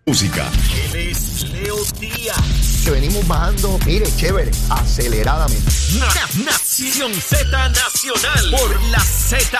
Música. 0.06 0.46
Él 0.94 1.08
es 1.10 1.52
Leo 1.52 1.74
Díaz. 2.00 2.82
Que 2.84 2.92
venimos 2.92 3.26
bajando, 3.26 3.78
mire, 3.84 4.06
chévere, 4.16 4.52
aceleradamente. 4.70 5.70
Na- 5.98 6.44
Nación 6.44 7.12
Z 7.14 7.50
Nacional 7.70 8.50
por 8.52 8.80
la 8.92 9.00
Z. 9.00 9.58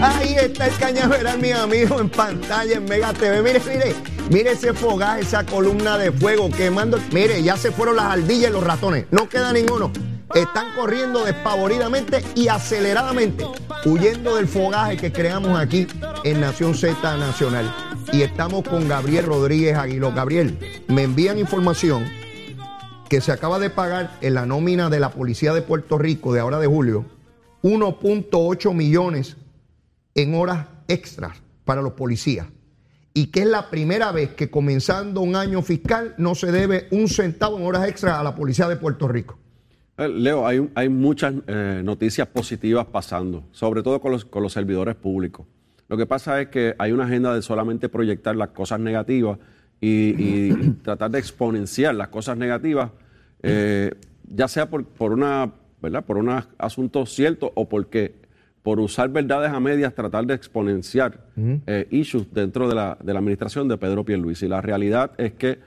Ahí 0.00 0.36
está 0.36 0.66
el 0.66 0.76
cañaveral, 0.76 1.40
mi 1.40 1.50
amigo, 1.50 2.00
en 2.00 2.08
pantalla, 2.08 2.76
en 2.76 2.84
Mega 2.84 3.12
TV. 3.12 3.42
Mire, 3.42 3.60
mire, 3.66 3.94
mire 4.30 4.52
ese 4.52 4.72
fogaje, 4.72 5.22
esa 5.22 5.44
columna 5.44 5.98
de 5.98 6.12
fuego 6.12 6.50
quemando. 6.50 7.00
Mire, 7.12 7.42
ya 7.42 7.56
se 7.56 7.72
fueron 7.72 7.96
las 7.96 8.04
ardillas 8.04 8.50
y 8.50 8.52
los 8.52 8.62
ratones. 8.62 9.06
No 9.10 9.28
queda 9.28 9.52
ninguno. 9.52 9.90
Están 10.34 10.72
corriendo 10.76 11.24
despavoridamente 11.24 12.22
y 12.36 12.46
aceleradamente, 12.46 13.44
huyendo 13.86 14.36
del 14.36 14.46
fogaje 14.46 14.98
que 14.98 15.10
creamos 15.10 15.58
aquí 15.58 15.88
en 16.22 16.40
Nación 16.40 16.74
Z 16.76 17.16
Nacional. 17.16 17.74
Y 18.12 18.22
estamos 18.22 18.62
con 18.68 18.86
Gabriel 18.86 19.26
Rodríguez 19.26 19.76
Aguiló. 19.76 20.12
Gabriel, 20.12 20.84
me 20.86 21.02
envían 21.02 21.40
información 21.40 22.08
que 23.08 23.20
se 23.20 23.32
acaba 23.32 23.58
de 23.58 23.70
pagar 23.70 24.16
en 24.20 24.34
la 24.34 24.46
nómina 24.46 24.90
de 24.90 25.00
la 25.00 25.10
Policía 25.10 25.52
de 25.54 25.62
Puerto 25.62 25.98
Rico 25.98 26.32
de 26.32 26.38
ahora 26.38 26.60
de 26.60 26.68
julio 26.68 27.04
1.8 27.62 28.74
millones 28.74 29.36
en 30.18 30.34
horas 30.34 30.66
extras 30.88 31.40
para 31.64 31.80
los 31.80 31.92
policías. 31.92 32.48
Y 33.14 33.26
que 33.26 33.40
es 33.40 33.46
la 33.46 33.70
primera 33.70 34.10
vez 34.10 34.30
que 34.30 34.50
comenzando 34.50 35.20
un 35.20 35.36
año 35.36 35.62
fiscal 35.62 36.14
no 36.18 36.34
se 36.34 36.50
debe 36.50 36.88
un 36.90 37.08
centavo 37.08 37.56
en 37.56 37.64
horas 37.64 37.88
extras 37.88 38.18
a 38.18 38.22
la 38.24 38.34
Policía 38.34 38.68
de 38.68 38.76
Puerto 38.76 39.06
Rico. 39.06 39.38
Eh, 39.96 40.08
Leo, 40.08 40.44
hay, 40.44 40.68
hay 40.74 40.88
muchas 40.88 41.34
eh, 41.46 41.82
noticias 41.84 42.26
positivas 42.26 42.86
pasando, 42.86 43.44
sobre 43.52 43.82
todo 43.82 44.00
con 44.00 44.10
los, 44.10 44.24
con 44.24 44.42
los 44.42 44.52
servidores 44.52 44.96
públicos. 44.96 45.46
Lo 45.88 45.96
que 45.96 46.06
pasa 46.06 46.40
es 46.40 46.48
que 46.48 46.74
hay 46.78 46.90
una 46.90 47.04
agenda 47.04 47.32
de 47.32 47.42
solamente 47.42 47.88
proyectar 47.88 48.34
las 48.34 48.48
cosas 48.48 48.80
negativas 48.80 49.38
y, 49.80 50.14
y 50.18 50.70
tratar 50.82 51.12
de 51.12 51.20
exponenciar 51.20 51.94
las 51.94 52.08
cosas 52.08 52.36
negativas, 52.36 52.90
eh, 53.42 53.94
ya 54.24 54.48
sea 54.48 54.68
por, 54.68 54.84
por 54.84 55.12
una, 55.12 55.52
¿verdad? 55.80 56.04
Por 56.04 56.18
un 56.18 56.42
asunto 56.58 57.06
cierto 57.06 57.52
o 57.54 57.68
porque 57.68 58.27
por 58.62 58.80
usar 58.80 59.08
verdades 59.08 59.50
a 59.50 59.60
medias 59.60 59.94
tratar 59.94 60.26
de 60.26 60.34
exponenciar 60.34 61.20
eh, 61.66 61.86
issues 61.90 62.26
dentro 62.32 62.68
de 62.68 62.74
la, 62.74 62.98
de 63.02 63.12
la 63.12 63.18
administración 63.20 63.68
de 63.68 63.76
Pedro 63.78 64.04
Pierluisi. 64.04 64.46
La 64.48 64.60
realidad 64.60 65.12
es 65.18 65.32
que 65.32 65.58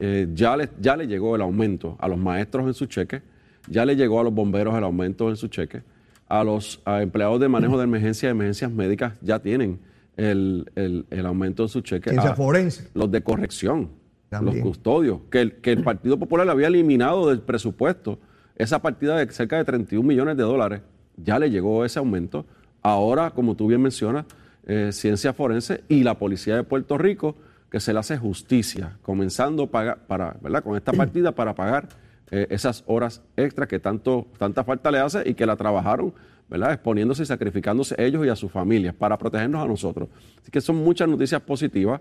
eh, 0.00 0.28
ya, 0.34 0.56
le, 0.56 0.68
ya 0.80 0.96
le 0.96 1.06
llegó 1.06 1.36
el 1.36 1.42
aumento 1.42 1.96
a 2.00 2.08
los 2.08 2.18
maestros 2.18 2.66
en 2.66 2.74
su 2.74 2.86
cheque, 2.86 3.22
ya 3.68 3.84
le 3.84 3.94
llegó 3.94 4.20
a 4.20 4.24
los 4.24 4.32
bomberos 4.34 4.74
el 4.76 4.82
aumento 4.84 5.28
en 5.28 5.36
su 5.36 5.48
cheque, 5.48 5.82
a 6.28 6.42
los 6.42 6.80
a 6.84 7.02
empleados 7.02 7.38
de 7.40 7.48
manejo 7.48 7.76
de 7.76 7.84
emergencia 7.84 8.28
y 8.28 8.32
emergencias 8.32 8.70
médicas 8.72 9.12
ya 9.20 9.38
tienen 9.40 9.78
el, 10.16 10.70
el- 10.74 11.06
el 11.10 11.26
aumento 11.26 11.64
en 11.64 11.68
su 11.68 11.82
cheque. 11.82 12.10
Ciencia 12.10 12.30
A- 12.32 12.34
forense. 12.36 12.88
Los 12.94 13.10
de 13.10 13.22
corrección, 13.22 13.90
También. 14.30 14.56
los 14.56 14.64
custodios, 14.66 15.20
que 15.30 15.40
el, 15.42 15.52
que 15.56 15.72
el 15.72 15.82
Partido 15.84 16.18
Popular 16.18 16.48
había 16.48 16.68
eliminado 16.68 17.28
del 17.28 17.40
presupuesto 17.42 18.18
esa 18.56 18.80
partida 18.82 19.16
de 19.16 19.30
cerca 19.32 19.56
de 19.58 19.64
31 19.64 20.06
millones 20.06 20.36
de 20.36 20.42
dólares, 20.42 20.80
ya 21.24 21.38
le 21.38 21.50
llegó 21.50 21.84
ese 21.84 21.98
aumento. 21.98 22.46
Ahora, 22.82 23.30
como 23.30 23.54
tú 23.54 23.66
bien 23.66 23.82
mencionas, 23.82 24.26
eh, 24.66 24.90
ciencia 24.92 25.32
forense 25.32 25.82
y 25.88 26.02
la 26.02 26.18
Policía 26.18 26.56
de 26.56 26.62
Puerto 26.64 26.98
Rico, 26.98 27.36
que 27.70 27.80
se 27.80 27.92
le 27.92 27.98
hace 27.98 28.18
justicia, 28.18 28.96
comenzando 29.02 29.68
para, 29.68 29.98
con 30.62 30.76
esta 30.76 30.92
partida 30.92 31.32
para 31.32 31.54
pagar 31.54 31.88
eh, 32.30 32.46
esas 32.50 32.84
horas 32.86 33.22
extras 33.36 33.68
que 33.68 33.78
tanto, 33.78 34.26
tanta 34.38 34.64
falta 34.64 34.90
le 34.90 34.98
hace 34.98 35.28
y 35.28 35.34
que 35.34 35.46
la 35.46 35.56
trabajaron, 35.56 36.12
¿verdad? 36.48 36.72
exponiéndose 36.72 37.22
y 37.22 37.26
sacrificándose 37.26 37.94
ellos 37.98 38.26
y 38.26 38.28
a 38.28 38.36
sus 38.36 38.50
familias 38.50 38.94
para 38.94 39.16
protegernos 39.18 39.64
a 39.64 39.68
nosotros. 39.68 40.08
Así 40.40 40.50
que 40.50 40.60
son 40.60 40.76
muchas 40.76 41.08
noticias 41.08 41.40
positivas. 41.42 42.00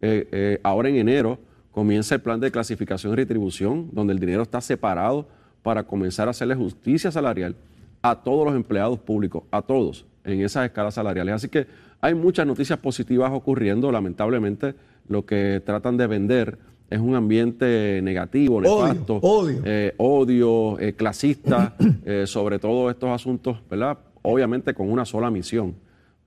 Eh, 0.00 0.58
ahora 0.62 0.88
en 0.88 0.96
enero 0.96 1.38
comienza 1.70 2.14
el 2.14 2.22
plan 2.22 2.40
de 2.40 2.50
clasificación 2.50 3.12
y 3.12 3.16
retribución, 3.16 3.90
donde 3.92 4.14
el 4.14 4.18
dinero 4.18 4.42
está 4.42 4.60
separado 4.60 5.28
para 5.62 5.82
comenzar 5.82 6.28
a 6.28 6.30
hacerle 6.30 6.54
justicia 6.54 7.10
salarial 7.10 7.54
a 8.02 8.16
todos 8.22 8.46
los 8.46 8.54
empleados 8.54 8.98
públicos, 8.98 9.44
a 9.50 9.62
todos, 9.62 10.06
en 10.24 10.40
esas 10.42 10.66
escalas 10.66 10.94
salariales. 10.94 11.34
Así 11.34 11.48
que 11.48 11.66
hay 12.00 12.14
muchas 12.14 12.46
noticias 12.46 12.78
positivas 12.78 13.30
ocurriendo. 13.32 13.92
Lamentablemente, 13.92 14.74
lo 15.08 15.26
que 15.26 15.62
tratan 15.64 15.96
de 15.96 16.06
vender 16.06 16.58
es 16.88 16.98
un 16.98 17.14
ambiente 17.14 18.00
negativo, 18.02 18.56
Odio, 18.56 18.86
nefasto, 18.88 19.16
odio. 19.22 19.62
eh, 19.64 19.94
odio, 19.96 20.78
eh, 20.80 20.94
clasista, 20.94 21.76
eh, 22.04 22.24
sobre 22.26 22.58
todos 22.58 22.90
estos 22.92 23.10
asuntos, 23.10 23.58
¿verdad? 23.70 23.98
Obviamente 24.22 24.74
con 24.74 24.90
una 24.90 25.04
sola 25.04 25.30
misión, 25.30 25.74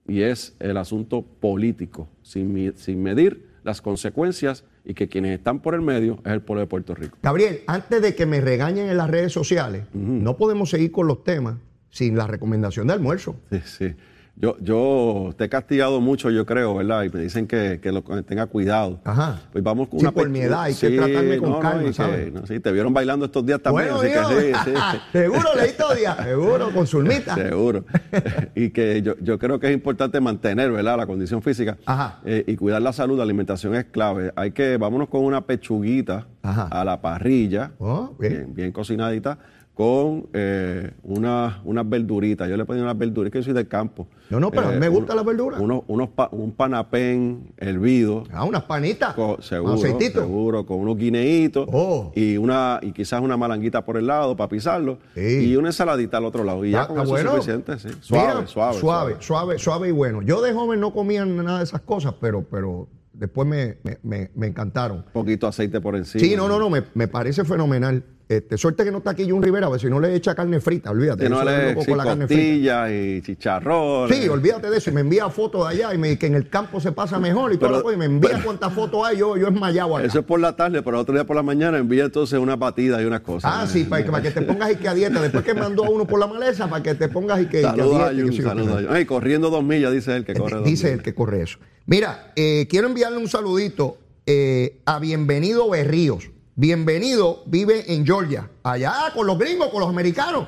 y 0.08 0.22
es 0.22 0.56
el 0.60 0.78
asunto 0.78 1.22
político, 1.22 2.08
sin 2.22 3.04
medir 3.04 3.53
las 3.64 3.82
consecuencias 3.82 4.66
y 4.86 4.94
que 4.94 5.08
quienes 5.08 5.38
están 5.38 5.60
por 5.60 5.74
el 5.74 5.82
medio 5.82 6.20
es 6.26 6.32
el 6.32 6.42
pueblo 6.42 6.62
de 6.62 6.68
Puerto 6.68 6.96
Rico. 6.96 7.18
Gabriel, 7.22 7.62
antes 7.68 8.02
de 8.02 8.16
que 8.16 8.26
me 8.26 8.42
regañen 8.42 8.90
en 8.90 8.98
las 8.98 9.10
redes 9.10 9.32
sociales, 9.32 9.86
no 9.94 10.38
podemos 10.38 10.70
seguir 10.70 10.92
con 10.92 11.08
los 11.08 11.24
temas 11.24 11.56
sin 11.90 12.18
la 12.18 12.28
recomendación 12.28 12.88
de 12.88 12.94
almuerzo. 12.94 13.36
Sí, 13.52 13.62
sí. 13.66 13.96
Yo, 14.36 14.58
yo 14.62 15.30
te 15.38 15.44
he 15.46 15.50
castigado 15.50 16.02
mucho, 16.02 16.32
yo 16.32 16.44
creo, 16.46 16.74
¿verdad? 16.76 17.04
Y 17.04 17.10
me 17.10 17.20
dicen 17.22 17.46
que, 17.46 17.80
que 17.80 17.92
lo, 17.92 18.02
tenga 18.24 18.48
cuidado. 18.48 19.00
Ajá. 19.04 19.40
Pues 19.52 19.64
vamos 19.64 19.88
con 19.88 20.00
Sí, 20.00 20.06
una 20.06 20.12
por 20.12 20.28
mi 20.28 20.40
edad, 20.40 20.64
hay 20.64 20.74
que 20.74 20.90
tratarme 20.90 21.38
con 21.38 21.62
calma, 21.62 21.84
y 21.84 21.86
que- 21.86 21.94
¿sabes? 21.94 22.34
no, 22.34 22.46
sí, 22.48 22.60
te 22.60 22.72
vieron 22.72 22.92
bailando 22.94 23.26
estos 23.26 23.46
días 23.46 23.62
también, 23.62 23.90
bueno, 23.94 24.02
así 24.02 24.34
que 24.42 24.54
sí, 24.56 25.00
seguro, 25.12 25.50
leíto 25.56 25.94
día, 25.94 26.16
seguro, 26.24 26.72
con 26.74 26.88
Zulmita. 26.88 27.36
Seguro. 27.36 27.86
y 28.56 28.72
que 28.72 29.04
yo, 29.04 29.14
yo 29.22 29.38
creo 29.38 29.60
que 29.60 29.68
es 29.68 29.74
importante 29.74 30.20
mantener, 30.20 30.72
¿verdad? 30.72 30.98
La 30.98 31.06
condición 31.06 31.44
física 31.44 31.78
Ajá. 31.86 32.20
eh, 32.26 32.44
y 32.48 32.56
cuidar 32.56 32.82
la 32.82 32.92
salud, 32.92 33.16
la 33.18 33.24
alimentación 33.24 33.76
es 33.76 33.86
clave. 33.86 34.34
Hay 34.36 34.50
que, 34.52 34.78
vámonos 34.78 35.10
con 35.10 35.24
una 35.24 35.42
pechuguita 35.46 36.26
Ajá. 36.42 36.68
a 36.72 36.84
la 36.84 37.00
parrilla, 37.02 37.72
Oh, 37.78 38.16
bien. 38.20 38.34
bien, 38.34 38.54
bien 38.56 38.72
cocinadita, 38.72 39.38
con 39.74 40.28
eh, 40.34 40.92
una- 41.02 41.60
unas 41.66 41.90
verduritas. 41.90 42.48
Yo 42.48 42.56
le 42.58 42.64
pongo 42.66 42.82
unas 42.82 42.96
verduritas, 42.98 43.32
que 43.34 43.40
yo 43.40 43.44
soy 43.44 43.54
del 43.54 43.68
campo. 43.68 44.08
No, 44.30 44.40
no, 44.40 44.52
pero 44.52 44.68
a 44.68 44.72
mí 44.72 44.80
me 44.80 44.88
gusta 44.88 45.16
la 45.16 45.24
verdura. 45.24 45.60
Unos, 45.60 45.82
unos 45.88 46.10
pa- 46.10 46.30
un 46.32 46.52
panapén 46.52 47.52
hervido. 47.58 48.24
Ah, 48.32 48.44
unas 48.46 48.64
panitas. 48.64 49.14
con- 49.16 49.42
seguro, 49.42 49.74
aceitito. 49.74 50.22
seguro, 50.22 50.66
con 50.66 50.78
unos 50.80 50.98
guineitos 50.98 51.68
Oh. 51.72 52.12
y 52.16 52.38
una 52.38 52.80
y 52.84 52.92
quizás 52.92 53.22
una 53.22 53.36
malanguita 53.36 53.84
por 53.84 53.98
el 53.98 54.06
lado 54.08 54.36
para 54.36 54.48
pisarlo 54.50 55.00
Sí. 55.16 55.50
y 55.50 55.56
una 55.56 55.70
ensaladita 55.70 56.18
al 56.18 56.26
otro 56.26 56.44
lado 56.44 56.64
y 56.66 56.72
ya 56.72 56.84
Ah, 56.84 56.88
con 56.88 57.00
eso 57.00 57.10
bueno. 57.10 57.30
es 57.32 57.36
suficiente, 57.38 57.80
sí. 57.80 57.90
Suave, 58.00 58.34
Mira, 58.36 58.48
suave, 58.48 58.78
suave, 58.80 59.16
suave, 59.20 59.58
suave 59.60 59.90
y 59.90 59.92
bueno. 59.92 60.22
Yo 60.22 60.42
de 60.42 60.54
joven 60.54 60.80
no 60.80 60.94
comía 60.94 61.26
nada 61.26 61.58
de 61.60 61.64
esas 61.64 61.82
cosas, 61.82 62.14
pero, 62.22 62.44
pero 62.44 62.88
después 63.14 63.48
me, 63.48 63.78
me- 63.84 63.98
me- 64.04 64.30
me 64.36 64.48
encantaron. 64.48 64.98
Un 64.98 65.12
poquito 65.14 65.48
aceite 65.48 65.80
por 65.82 65.96
encima. 65.96 66.24
Sí, 66.24 66.36
no, 66.36 66.48
no, 66.48 66.60
no, 66.60 66.70
me, 66.70 66.84
me 66.94 67.08
parece 67.08 67.44
fenomenal. 67.44 68.04
Este, 68.30 68.58
suerte 68.58 68.86
que 68.86 68.92
no 68.92 69.00
está 69.00 69.12
aquí 69.12 69.30
Jun 69.30 69.44
Rivera, 69.44 69.68
ver 69.70 69.80
si 69.82 69.88
no 69.88 70.00
le 70.00 70.16
echa 70.16 70.34
carne 70.34 70.60
frita, 70.62 70.90
olvídate. 70.92 71.24
Que 71.24 71.30
no 71.30 71.44
le 71.44 71.76
sí, 71.82 71.88
por 71.88 71.98
la 71.98 72.04
carne 72.06 72.26
frita. 72.26 72.42
costillas 72.42 72.92
y 72.92 73.22
chicharrón. 73.22 74.10
Sí, 74.12 74.28
olvídate 74.30 74.70
de 74.70 74.78
eso. 74.78 74.90
Y 74.90 74.94
me 74.94 75.02
envía 75.02 75.30
fotos 75.30 75.68
de 75.68 75.76
allá 75.76 75.94
y 75.94 75.98
me 75.98 76.18
que 76.18 76.28
en 76.28 76.36
el 76.36 76.50
campo 76.50 76.80
se 76.80 76.94
pasa 76.94 77.20
mejor 77.20 77.52
y 77.54 77.58
todo 77.58 77.70
Pero- 77.70 77.82
lo 77.84 77.88
que- 77.90 77.94
y 77.96 77.98
me 77.98 78.06
envía 78.06 78.42
cuántas 78.44 78.74
fotos 78.74 79.06
hay. 79.06 79.18
Yo, 79.18 79.36
yo 79.38 79.48
esmayado 79.50 79.98
acá. 79.98 80.06
Eso 80.08 80.20
es 80.20 80.26
por 80.26 80.40
la 80.40 80.56
tarde, 80.56 80.82
pero 80.82 81.00
otro 81.00 81.14
día 81.14 81.26
por 81.26 81.36
la 81.36 81.44
mañana 81.44 81.78
envía 81.78 82.06
entonces 82.06 82.40
una 82.40 82.56
batida 82.56 83.02
y 83.02 83.06
unas 83.06 83.22
cosas. 83.22 83.52
Ah, 83.54 83.68
sí, 83.68 83.84
para 83.84 84.04
que, 84.06 84.10
para 84.12 84.24
que 84.24 84.32
te 84.32 84.42
pongas 84.42 84.72
y 84.72 84.76
que 84.78 84.88
a 84.88 84.94
dieta. 84.94 85.22
Después 85.22 85.44
que 85.44 85.54
mandó 85.54 85.84
a 85.86 85.90
uno 85.90 86.08
por 86.08 86.20
la 86.20 86.28
maleza, 86.28 86.70
para 86.70 86.82
que 86.82 86.96
te 86.96 87.10
pongas 87.10 87.42
y 87.42 87.46
que, 87.46 87.60
que 87.60 87.66
a 87.68 87.72
Saludos 87.72 87.90
dieta 87.92 88.06
a 88.06 88.14
Jun, 88.14 88.34
saludos 88.44 88.78
a. 88.78 88.82
Jun. 88.88 88.96
Ay, 88.96 89.06
corriendo 89.06 89.50
dos 89.50 89.64
millas, 89.64 89.92
dice 89.92 90.16
él 90.16 90.24
que 90.26 90.34
corre 90.34 90.56
dos 90.58 90.66
Dice 90.66 90.86
millas. 90.86 90.98
el 91.00 91.04
que 91.04 91.14
corre 91.14 91.42
eso. 91.44 91.60
Mira, 91.86 92.32
eh, 92.38 92.68
quiero 92.70 92.88
enviarle 92.88 93.18
un 93.18 93.28
saludito 93.28 93.98
eh, 94.26 94.78
a 94.86 95.00
Bienvenido 95.00 95.70
Berríos. 95.70 96.30
Bienvenido 96.56 97.42
vive 97.48 97.92
en 97.96 98.06
Georgia, 98.06 98.48
allá 98.62 99.12
con 99.16 99.26
los 99.26 99.40
gringos, 99.40 99.70
con 99.70 99.80
los 99.80 99.90
americanos. 99.90 100.48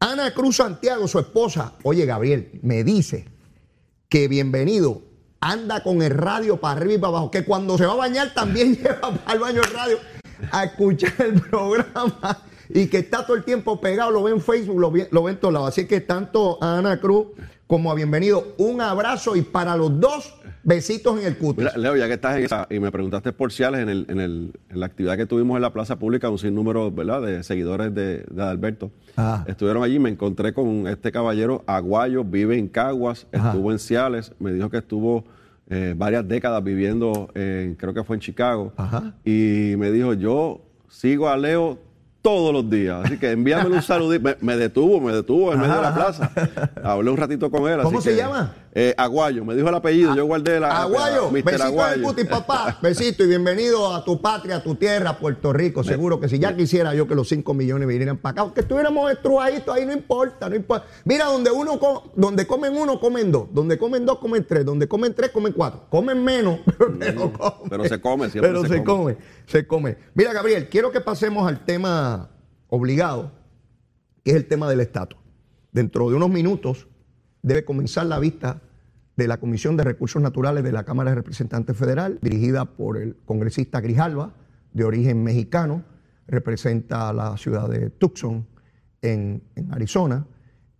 Ana 0.00 0.32
Cruz 0.32 0.56
Santiago, 0.56 1.06
su 1.06 1.18
esposa, 1.18 1.74
oye 1.82 2.06
Gabriel, 2.06 2.58
me 2.62 2.82
dice 2.82 3.28
que 4.08 4.26
Bienvenido 4.26 5.02
anda 5.38 5.82
con 5.82 6.00
el 6.00 6.12
radio 6.12 6.58
para 6.58 6.80
arriba 6.80 6.94
y 6.94 6.98
para 6.98 7.08
abajo, 7.08 7.30
que 7.30 7.44
cuando 7.44 7.76
se 7.76 7.84
va 7.84 7.92
a 7.92 7.96
bañar 7.96 8.32
también 8.32 8.74
lleva 8.82 9.12
el 9.30 9.38
baño 9.38 9.60
el 9.60 9.70
radio 9.70 9.98
a 10.50 10.64
escuchar 10.64 11.12
el 11.18 11.42
programa 11.42 12.42
y 12.70 12.86
que 12.86 13.00
está 13.00 13.26
todo 13.26 13.36
el 13.36 13.44
tiempo 13.44 13.82
pegado, 13.82 14.12
lo 14.12 14.22
ve 14.22 14.32
en 14.32 14.40
Facebook, 14.40 14.80
lo 14.80 14.90
ve, 14.90 15.08
lo 15.10 15.24
ve 15.24 15.32
en 15.32 15.40
todos 15.40 15.52
lados. 15.52 15.68
Así 15.68 15.86
que 15.86 16.00
tanto 16.00 16.56
Ana 16.62 16.98
Cruz 16.98 17.26
como 17.72 17.90
a 17.90 17.94
Bienvenido, 17.94 18.52
un 18.58 18.82
abrazo 18.82 19.34
y 19.34 19.40
para 19.40 19.78
los 19.78 19.98
dos 19.98 20.34
Besitos 20.62 21.18
en 21.18 21.26
el 21.26 21.38
cutis. 21.38 21.64
Mira, 21.64 21.78
Leo, 21.78 21.96
ya 21.96 22.06
que 22.06 22.12
estás 22.12 22.36
en 22.36 22.44
esa, 22.44 22.66
y 22.68 22.78
me 22.78 22.92
preguntaste 22.92 23.32
por 23.32 23.50
Ciales, 23.50 23.80
en, 23.80 23.88
el, 23.88 24.04
en, 24.10 24.20
el, 24.20 24.52
en 24.68 24.78
la 24.78 24.84
actividad 24.84 25.16
que 25.16 25.24
tuvimos 25.24 25.56
en 25.56 25.62
la 25.62 25.72
plaza 25.72 25.98
pública, 25.98 26.28
un 26.28 26.38
sinnúmero 26.38 26.90
¿verdad? 26.90 27.22
de 27.22 27.42
seguidores 27.42 27.94
de, 27.94 28.26
de 28.30 28.42
Alberto. 28.42 28.90
Estuvieron 29.46 29.82
allí, 29.82 29.98
me 29.98 30.10
encontré 30.10 30.52
con 30.52 30.86
este 30.86 31.10
caballero 31.12 31.64
aguayo, 31.66 32.24
vive 32.24 32.58
en 32.58 32.68
Caguas, 32.68 33.26
Ajá. 33.32 33.52
estuvo 33.52 33.72
en 33.72 33.78
Ciales, 33.78 34.32
me 34.38 34.52
dijo 34.52 34.68
que 34.68 34.76
estuvo 34.76 35.24
eh, 35.70 35.94
varias 35.96 36.28
décadas 36.28 36.62
viviendo, 36.62 37.30
en, 37.34 37.74
creo 37.76 37.94
que 37.94 38.04
fue 38.04 38.16
en 38.16 38.20
Chicago, 38.20 38.74
Ajá. 38.76 39.14
y 39.24 39.76
me 39.78 39.90
dijo, 39.90 40.12
yo 40.12 40.60
sigo 40.90 41.26
a 41.26 41.38
Leo 41.38 41.78
todos 42.22 42.52
los 42.52 42.70
días, 42.70 43.04
así 43.04 43.18
que 43.18 43.32
envíame 43.32 43.68
un 43.68 43.82
saludito. 43.82 44.22
Me, 44.22 44.36
me 44.40 44.56
detuvo, 44.56 45.00
me 45.00 45.12
detuvo 45.12 45.52
en 45.52 45.60
medio 45.60 45.74
de 45.74 45.82
la 45.82 45.94
plaza. 45.94 46.30
Hablé 46.82 47.10
un 47.10 47.16
ratito 47.16 47.50
con 47.50 47.68
él. 47.70 47.80
¿Cómo 47.82 47.98
así 47.98 48.08
se 48.08 48.14
que, 48.14 48.22
llama? 48.22 48.54
Eh, 48.74 48.94
Aguayo, 48.96 49.44
me 49.44 49.54
dijo 49.54 49.68
el 49.68 49.74
apellido, 49.74 50.14
yo 50.16 50.24
guardé 50.24 50.58
la... 50.58 50.80
Aguayo, 50.80 51.30
besito 51.30 51.62
Aguayo. 51.62 52.02
cutis, 52.04 52.24
papá. 52.24 52.78
Besito 52.80 53.22
y 53.22 53.26
bienvenido 53.26 53.94
a 53.94 54.02
tu 54.02 54.18
patria, 54.18 54.56
a 54.56 54.62
tu 54.62 54.76
tierra, 54.76 55.18
Puerto 55.18 55.52
Rico. 55.52 55.84
Seguro 55.84 56.18
que 56.18 56.26
si 56.26 56.38
ya 56.38 56.56
quisiera 56.56 56.94
yo 56.94 57.06
que 57.06 57.14
los 57.14 57.28
5 57.28 57.52
millones 57.52 57.86
vinieran 57.86 58.16
para 58.16 58.32
acá, 58.32 58.40
aunque 58.40 58.60
estuviéramos 58.62 59.12
estrujaditos 59.12 59.74
ahí, 59.74 59.84
no 59.84 59.92
importa, 59.92 60.48
no 60.48 60.56
importa. 60.56 60.86
Mira, 61.04 61.26
donde 61.26 61.50
uno 61.50 61.78
donde 62.16 62.46
comen 62.46 62.74
uno, 62.74 62.98
comen 62.98 63.30
dos. 63.30 63.48
Donde 63.52 63.76
comen 63.76 64.06
dos, 64.06 64.18
comen 64.18 64.46
tres. 64.46 64.64
Donde 64.64 64.88
comen 64.88 65.12
tres, 65.12 65.30
comen 65.32 65.52
cuatro. 65.52 65.84
Comen 65.90 66.24
menos, 66.24 66.60
pero 66.98 67.30
comen. 67.30 67.68
pero 67.68 67.84
se 67.84 68.00
come, 68.00 68.30
siempre 68.30 68.52
Pero 68.52 68.62
se 68.62 68.68
se 68.68 68.84
come, 68.84 69.16
se 69.44 69.66
come. 69.66 69.98
Mira, 70.14 70.32
Gabriel, 70.32 70.70
quiero 70.70 70.90
que 70.90 71.02
pasemos 71.02 71.46
al 71.46 71.66
tema 71.66 72.30
obligado, 72.68 73.32
que 74.24 74.30
es 74.30 74.36
el 74.38 74.46
tema 74.46 74.70
del 74.70 74.80
estatus. 74.80 75.18
Dentro 75.72 76.08
de 76.08 76.16
unos 76.16 76.30
minutos 76.30 76.88
debe 77.42 77.64
comenzar 77.64 78.06
la 78.06 78.18
vista 78.18 78.62
de 79.16 79.28
la 79.28 79.38
Comisión 79.38 79.76
de 79.76 79.84
Recursos 79.84 80.22
Naturales 80.22 80.64
de 80.64 80.72
la 80.72 80.84
Cámara 80.84 81.10
de 81.10 81.16
Representantes 81.16 81.76
Federal, 81.76 82.18
dirigida 82.22 82.64
por 82.64 82.96
el 82.96 83.16
congresista 83.24 83.80
Grijalva, 83.80 84.34
de 84.72 84.84
origen 84.84 85.22
mexicano, 85.22 85.84
representa 86.26 87.10
a 87.10 87.12
la 87.12 87.36
ciudad 87.36 87.68
de 87.68 87.90
Tucson, 87.90 88.46
en, 89.02 89.42
Arizona, 89.70 90.26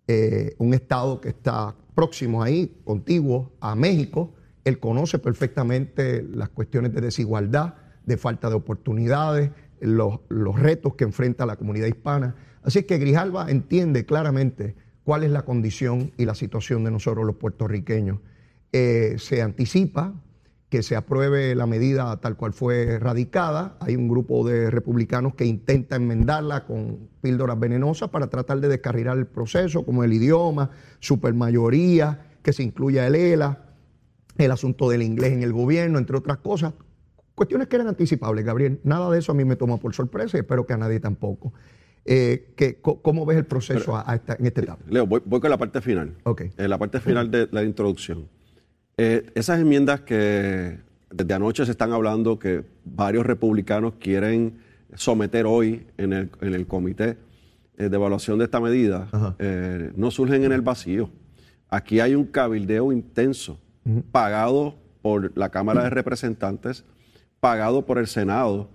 eh, 0.07 0.55
un 0.59 0.75
estado 0.75 1.21
que 1.21 1.31
está 1.31 1.75
próximo 1.95 2.43
ahí, 2.43 2.81
contiguo 2.85 3.53
a 3.61 3.75
México. 3.75 4.35
Él 4.65 4.79
conoce 4.79 5.19
perfectamente 5.19 6.23
las 6.23 6.49
cuestiones 6.49 6.95
de 6.95 7.01
desigualdad, 7.01 7.75
de 8.07 8.17
falta 8.17 8.49
de 8.49 8.55
oportunidades, 8.55 9.51
los, 9.81 10.21
los 10.29 10.59
retos 10.59 10.95
que 10.95 11.05
enfrenta 11.05 11.45
la 11.45 11.57
comunidad 11.57 11.89
hispana. 11.89 12.37
Así 12.63 12.85
que 12.85 12.99
Grijalva 12.99 13.51
entiende 13.51 14.07
claramente 14.07 14.77
cuál 15.05 15.25
es 15.25 15.31
la 15.31 15.43
condición 15.43 16.13
y 16.17 16.25
la 16.25 16.35
situación 16.35 16.85
de 16.85 16.91
nosotros 16.91 17.27
los 17.27 17.37
puertorriqueños. 17.37 18.19
Eh, 18.73 19.17
se 19.19 19.43
anticipa 19.43 20.15
que 20.73 20.83
se 20.83 20.97
apruebe 20.97 21.55
la 21.55 21.67
medida 21.67 22.19
tal 22.21 22.35
cual 22.35 22.55
fue 22.55 22.99
radicada. 22.99 23.77
Hay 23.81 23.95
un 23.95 24.09
grupo 24.09 24.47
de 24.49 24.71
republicanos 24.71 25.35
que 25.35 25.45
intenta 25.45 25.97
enmendarla 25.97 26.65
con 26.65 27.11
píldoras 27.21 27.61
venenosas 27.61 28.09
para 28.09 28.29
tratar 28.29 28.59
de 28.61 28.69
descarrilar 28.69 29.19
el 29.19 29.27
proceso, 29.27 29.85
como 29.85 30.03
el 30.03 30.15
idioma, 30.15 30.71
supermayoría, 30.99 32.21
que 32.43 32.55
se 32.55 32.63
incluya 32.63 33.07
el 33.07 33.17
ELA, 33.17 33.67
el 34.39 34.51
asunto 34.51 34.89
del 34.89 35.03
inglés 35.03 35.33
en 35.33 35.43
el 35.43 35.53
gobierno, 35.53 35.99
entre 35.99 36.17
otras 36.17 36.39
cosas. 36.39 36.73
Cuestiones 37.35 37.69
que 37.69 37.77
eran 37.77 37.89
anticipables, 37.89 38.43
Gabriel. 38.43 38.81
Nada 38.83 39.11
de 39.11 39.19
eso 39.19 39.33
a 39.33 39.35
mí 39.35 39.45
me 39.45 39.57
toma 39.57 39.77
por 39.77 39.95
sorpresa 39.95 40.39
y 40.39 40.41
espero 40.41 40.65
que 40.65 40.73
a 40.73 40.79
nadie 40.79 41.01
tampoco. 41.01 41.53
Eh, 42.05 42.53
que, 42.57 42.81
¿Cómo 42.81 43.25
ves 43.25 43.37
el 43.39 43.45
proceso 43.47 43.95
a- 43.97 44.05
a 44.11 44.17
esta- 44.17 44.35
en 44.39 44.47
esta 44.47 44.61
etapa? 44.61 44.83
Leo, 44.89 45.07
voy, 45.07 45.23
voy 45.25 45.41
con 45.41 45.51
la 45.51 45.59
parte 45.59 45.81
final. 45.81 46.15
Ok. 46.25 46.43
En 46.57 46.71
la 46.71 46.79
parte 46.79 46.99
final 47.01 47.31
de 47.31 47.49
la 47.53 47.63
introducción. 47.63 48.27
Eh, 48.97 49.31
esas 49.35 49.61
enmiendas 49.61 50.01
que 50.01 50.79
desde 51.11 51.35
anoche 51.35 51.65
se 51.65 51.71
están 51.71 51.93
hablando 51.93 52.39
que 52.39 52.65
varios 52.85 53.25
republicanos 53.25 53.95
quieren 54.01 54.59
someter 54.95 55.47
hoy 55.47 55.87
en 55.97 56.13
el, 56.13 56.31
en 56.41 56.55
el 56.55 56.67
comité 56.67 57.17
eh, 57.79 57.89
de 57.89 57.97
evaluación 57.97 58.39
de 58.39 58.45
esta 58.45 58.61
medida, 58.61 59.09
eh, 59.39 59.93
no 59.97 60.11
surgen 60.11 60.45
en 60.45 60.53
el 60.53 60.61
vacío. 60.61 61.09
Aquí 61.69 62.01
hay 62.01 62.15
un 62.15 62.27
cabildeo 62.27 62.93
intenso, 62.93 63.59
pagado 64.11 64.75
por 65.01 65.37
la 65.39 65.49
Cámara 65.51 65.85
de 65.85 65.91
Representantes, 65.91 66.85
pagado 67.41 67.87
por 67.87 67.99
el 67.99 68.07
Senado, 68.07 68.69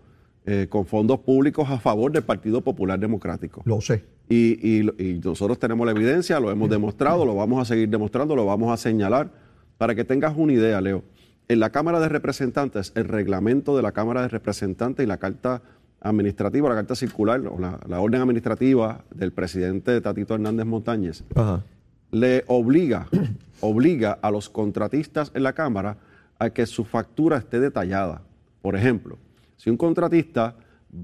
eh, 0.49 0.65
con 0.69 0.85
fondos 0.85 1.19
públicos 1.19 1.69
a 1.69 1.77
favor 1.77 2.11
del 2.11 2.23
Partido 2.23 2.61
Popular 2.61 2.97
Democrático. 2.99 3.61
Lo 3.65 3.81
sé. 3.81 4.03
Y, 4.29 4.57
y- 4.79 4.89
y 4.97 5.19
nosotros 5.23 5.59
tenemos 5.59 5.85
la 5.85 5.91
evidencia, 5.91 6.39
lo 6.39 6.49
hemos 6.49 6.69
demostrado, 6.69 7.25
lo 7.25 7.35
vamos 7.35 7.61
a 7.61 7.65
seguir 7.65 7.89
demostrando, 7.89 8.35
lo 8.35 8.45
vamos 8.45 8.71
a 8.71 8.77
señalar. 8.77 9.29
Para 9.77 9.93
que 9.93 10.03
tengas 10.05 10.35
una 10.35 10.53
idea, 10.53 10.81
Leo, 10.81 11.03
en 11.49 11.59
la 11.59 11.69
Cámara 11.69 11.99
de 11.99 12.09
Representantes, 12.09 12.91
el 12.95 13.05
reglamento 13.05 13.75
de 13.75 13.83
la 13.83 13.91
Cámara 13.91 14.21
de 14.23 14.29
Representantes 14.29 15.03
y 15.03 15.07
la 15.07 15.17
carta 15.17 15.61
administrativa, 16.01 16.69
la 16.69 16.75
carta 16.75 16.95
circular 16.95 17.41
o 17.47 17.59
la, 17.59 17.79
la 17.87 17.99
orden 17.99 18.21
administrativa 18.21 19.03
del 19.13 19.31
presidente 19.33 19.99
Tatito 20.01 20.33
Hernández 20.35 20.65
Montañez, 20.65 21.23
Ajá. 21.35 21.63
le 22.11 22.43
obliga, 22.47 23.07
obliga 23.61 24.17
a 24.21 24.31
los 24.31 24.49
contratistas 24.49 25.31
en 25.35 25.43
la 25.43 25.53
Cámara 25.53 25.97
a 26.39 26.49
que 26.51 26.65
su 26.65 26.85
factura 26.85 27.37
esté 27.37 27.59
detallada. 27.59 28.21
Por 28.61 28.75
ejemplo, 28.75 29.17
si 29.57 29.69
un 29.69 29.77
contratista 29.77 30.55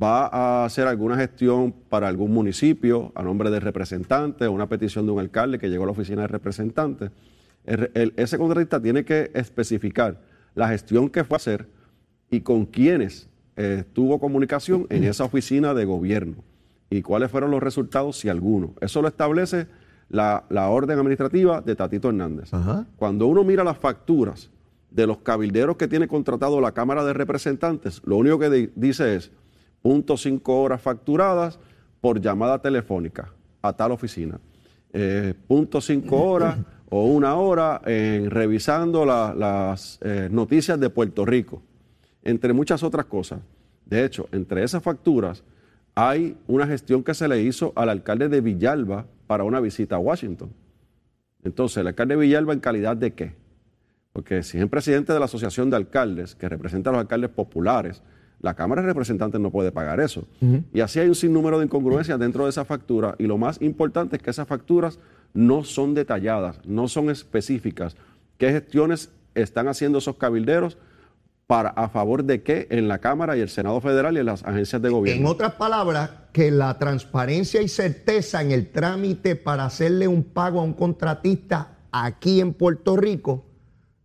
va 0.01 0.27
a 0.27 0.65
hacer 0.65 0.87
alguna 0.87 1.17
gestión 1.17 1.73
para 1.89 2.07
algún 2.07 2.31
municipio 2.31 3.11
a 3.15 3.21
nombre 3.23 3.51
del 3.51 3.61
representante 3.61 4.45
o 4.47 4.51
una 4.53 4.67
petición 4.69 5.05
de 5.05 5.11
un 5.11 5.19
alcalde 5.19 5.59
que 5.59 5.69
llegó 5.69 5.83
a 5.83 5.87
la 5.87 5.91
oficina 5.91 6.21
del 6.21 6.29
representante, 6.29 7.11
el- 7.65 7.91
el- 7.93 8.13
ese 8.15 8.37
contratista 8.37 8.81
tiene 8.81 9.03
que 9.03 9.31
especificar 9.33 10.21
la 10.55 10.69
gestión 10.69 11.09
que 11.09 11.23
fue 11.23 11.35
a 11.35 11.37
hacer 11.37 11.67
y 12.31 12.41
con 12.41 12.65
quiénes 12.65 13.27
eh, 13.55 13.83
tuvo 13.93 14.19
comunicación 14.19 14.87
en 14.89 15.03
esa 15.03 15.25
oficina 15.25 15.75
de 15.75 15.85
gobierno 15.85 16.37
y 16.89 17.01
cuáles 17.03 17.29
fueron 17.29 17.51
los 17.51 17.61
resultados, 17.61 18.17
si 18.17 18.27
alguno. 18.29 18.73
Eso 18.81 19.01
lo 19.01 19.07
establece 19.07 19.67
la, 20.09 20.45
la 20.49 20.69
orden 20.69 20.97
administrativa 20.97 21.61
de 21.61 21.75
Tatito 21.75 22.07
Hernández. 22.09 22.51
Ajá. 22.53 22.87
Cuando 22.95 23.27
uno 23.27 23.43
mira 23.43 23.63
las 23.63 23.77
facturas 23.77 24.49
de 24.93 25.07
los 25.07 25.17
cabilderos 25.17 25.75
que 25.75 25.87
tiene 25.87 26.07
contratado 26.07 26.61
la 26.61 26.71
Cámara 26.71 27.03
de 27.03 27.13
Representantes, 27.13 28.01
lo 28.05 28.17
único 28.17 28.37
que 28.39 28.49
di- 28.49 28.69
dice 28.75 29.15
es 29.15 29.31
punto 29.81 30.15
cinco 30.17 30.61
horas 30.61 30.81
facturadas 30.81 31.59
por 31.99 32.21
llamada 32.21 32.61
telefónica 32.61 33.33
a 33.61 33.73
tal 33.73 33.91
oficina. 33.91 34.39
Eh, 34.93 35.33
punto 35.47 35.81
cinco 35.81 36.21
horas 36.21 36.57
o 36.89 37.05
una 37.05 37.35
hora 37.35 37.81
en 37.85 38.29
revisando 38.29 39.03
la- 39.05 39.33
las 39.35 39.97
eh, 40.03 40.29
noticias 40.31 40.79
de 40.79 40.89
Puerto 40.91 41.25
Rico, 41.25 41.61
entre 42.23 42.53
muchas 42.53 42.83
otras 42.83 43.05
cosas. 43.07 43.39
De 43.85 44.05
hecho, 44.05 44.29
entre 44.31 44.63
esas 44.63 44.83
facturas 44.83 45.43
hay 45.95 46.37
una 46.47 46.67
gestión 46.67 47.03
que 47.03 47.13
se 47.15 47.27
le 47.27 47.41
hizo 47.41 47.73
al 47.75 47.89
alcalde 47.89 48.29
de 48.29 48.41
Villalba 48.41 49.05
para 49.27 49.43
una 49.43 49.59
visita 49.59 49.95
a 49.95 49.99
Washington. 49.99 50.51
Entonces, 51.43 51.77
el 51.77 51.87
alcalde 51.87 52.15
de 52.15 52.21
Villalba 52.21 52.53
en 52.53 52.59
calidad 52.59 52.95
de 52.95 53.13
qué? 53.13 53.33
Porque 54.13 54.43
si 54.43 54.57
es 54.57 54.63
el 54.63 54.69
presidente 54.69 55.11
de 55.11 55.19
la 55.19 55.25
Asociación 55.25 55.71
de 55.71 55.75
Alcaldes, 55.75 56.35
que 56.35 56.47
representa 56.47 56.91
a 56.91 56.93
los 56.93 57.01
alcaldes 57.01 57.31
populares, 57.31 58.03
la 58.39 58.53
Cámara 58.53 58.81
de 58.81 58.87
Representantes 58.87 59.41
no 59.41 59.49
puede 59.49 59.71
pagar 59.71 59.99
eso. 59.99 60.27
Y 60.71 60.81
así 60.81 60.99
hay 60.99 61.07
un 61.07 61.15
sinnúmero 61.15 61.57
de 61.57 61.65
incongruencias 61.65 62.19
dentro 62.19 62.43
de 62.43 62.51
esa 62.51 62.63
factura. 62.63 63.15
Y 63.17 63.25
lo 63.25 63.37
más 63.37 63.59
importante 63.61 64.17
es 64.17 64.21
que 64.21 64.29
esas 64.29 64.47
facturas 64.47 64.99
no 65.33 65.63
son 65.63 65.95
detalladas, 65.95 66.59
no 66.63 66.87
son 66.87 67.09
específicas. 67.09 67.95
¿Qué 68.37 68.51
gestiones 68.51 69.09
están 69.33 69.67
haciendo 69.67 69.97
esos 69.97 70.17
cabilderos 70.17 70.77
para 71.47 71.69
a 71.69 71.89
favor 71.89 72.23
de 72.23 72.43
qué 72.43 72.67
en 72.69 72.87
la 72.87 72.99
Cámara 72.99 73.35
y 73.35 73.41
el 73.41 73.49
Senado 73.49 73.81
Federal 73.81 74.15
y 74.15 74.19
en 74.19 74.27
las 74.27 74.43
agencias 74.43 74.81
de 74.81 74.89
En 74.89 74.93
gobierno? 74.93 75.29
otras 75.29 75.53
palabras, 75.53 76.11
que 76.33 76.51
la 76.51 76.77
transparencia 76.77 77.61
y 77.61 77.67
certeza 77.67 78.41
en 78.41 78.51
el 78.51 78.69
trámite 78.71 79.35
para 79.35 79.65
hacerle 79.65 80.07
un 80.07 80.23
pago 80.23 80.59
a 80.59 80.63
un 80.63 80.73
contratista 80.73 81.77
aquí 81.91 82.41
en 82.41 82.53
Puerto 82.53 82.97
Rico 82.97 83.45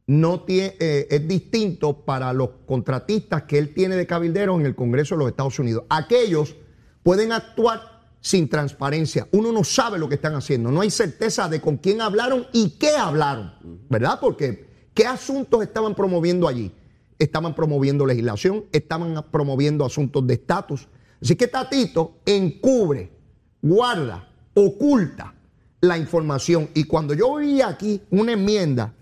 no 0.08 0.40
tiene, 0.40 0.74
eh, 0.80 1.06
es 1.10 1.28
distinto 1.28 2.04
para 2.04 2.32
los 2.32 2.48
contratistas 2.66 3.42
que 3.42 3.58
él 3.58 3.74
tiene 3.74 3.94
de 3.94 4.06
cabilderos 4.06 4.58
en 4.58 4.64
el 4.64 4.74
Congreso 4.74 5.14
de 5.14 5.18
los 5.18 5.28
Estados 5.28 5.58
Unidos. 5.58 5.84
Aquellos 5.90 6.56
pueden 7.02 7.30
actuar 7.30 8.08
sin 8.22 8.48
transparencia. 8.48 9.28
Uno 9.32 9.52
no 9.52 9.62
sabe 9.64 9.98
lo 9.98 10.08
que 10.08 10.14
están 10.14 10.34
haciendo. 10.34 10.70
No 10.70 10.80
hay 10.80 10.90
certeza 10.90 11.46
de 11.50 11.60
con 11.60 11.76
quién 11.76 12.00
hablaron 12.00 12.46
y 12.54 12.70
qué 12.70 12.96
hablaron, 12.96 13.52
¿verdad? 13.90 14.18
Porque 14.18 14.66
¿qué 14.94 15.06
asuntos 15.06 15.62
estaban 15.62 15.94
promoviendo 15.94 16.48
allí? 16.48 16.72
Estaban 17.18 17.54
promoviendo 17.54 18.06
legislación, 18.06 18.64
estaban 18.72 19.26
promoviendo 19.30 19.84
asuntos 19.84 20.26
de 20.26 20.34
estatus. 20.34 20.88
Así 21.20 21.36
que 21.36 21.48
Tatito 21.48 22.14
encubre, 22.24 23.12
guarda, 23.60 24.26
oculta 24.54 25.34
la 25.82 25.98
información. 25.98 26.70
Y 26.72 26.84
cuando 26.84 27.12
yo 27.12 27.34
vi 27.34 27.60
aquí 27.60 28.00
una 28.10 28.32
enmienda 28.32 28.94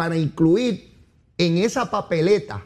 para 0.00 0.16
incluir 0.16 0.94
en 1.36 1.58
esa 1.58 1.90
papeleta 1.90 2.62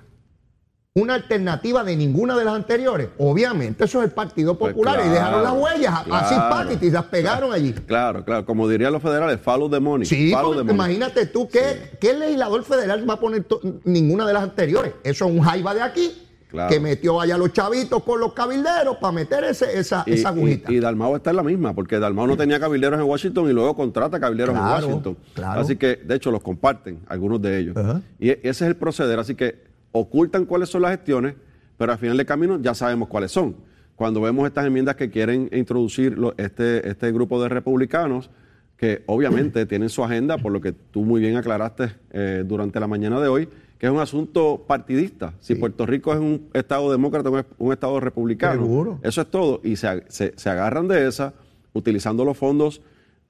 una 0.94 1.14
alternativa 1.14 1.82
de 1.82 1.96
ninguna 1.96 2.36
de 2.36 2.44
las 2.44 2.54
anteriores. 2.54 3.08
Obviamente, 3.18 3.86
eso 3.86 3.98
es 3.98 4.04
el 4.04 4.12
Partido 4.12 4.56
Pues 4.56 4.72
Popular 4.72 5.00
y 5.04 5.08
dejaron 5.08 5.42
las 5.42 5.50
claro, 5.50 5.64
huellas 5.64 5.94
así 6.12 6.34
paquetes 6.36 6.88
y 6.88 6.92
las 6.92 7.06
pegaron 7.06 7.52
allí. 7.52 7.72
Claro, 7.72 8.24
claro. 8.24 8.46
Como 8.46 8.68
dirían 8.68 8.92
los 8.92 9.02
federales, 9.02 9.40
follow 9.40 9.68
the 9.68 9.80
money. 9.80 10.06
Sí, 10.06 10.30
follow 10.30 10.54
porque 10.54 10.58
the 10.58 10.74
money. 10.74 10.94
imagínate 10.94 11.26
tú, 11.26 11.48
¿qué, 11.48 11.98
¿qué 12.00 12.14
legislador 12.14 12.62
federal 12.62 13.10
va 13.10 13.14
a 13.14 13.18
poner 13.18 13.44
ninguna 13.82 14.28
de 14.28 14.32
las 14.32 14.44
anteriores? 14.44 14.92
Eso 15.02 15.24
es 15.24 15.32
un 15.32 15.40
jaiba 15.40 15.74
de 15.74 15.82
aquí 15.82 16.12
Claro. 16.54 16.72
que 16.72 16.80
metió 16.80 17.20
allá 17.20 17.36
los 17.36 17.52
chavitos 17.52 18.02
con 18.04 18.20
los 18.20 18.32
cabilderos 18.32 18.96
para 18.98 19.12
meter 19.12 19.42
ese- 19.44 19.78
esa, 19.78 20.04
Y, 20.06 20.12
esa 20.14 20.28
agujita. 20.28 20.72
y, 20.72 20.76
y 20.76 20.80
Dalmau 20.80 21.16
está 21.16 21.30
en 21.30 21.36
la 21.36 21.42
misma, 21.42 21.74
porque 21.74 21.98
Dalmau 21.98 22.26
no 22.28 22.36
tenía 22.36 22.60
cabilderos 22.60 22.98
en 23.00 23.06
Washington 23.06 23.50
y 23.50 23.52
luego 23.52 23.74
contrata 23.74 24.18
cabilderos 24.20 24.54
Claro, 24.54 24.76
en 24.78 24.84
Washington. 24.92 25.16
claro. 25.34 25.60
Así 25.60 25.76
que, 25.76 25.96
de 25.96 26.14
hecho, 26.14 26.30
los 26.30 26.42
comparten 26.42 27.00
algunos 27.08 27.42
de 27.42 27.58
ellos. 27.58 27.76
Y 28.20 28.30
e- 28.30 28.40
ese 28.44 28.64
es 28.64 28.68
el 28.70 28.76
proceder. 28.76 29.18
Así 29.18 29.34
que 29.34 29.64
ocultan 29.92 30.44
cuáles 30.46 30.68
son 30.68 30.82
las 30.82 30.92
gestiones, 30.92 31.34
pero 31.76 31.92
al 31.92 31.98
final 31.98 32.16
del 32.16 32.26
camino 32.26 32.58
ya 32.62 32.72
sabemos 32.74 33.08
cuáles 33.08 33.32
son. 33.32 33.56
Cuando 33.96 34.20
vemos 34.20 34.46
estas 34.46 34.66
enmiendas 34.66 34.96
que 34.96 35.10
quieren 35.10 35.48
introducir 35.52 36.16
lo- 36.18 36.34
este, 36.36 36.88
este 36.88 37.10
grupo 37.12 37.42
de 37.42 37.48
republicanos, 37.48 38.30
que 38.76 39.02
obviamente 39.06 39.66
tienen 39.66 39.88
su 39.88 40.02
agenda, 40.04 40.38
por 40.38 40.52
lo 40.52 40.60
que 40.60 40.72
tú 40.72 41.02
muy 41.04 41.20
bien 41.20 41.36
aclaraste 41.36 41.92
eh, 42.12 42.42
durante 42.46 42.78
la 42.80 42.86
mañana 42.86 43.20
de 43.20 43.28
hoy, 43.28 43.48
que 43.84 43.88
es 43.88 43.92
un 43.94 44.00
asunto 44.00 44.64
partidista. 44.66 45.34
Si 45.40 45.56
Puerto 45.56 45.84
Rico 45.84 46.10
es 46.14 46.18
un 46.18 46.48
estado 46.54 46.90
demócrata 46.90 47.28
o 47.28 47.38
es 47.38 47.44
un 47.58 47.70
estado 47.70 48.00
republicano, 48.00 48.62
Seguro. 48.62 48.98
eso 49.02 49.20
es 49.20 49.26
todo. 49.26 49.60
Y 49.62 49.76
se- 49.76 50.02
se 50.08 50.48
agarran 50.48 50.88
de 50.88 51.06
esa 51.06 51.34
utilizando 51.74 52.24
los 52.24 52.38
fondos 52.38 52.80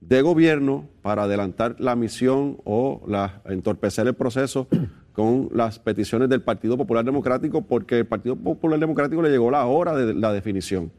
de 0.01 0.23
gobierno 0.23 0.87
para 1.03 1.25
adelantar 1.25 1.75
la 1.81 1.97
misión 1.97 2.59
o 2.63 3.03
la, 3.09 3.43
entorpecer 3.47 4.07
el 4.07 4.15
proceso 4.15 4.69
con 5.13 5.49
las 5.53 5.81
peticiones 5.81 6.29
del 6.29 6.41
Partido 6.43 6.77
Popular 6.77 7.05
Democrático, 7.05 7.63
porque 7.63 7.99
el 7.99 8.07
Partido 8.07 8.37
Popular 8.37 8.79
Democrático 8.79 9.23
le 9.23 9.31
llegó 9.31 9.51
la 9.51 9.67
hora 9.67 9.97
de 9.97 10.15
la 10.15 10.33
definición. 10.33 10.93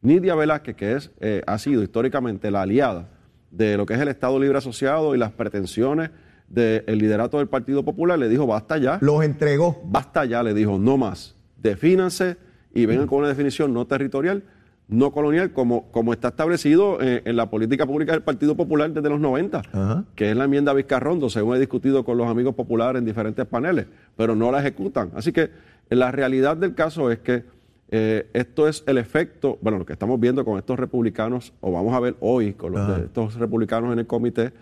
Nidia 0.00 0.34
Velázquez, 0.34 0.76
que 0.76 0.92
es, 0.94 1.10
eh, 1.20 1.42
ha 1.46 1.58
sido 1.58 1.82
históricamente 1.82 2.50
la 2.50 2.62
aliada 2.62 3.10
de 3.50 3.76
lo 3.76 3.84
que 3.84 3.92
es 3.92 4.00
el 4.00 4.08
Estado 4.08 4.38
Libre 4.40 4.56
Asociado 4.56 5.14
y 5.14 5.18
las 5.18 5.32
pretensiones 5.32 6.08
del 6.48 6.84
liderato 6.98 7.38
del 7.38 7.48
Partido 7.48 7.84
Popular, 7.84 8.18
le 8.18 8.28
dijo, 8.28 8.46
basta 8.46 8.78
ya 8.78 8.98
Los 9.00 9.24
entregó. 9.24 9.80
basta 9.84 10.24
ya, 10.24 10.42
le 10.42 10.54
dijo, 10.54 10.78
no 10.78 10.96
más. 10.96 11.34
Defínanse 11.62 12.36
y 12.74 12.86
vengan 12.86 13.06
con 13.06 13.20
una 13.20 13.28
definición 13.28 13.72
no 13.72 13.86
territorial, 13.86 14.42
no 14.86 15.12
colonial, 15.12 15.52
como, 15.52 15.90
como 15.90 16.12
está 16.12 16.28
establecido 16.28 16.98
eh, 17.00 17.22
en 17.24 17.36
la 17.36 17.48
política 17.48 17.86
pública 17.86 18.12
del 18.12 18.22
Partido 18.22 18.54
Popular 18.56 18.90
desde 18.92 19.08
los 19.08 19.18
90, 19.20 19.58
Ajá. 19.72 20.04
que 20.14 20.30
es 20.30 20.36
la 20.36 20.44
enmienda 20.44 20.74
Vizcarrondo, 20.74 21.30
según 21.30 21.56
he 21.56 21.58
discutido 21.58 22.04
con 22.04 22.18
los 22.18 22.26
amigos 22.28 22.54
populares 22.54 22.98
en 22.98 23.06
diferentes 23.06 23.46
paneles, 23.46 23.86
pero 24.16 24.36
no 24.36 24.52
la 24.52 24.60
ejecutan. 24.60 25.10
Así 25.14 25.32
que 25.32 25.42
eh, 25.88 25.96
la 25.96 26.10
realidad 26.12 26.56
del 26.56 26.74
caso 26.74 27.10
es 27.10 27.18
que 27.20 27.44
eh, 27.90 28.28
esto 28.34 28.68
es 28.68 28.82
el 28.86 28.98
efecto, 28.98 29.58
bueno, 29.62 29.78
lo 29.78 29.86
que 29.86 29.92
estamos 29.94 30.18
viendo 30.20 30.44
con 30.44 30.58
estos 30.58 30.78
republicanos, 30.78 31.52
o 31.60 31.72
vamos 31.72 31.94
a 31.94 32.00
ver 32.00 32.16
hoy 32.20 32.52
con 32.52 32.72
los 32.72 32.86
de 32.88 33.04
estos 33.04 33.36
republicanos 33.36 33.92
en 33.92 34.00
el 34.00 34.06
comité, 34.06 34.52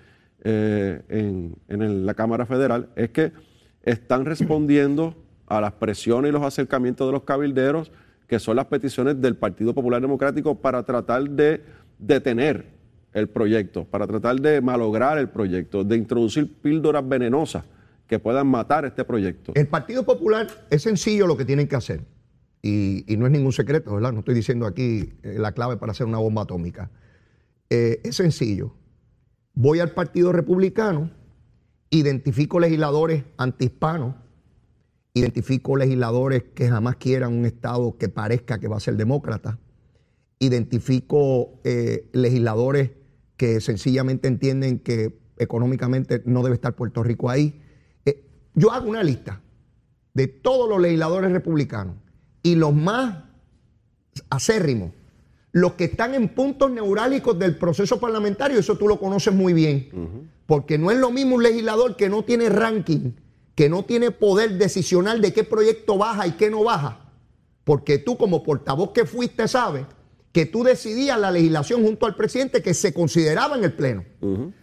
eh, 0.45 1.55
en, 1.68 2.07
la 2.07 2.14
Cámara 2.14 2.47
Federal, 2.47 2.90
es 2.97 3.11
que 3.11 3.32
están 3.82 4.24
respondiendo 4.24 5.16
a 5.47 5.61
las 5.61 5.72
presiones 5.72 6.30
y 6.30 6.32
los 6.32 6.43
acercamientos 6.43 7.07
de 7.07 7.12
los 7.12 7.22
cabilderos, 7.22 7.93
que 8.26 8.38
son 8.38 8.57
las 8.57 8.66
peticiones 8.66 9.20
del 9.20 9.36
Partido 9.36 9.74
Popular 9.74 10.01
Democrático 10.01 10.55
para 10.55 10.82
tratar 10.84 11.28
de 11.28 11.62
detener 11.99 12.66
el 13.12 13.28
proyecto, 13.28 13.84
para 13.84 14.07
tratar 14.07 14.40
de 14.40 14.61
malograr 14.61 15.18
el 15.18 15.28
proyecto, 15.28 15.84
de 15.84 15.97
introducir 15.97 16.53
píldoras 16.61 17.07
venenosas 17.07 17.64
que 18.07 18.18
puedan 18.18 18.47
matar 18.47 18.84
este 18.84 19.05
proyecto. 19.05 19.53
El 19.55 19.68
Partido 19.68 20.05
Popular 20.05 20.47
es 20.70 20.82
sencillo 20.82 21.26
lo 21.26 21.36
que 21.36 21.45
tienen 21.45 21.68
que 21.68 21.76
hacer. 21.76 22.03
Y, 22.62 23.05
y 23.12 23.16
no 23.16 23.26
es 23.26 23.32
ningún 23.32 23.53
secreto, 23.53 23.95
¿verdad? 23.95 24.12
No 24.12 24.20
estoy 24.20 24.34
diciendo 24.34 24.66
aquí 24.66 25.12
eh, 25.22 25.36
la 25.38 25.53
clave 25.53 25.76
para 25.76 25.93
hacer 25.93 26.07
una 26.07 26.18
bomba 26.18 26.43
atómica. 26.43 26.90
Eh, 27.70 28.01
es 28.05 28.16
sencillo. 28.16 28.74
Voy 29.55 29.81
al 29.81 29.91
Partido 29.91 30.33
Republicano, 30.33 31.11
identifico 31.91 32.59
legisladores 32.59 33.25
antihispanos, 33.37 34.15
identifico 35.15 35.77
legisladores 35.77 36.45
que 36.55 36.69
jamás 36.69 36.97
quieran 36.97 37.35
un 37.35 37.45
Estado 37.45 37.97
que 37.99 38.09
parezca 38.09 38.59
que 38.59 38.69
va 38.69 38.79
a 38.79 38.81
ser 38.81 38.97
demócrata, 38.97 39.59
identifico 40.39 41.61
eh, 41.65 42.09
legisladores 42.13 42.93
que 43.37 43.61
sencillamente 43.61 44.29
entienden 44.29 44.79
que 44.79 45.21
económicamente 45.37 46.23
no 46.25 46.43
debe 46.43 46.55
estar 46.55 46.75
Puerto 46.75 47.03
Rico 47.03 47.29
ahí. 47.29 47.61
Eh, 48.05 48.25
yo 48.55 48.73
hago 48.73 48.89
una 48.89 49.03
lista 49.03 49.43
de 50.15 50.29
todos 50.29 50.69
los 50.69 50.81
legisladores 50.81 51.31
republicanos 51.33 51.97
y 52.43 52.55
los 52.55 52.75
más 52.75 53.25
acérrimos, 54.31 54.93
los 55.53 55.75
que 55.75 55.85
están 55.85 56.15
en 56.15 56.29
puntos 56.31 56.71
neurálgicos 56.71 57.39
del 57.39 57.57
proceso 57.57 58.01
parlamentario, 58.01 58.59
eso 58.59 58.77
tú 58.77 58.89
lo 58.89 58.99
conoces 58.99 59.35
muy 59.35 59.53
bien, 59.53 60.29
porque 60.47 60.79
no 60.79 60.91
es 60.91 60.99
lo 60.99 61.11
mismo 61.11 61.37
un 61.37 61.43
legislador 61.43 61.97
que 61.97 62.09
no 62.09 62.23
tiene 62.25 62.49
ranking, 62.49 63.13
que 63.55 63.69
no 63.69 63.85
tiene 63.85 64.11
poder 64.11 64.57
decisional 64.57 65.21
de 65.21 65.33
qué 65.33 65.45
proyecto 65.45 65.99
baja 65.99 66.27
y 66.27 66.33
qué 66.33 66.51
no 66.51 66.65
baja, 66.65 67.11
porque 67.65 67.99
tú 67.99 68.17
como 68.17 68.43
portavoz 68.43 68.93
que 68.93 69.05
fuiste 69.05 69.47
sabes 69.47 69.85
que 70.33 70.47
tú 70.47 70.65
decidías 70.65 71.21
la 71.21 71.31
legislación 71.31 71.83
junto 71.85 72.07
al 72.07 72.17
presidente 72.17 72.63
que 72.63 72.73
se 72.73 72.95
consideraba 72.95 73.55
en 73.59 73.65
el 73.65 73.75
Pleno. 73.75 74.05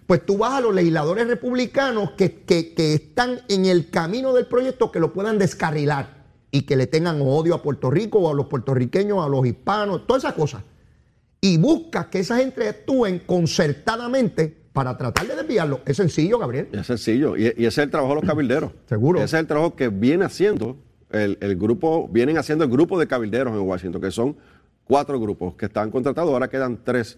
Pues 0.08 0.26
tú 0.26 0.40
vas 0.40 0.54
a 0.54 0.62
los 0.62 0.74
legisladores 0.74 1.28
republicanos 1.28 2.12
que, 2.18 2.42
que- 2.42 2.74
que 2.74 2.96
están 2.96 3.42
en 3.48 3.66
el 3.68 3.92
camino 3.92 4.34
del 4.34 4.48
proyecto 4.48 4.92
que 4.92 5.00
lo 5.00 5.14
puedan 5.14 5.38
descarrilar 5.38 6.26
y 6.50 6.64
que 6.64 6.76
le 6.76 6.88
tengan 6.88 7.22
odio 7.22 7.54
a 7.54 7.62
Puerto 7.62 7.92
Rico 7.92 8.18
o 8.18 8.32
a 8.32 8.34
los 8.34 8.48
puertorriqueños, 8.48 9.24
a 9.24 9.30
los 9.30 9.46
hispanos, 9.46 10.08
todas 10.08 10.24
esas 10.24 10.34
cosas. 10.34 10.64
Y 11.42 11.58
buscas 11.58 12.08
que 12.08 12.20
esa 12.20 12.38
gente 12.38 12.68
actúen 12.68 13.20
concertadamente 13.20 14.56
para 14.74 14.98
tratar 14.98 15.28
de 15.28 15.36
desviarlo. 15.36 15.82
Es 15.86 15.98
sencillo, 15.98 16.38
Gabriel. 16.38 16.68
Es 16.72 16.88
sencillo. 16.88 17.38
Y, 17.38 17.44
y 17.44 17.66
ese 17.66 17.68
es 17.68 17.78
el 17.80 17.90
trabajo 17.90 18.16
de 18.16 18.22
los 18.22 18.30
cabilderos. 18.30 18.72
Seguro. 18.88 19.20
Ese 19.20 19.38
es 19.38 19.42
el 19.42 19.48
trabajo 19.48 19.76
que 19.76 19.90
viene 19.90 20.26
haciendo 20.26 20.78
el, 21.12 21.38
el 21.42 21.56
grupo, 21.56 22.08
vienen 22.10 22.38
haciendo 22.38 22.64
el 22.66 22.70
grupo 22.70 23.00
de 23.00 23.08
cabilderos 23.08 23.54
en 23.54 23.62
Washington, 23.62 24.02
que 24.02 24.12
son 24.12 24.38
cuatro 24.84 25.20
grupos 25.20 25.56
que 25.56 25.66
están 25.68 25.92
contratados, 25.92 26.32
ahora 26.32 26.50
quedan 26.50 26.80
tres. 26.84 27.18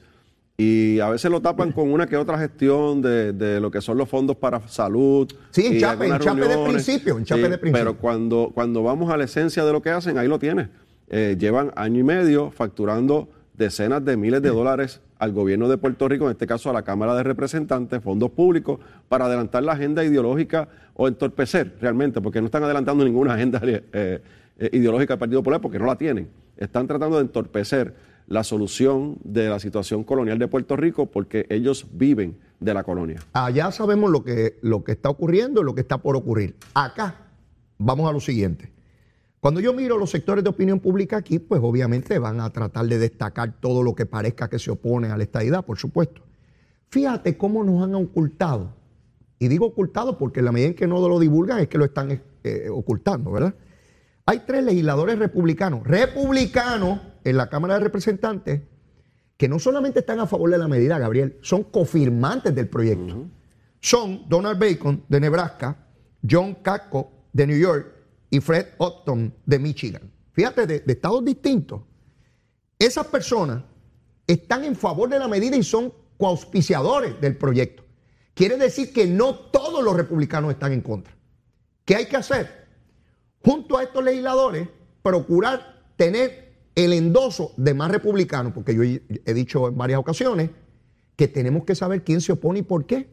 Y 0.58 1.00
a 1.00 1.10
veces 1.10 1.32
lo 1.32 1.42
tapan 1.42 1.72
con 1.72 1.92
una 1.92 2.06
que 2.06 2.18
otra 2.18 2.38
gestión 2.38 3.02
de, 3.02 3.34
de 3.34 3.60
lo 3.60 3.72
que 3.72 3.82
son 3.82 3.98
los 3.98 4.08
fondos 4.08 4.36
para 4.36 4.68
salud. 4.68 5.28
Sí, 5.50 5.66
en 5.66 5.80
chape, 5.80 6.08
en 6.08 6.20
chape 6.20 6.48
de 6.48 6.64
principio, 6.70 7.18
en 7.18 7.26
chape 7.26 7.46
Sí, 7.46 7.50
de 7.50 7.58
principio. 7.58 7.80
Pero 7.80 7.98
cuando, 7.98 8.52
cuando 8.54 8.84
vamos 8.84 9.12
a 9.12 9.18
la 9.18 9.24
esencia 9.24 9.66
de 9.66 9.72
lo 9.72 9.82
que 9.82 9.90
hacen, 9.90 10.18
ahí 10.20 10.28
lo 10.28 10.38
tienes. 10.38 10.68
Eh, 11.10 11.36
llevan 11.40 11.72
año 11.76 12.00
y 12.00 12.04
medio 12.04 12.52
facturando 12.52 13.28
decenas 13.62 14.04
de 14.04 14.18
miles 14.18 14.42
de 14.42 14.50
dólares 14.50 15.02
al 15.20 15.32
gobierno 15.32 15.70
de 15.70 15.78
Puerto 15.78 16.08
Rico, 16.08 16.26
en 16.26 16.32
este 16.32 16.48
caso 16.48 16.70
a 16.70 16.74
la 16.74 16.82
Cámara 16.82 17.14
de 17.16 17.24
Representantes, 17.24 18.04
fondos 18.04 18.32
públicos, 18.32 18.80
para 19.08 19.26
adelantar 19.26 19.64
la 19.64 19.74
agenda 19.74 20.04
ideológica 20.04 20.68
o 20.96 21.08
entorpecer 21.08 21.78
realmente, 21.80 22.22
porque 22.22 22.42
no 22.42 22.48
están 22.48 22.64
adelantando 22.64 23.06
ninguna 23.06 23.36
agenda 23.36 23.62
eh, 23.64 24.22
eh, 24.58 24.70
ideológica 24.74 25.14
del 25.14 25.20
Partido 25.20 25.42
Popular, 25.42 25.62
porque 25.62 25.78
no 25.78 25.86
la 25.86 25.96
tienen. 25.96 26.28
Están 26.58 26.88
tratando 26.88 27.18
de 27.18 27.22
entorpecer 27.22 27.94
la 28.28 28.44
solución 28.44 29.18
de 29.24 29.48
la 29.48 29.60
situación 29.60 30.04
colonial 30.04 30.40
de 30.40 30.48
Puerto 30.48 30.76
Rico 30.76 31.06
porque 31.06 31.46
ellos 31.50 31.86
viven 31.92 32.38
de 32.60 32.74
la 32.74 32.84
colonia. 32.84 33.20
Allá 33.34 33.72
sabemos 33.72 34.10
lo 34.10 34.24
que, 34.24 34.58
lo 34.62 34.84
que 34.84 34.94
está 34.94 35.10
ocurriendo 35.10 35.62
y 35.62 35.66
lo 35.66 35.76
que 35.76 35.82
está 35.82 36.00
por 36.00 36.16
ocurrir. 36.16 36.56
Acá 36.74 37.16
vamos 37.78 38.10
a 38.10 38.14
lo 38.14 38.20
siguiente. 38.20 38.72
Cuando 39.42 39.60
yo 39.60 39.74
miro 39.74 39.98
los 39.98 40.12
sectores 40.12 40.44
de 40.44 40.52
opinión 40.52 40.80
pública 40.80 41.18
aquí, 41.18 41.40
pues 41.40 41.60
obviamente 41.64 42.20
van 42.20 42.40
a 42.40 42.52
tratar 42.52 42.86
de 42.86 43.00
destacar 43.00 43.60
todo 43.60 43.82
lo 43.82 43.96
que 43.96 44.06
parezca 44.06 44.48
que 44.48 44.60
se 44.60 44.70
opone 44.70 45.08
a 45.08 45.18
la 45.18 45.24
estadidad, 45.24 45.66
por 45.66 45.80
supuesto. 45.80 46.22
Fíjate 46.90 47.38
cómo 47.38 47.64
nos 47.64 47.84
han 47.84 47.96
ocultado. 47.96 48.76
Y 49.40 49.48
digo 49.48 49.66
ocultado 49.66 50.20
porque 50.20 50.42
en 50.42 50.46
la 50.46 50.52
medida 50.52 50.68
en 50.68 50.76
que 50.76 50.86
no 50.86 51.08
lo 51.08 51.18
divulgan 51.18 51.58
es 51.58 51.70
que 51.70 51.80
lo 51.80 51.86
están 51.86 52.22
eh, 52.44 52.68
ocultando, 52.70 53.32
¿verdad? 53.32 53.56
Hay 54.28 54.44
tres 54.46 54.64
legisladores 54.64 55.18
republicanos, 55.18 55.88
republicanos 55.88 57.00
en 57.24 57.36
la 57.36 57.50
Cámara 57.50 57.74
de 57.74 57.80
Representantes, 57.80 58.62
que 59.38 59.50
no 59.50 59.58
solamente 59.58 60.02
están 60.02 60.20
a 60.20 60.28
favor 60.28 60.52
de 60.52 60.60
la 60.60 60.68
medida, 60.68 61.00
Gabriel, 61.00 61.40
son 61.42 61.64
cofirmantes 61.64 62.54
del 62.54 62.68
proyecto. 62.68 63.26
Son 63.80 64.30
Donald 64.30 64.60
Bacon 64.60 65.04
de 65.10 65.20
Nebraska, 65.20 65.88
John 66.30 66.58
Katko 66.62 67.12
de 67.34 67.48
New 67.48 67.58
York 67.58 68.01
y 68.32 68.40
Fred 68.40 68.70
Upton 68.80 69.32
de 69.46 69.60
Michigan. 69.60 70.12
Fíjate, 70.32 70.66
de, 70.66 70.80
de 70.80 70.94
estados 70.94 71.24
distintos. 71.24 71.82
Esas 72.80 73.06
personas 73.06 73.64
están 74.26 74.64
en 74.64 74.76
favor 74.76 75.08
de 75.10 75.20
la 75.20 75.28
medida 75.28 75.56
y 75.56 75.64
son 75.64 75.94
coauspiciadores 76.18 77.22
del 77.22 77.38
proyecto. 77.38 77.84
Quiere 78.34 78.58
decir 78.58 78.92
que 78.92 79.06
no 79.06 79.36
todos 79.36 79.84
los 79.84 79.96
republicanos 79.96 80.52
están 80.52 80.72
en 80.72 80.82
contra. 80.82 81.14
¿Qué 81.86 81.96
hay 81.96 82.08
que 82.08 82.18
hacer? 82.18 82.68
Junto 83.44 83.78
a 83.78 83.84
estos 83.84 84.04
legisladores, 84.04 84.68
procurar 85.04 85.84
tener 85.98 86.54
el 86.74 86.94
endoso 86.94 87.54
de 87.58 87.74
más 87.74 87.92
republicanos, 87.92 88.54
porque 88.54 88.74
yo 88.74 88.84
he 88.84 89.02
he 89.26 89.34
dicho 89.34 89.68
en 89.68 89.78
varias 89.78 90.00
ocasiones 90.00 90.50
que 91.16 91.28
tenemos 91.28 91.66
que 91.66 91.76
saber 91.76 92.04
quién 92.04 92.22
se 92.22 92.32
opone 92.32 92.60
y 92.60 92.64
por 92.64 92.86
qué. 92.86 93.10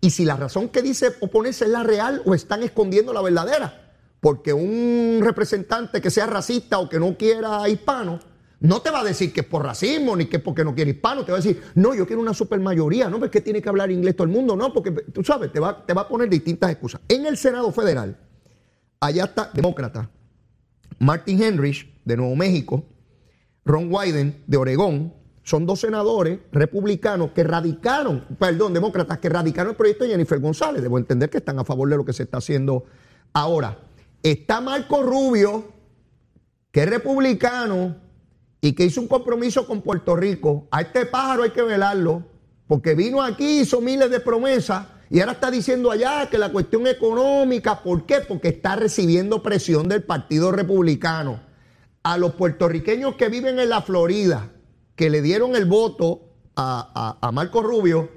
Y 0.00 0.10
si 0.10 0.24
la 0.24 0.36
razón 0.36 0.68
que 0.68 0.82
dice 0.82 1.08
oponerse 1.20 1.64
es 1.64 1.70
la 1.70 1.82
real 1.82 2.22
o 2.26 2.34
están 2.34 2.62
escondiendo 2.62 3.12
la 3.12 3.22
verdadera. 3.22 3.87
Porque 4.20 4.52
un 4.52 5.20
representante 5.22 6.00
que 6.00 6.10
sea 6.10 6.26
racista 6.26 6.78
o 6.78 6.88
que 6.88 6.98
no 6.98 7.16
quiera 7.16 7.68
hispano, 7.68 8.18
no 8.60 8.82
te 8.82 8.90
va 8.90 9.00
a 9.00 9.04
decir 9.04 9.32
que 9.32 9.42
es 9.42 9.46
por 9.46 9.62
racismo 9.64 10.16
ni 10.16 10.26
que 10.26 10.38
es 10.38 10.42
porque 10.42 10.64
no 10.64 10.74
quiere 10.74 10.90
hispano, 10.90 11.24
te 11.24 11.30
va 11.30 11.38
a 11.38 11.40
decir, 11.40 11.62
no, 11.74 11.94
yo 11.94 12.06
quiero 12.06 12.20
una 12.20 12.34
supermayoría, 12.34 13.08
no, 13.08 13.20
porque 13.20 13.40
tiene 13.40 13.62
que 13.62 13.68
hablar 13.68 13.90
inglés 13.90 14.16
todo 14.16 14.24
el 14.26 14.32
mundo, 14.32 14.56
no, 14.56 14.72
porque 14.72 14.90
tú 14.90 15.22
sabes, 15.22 15.52
te 15.52 15.60
va, 15.60 15.84
te 15.86 15.94
va 15.94 16.02
a 16.02 16.08
poner 16.08 16.28
distintas 16.28 16.70
excusas. 16.70 17.00
En 17.08 17.26
el 17.26 17.36
Senado 17.36 17.70
Federal, 17.70 18.18
allá 19.00 19.24
está 19.24 19.50
demócrata, 19.54 20.10
Martin 20.98 21.40
Henrich, 21.42 21.88
de 22.04 22.16
Nuevo 22.16 22.34
México, 22.34 22.84
Ron 23.64 23.92
Wyden, 23.92 24.42
de 24.46 24.56
Oregón, 24.56 25.14
son 25.48 25.64
dos 25.64 25.80
senadores 25.80 26.40
republicanos 26.52 27.30
que 27.30 27.44
radicaron, 27.44 28.24
perdón, 28.38 28.74
demócratas 28.74 29.18
que 29.18 29.28
radicaron 29.28 29.70
el 29.70 29.76
proyecto 29.76 30.04
de 30.04 30.10
Jennifer 30.10 30.38
González. 30.40 30.82
Debo 30.82 30.98
entender 30.98 31.30
que 31.30 31.38
están 31.38 31.58
a 31.58 31.64
favor 31.64 31.88
de 31.88 31.96
lo 31.96 32.04
que 32.04 32.12
se 32.12 32.24
está 32.24 32.36
haciendo 32.36 32.84
ahora. 33.32 33.78
Está 34.22 34.60
Marco 34.60 35.02
Rubio, 35.02 35.72
que 36.72 36.82
es 36.82 36.90
republicano 36.90 37.96
y 38.60 38.72
que 38.72 38.84
hizo 38.84 39.00
un 39.00 39.08
compromiso 39.08 39.66
con 39.66 39.82
Puerto 39.82 40.16
Rico. 40.16 40.68
A 40.70 40.82
este 40.82 41.06
pájaro 41.06 41.44
hay 41.44 41.50
que 41.50 41.62
velarlo, 41.62 42.24
porque 42.66 42.94
vino 42.94 43.22
aquí, 43.22 43.60
hizo 43.60 43.80
miles 43.80 44.10
de 44.10 44.20
promesas 44.20 44.86
y 45.10 45.20
ahora 45.20 45.32
está 45.32 45.50
diciendo 45.50 45.90
allá 45.90 46.28
que 46.28 46.36
la 46.36 46.52
cuestión 46.52 46.86
económica, 46.86 47.82
¿por 47.82 48.04
qué? 48.04 48.20
Porque 48.26 48.48
está 48.48 48.76
recibiendo 48.76 49.42
presión 49.42 49.88
del 49.88 50.02
Partido 50.02 50.52
Republicano. 50.52 51.40
A 52.02 52.16
los 52.18 52.34
puertorriqueños 52.34 53.16
que 53.16 53.28
viven 53.28 53.58
en 53.58 53.68
la 53.68 53.82
Florida, 53.82 54.50
que 54.96 55.10
le 55.10 55.22
dieron 55.22 55.56
el 55.56 55.64
voto 55.64 56.22
a, 56.56 57.30
Marco 57.32 57.62
Rubio, 57.62 58.10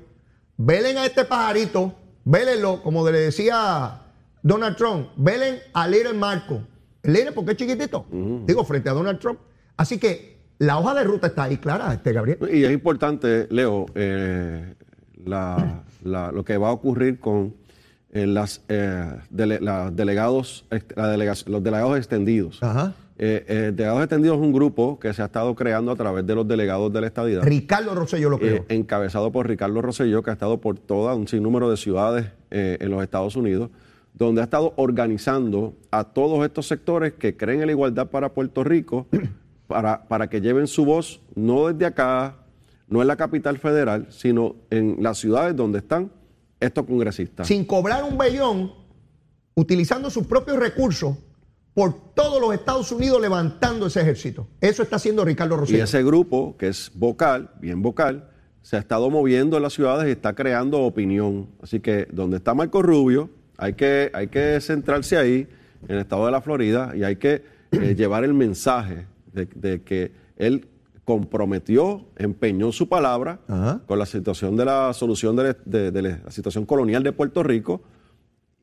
velen 0.58 0.98
a 0.98 1.06
este 1.06 1.26
pajarito, 1.26 1.94
vélenlo, 2.24 2.82
como 2.84 3.08
le 3.10 3.20
decía 3.20 4.02
Donald 4.44 4.76
Trump, 4.76 5.10
velen 5.16 5.60
a 5.74 5.88
Little 5.88 6.14
Marco. 6.14 6.62
Little 7.04 7.32
porque 7.32 7.52
es 7.52 7.58
chiquitito, 7.58 8.06
digo, 8.12 8.64
frente 8.64 8.90
a 8.90 8.94
Donald 8.94 9.20
Trump. 9.20 9.40
Así 9.78 9.98
que 9.98 10.38
la 10.60 10.78
hoja 10.78 10.94
de 10.94 11.04
ruta 11.04 11.28
está 11.28 11.44
ahí 11.44 11.58
clara, 11.58 11.94
este 11.94 12.14
Gabriel. 12.14 12.38
Y 12.54 12.64
es 12.64 12.72
importante, 12.72 13.48
Leo, 13.50 13.88
eh, 13.96 14.76
lo 15.26 16.46
que 16.46 16.58
va 16.58 16.70
a 16.70 16.72
ocurrir 16.72 17.20
con 17.20 17.56
eh, 18.14 18.28
las, 18.28 18.62
eh, 18.68 19.06
delegados, 19.30 20.66
los 21.46 21.64
delegados 21.64 21.98
extendidos. 21.98 22.62
Ajá. 22.62 22.94
Eh, 23.18 23.72
delegados 23.74 24.02
extendidos 24.02 24.38
es 24.38 24.44
un 24.44 24.52
grupo 24.52 25.00
que 25.00 25.14
se 25.14 25.22
ha 25.22 25.26
estado 25.26 25.56
creando 25.56 25.92
a 25.92 25.96
través 25.96 26.26
de 26.26 26.36
los 26.36 26.46
delegados 26.46 26.92
de 26.92 27.02
la 27.02 27.08
estadidad. 27.08 27.44
Ricardo 27.44 27.96
Rosselló 27.96 28.30
lo 28.30 28.40
creó. 28.40 28.66
encabezado 28.68 29.32
por 29.32 29.48
Ricardo 29.48 29.82
Rosselló, 29.82 30.24
que 30.24 30.32
ha 30.32 30.34
estado 30.34 30.60
por 30.60 30.78
todo 30.78 31.16
un 31.16 31.28
sinnúmero 31.28 31.70
de 31.70 31.78
ciudades 31.78 32.28
en 32.50 32.92
los 32.92 33.02
Estados 33.02 33.36
Unidos, 33.36 33.70
donde 34.14 34.42
ha 34.42 34.44
estado 34.44 34.74
organizando 34.76 35.76
a 35.90 36.04
todos 36.04 36.46
estos 36.46 36.68
sectores 36.68 37.14
que 37.14 37.38
creen 37.38 37.62
en 37.62 37.68
la 37.68 37.72
igualdad 37.72 38.08
para 38.08 38.34
Puerto 38.34 38.64
Rico 38.64 39.08
para, 39.68 40.30
que 40.30 40.42
lleven 40.42 40.68
su 40.68 40.86
voz 40.86 41.22
no 41.36 41.68
desde 41.68 41.86
acá, 41.86 42.38
no 42.88 43.02
en 43.02 43.08
la 43.08 43.16
capital 43.16 43.58
federal, 43.58 44.08
sino 44.10 44.56
en 44.70 44.98
las 45.00 45.18
ciudades 45.18 45.56
donde 45.56 45.80
están 45.80 46.12
estos 46.60 46.86
congresistas. 46.86 47.48
Sin 47.48 47.66
cobrar 47.66 48.04
un 48.04 48.18
bellón, 48.18 48.74
utilizando 49.56 50.10
sus 50.10 50.28
propios 50.28 50.58
recursos 50.58 51.16
por 51.74 52.14
todos 52.14 52.42
los 52.42 52.54
Estados 52.54 52.92
Unidos 52.92 53.22
levantando 53.22 53.88
ese 53.88 54.02
ejército. 54.02 54.48
Eso 54.60 54.84
está 54.84 54.98
haciendo 54.98 55.24
Ricardo 55.24 55.56
Rosselló. 55.56 55.78
Y 55.78 55.82
ese 55.82 56.04
grupo, 56.04 56.58
que 56.58 56.68
es 56.68 56.92
vocal, 56.94 57.52
bien 57.62 57.82
vocal, 57.82 58.30
se 58.62 58.76
ha 58.76 58.80
estado 58.80 59.10
moviendo 59.10 59.58
en 59.58 59.64
las 59.64 59.74
ciudades 59.74 60.08
y 60.08 60.12
está 60.12 60.36
creando 60.36 60.82
opinión. 60.82 61.50
Así 61.64 61.80
que 61.80 62.08
donde 62.12 62.38
está 62.38 62.54
Marco 62.54 62.82
Rubio, 62.82 63.30
hay 63.58 63.74
que, 63.74 64.12
hay 64.14 64.28
que 64.28 64.60
centrarse 64.62 65.18
ahí, 65.18 65.48
en 65.88 65.96
el 65.96 66.00
estado 66.00 66.26
de 66.26 66.32
la 66.32 66.42
Florida, 66.42 66.94
y 66.96 67.04
hay 67.04 67.16
que 67.16 67.44
eh, 67.72 67.96
llevar 67.98 68.24
el 68.24 68.34
mensaje 68.34 69.08
de, 69.34 69.82
que 69.82 70.12
él 70.38 70.68
comprometió, 71.06 72.06
empeñó 72.18 72.72
su 72.72 72.88
palabra 72.88 73.40
con 73.88 73.98
la 73.98 74.06
situación 74.06 74.56
de 74.56 74.66
la 74.66 74.94
solución 74.94 75.36
de, 75.36 76.02
la 76.02 76.32
situación 76.32 76.66
colonial 76.66 77.04
de 77.04 77.12
Puerto 77.12 77.44
Rico 77.44 77.82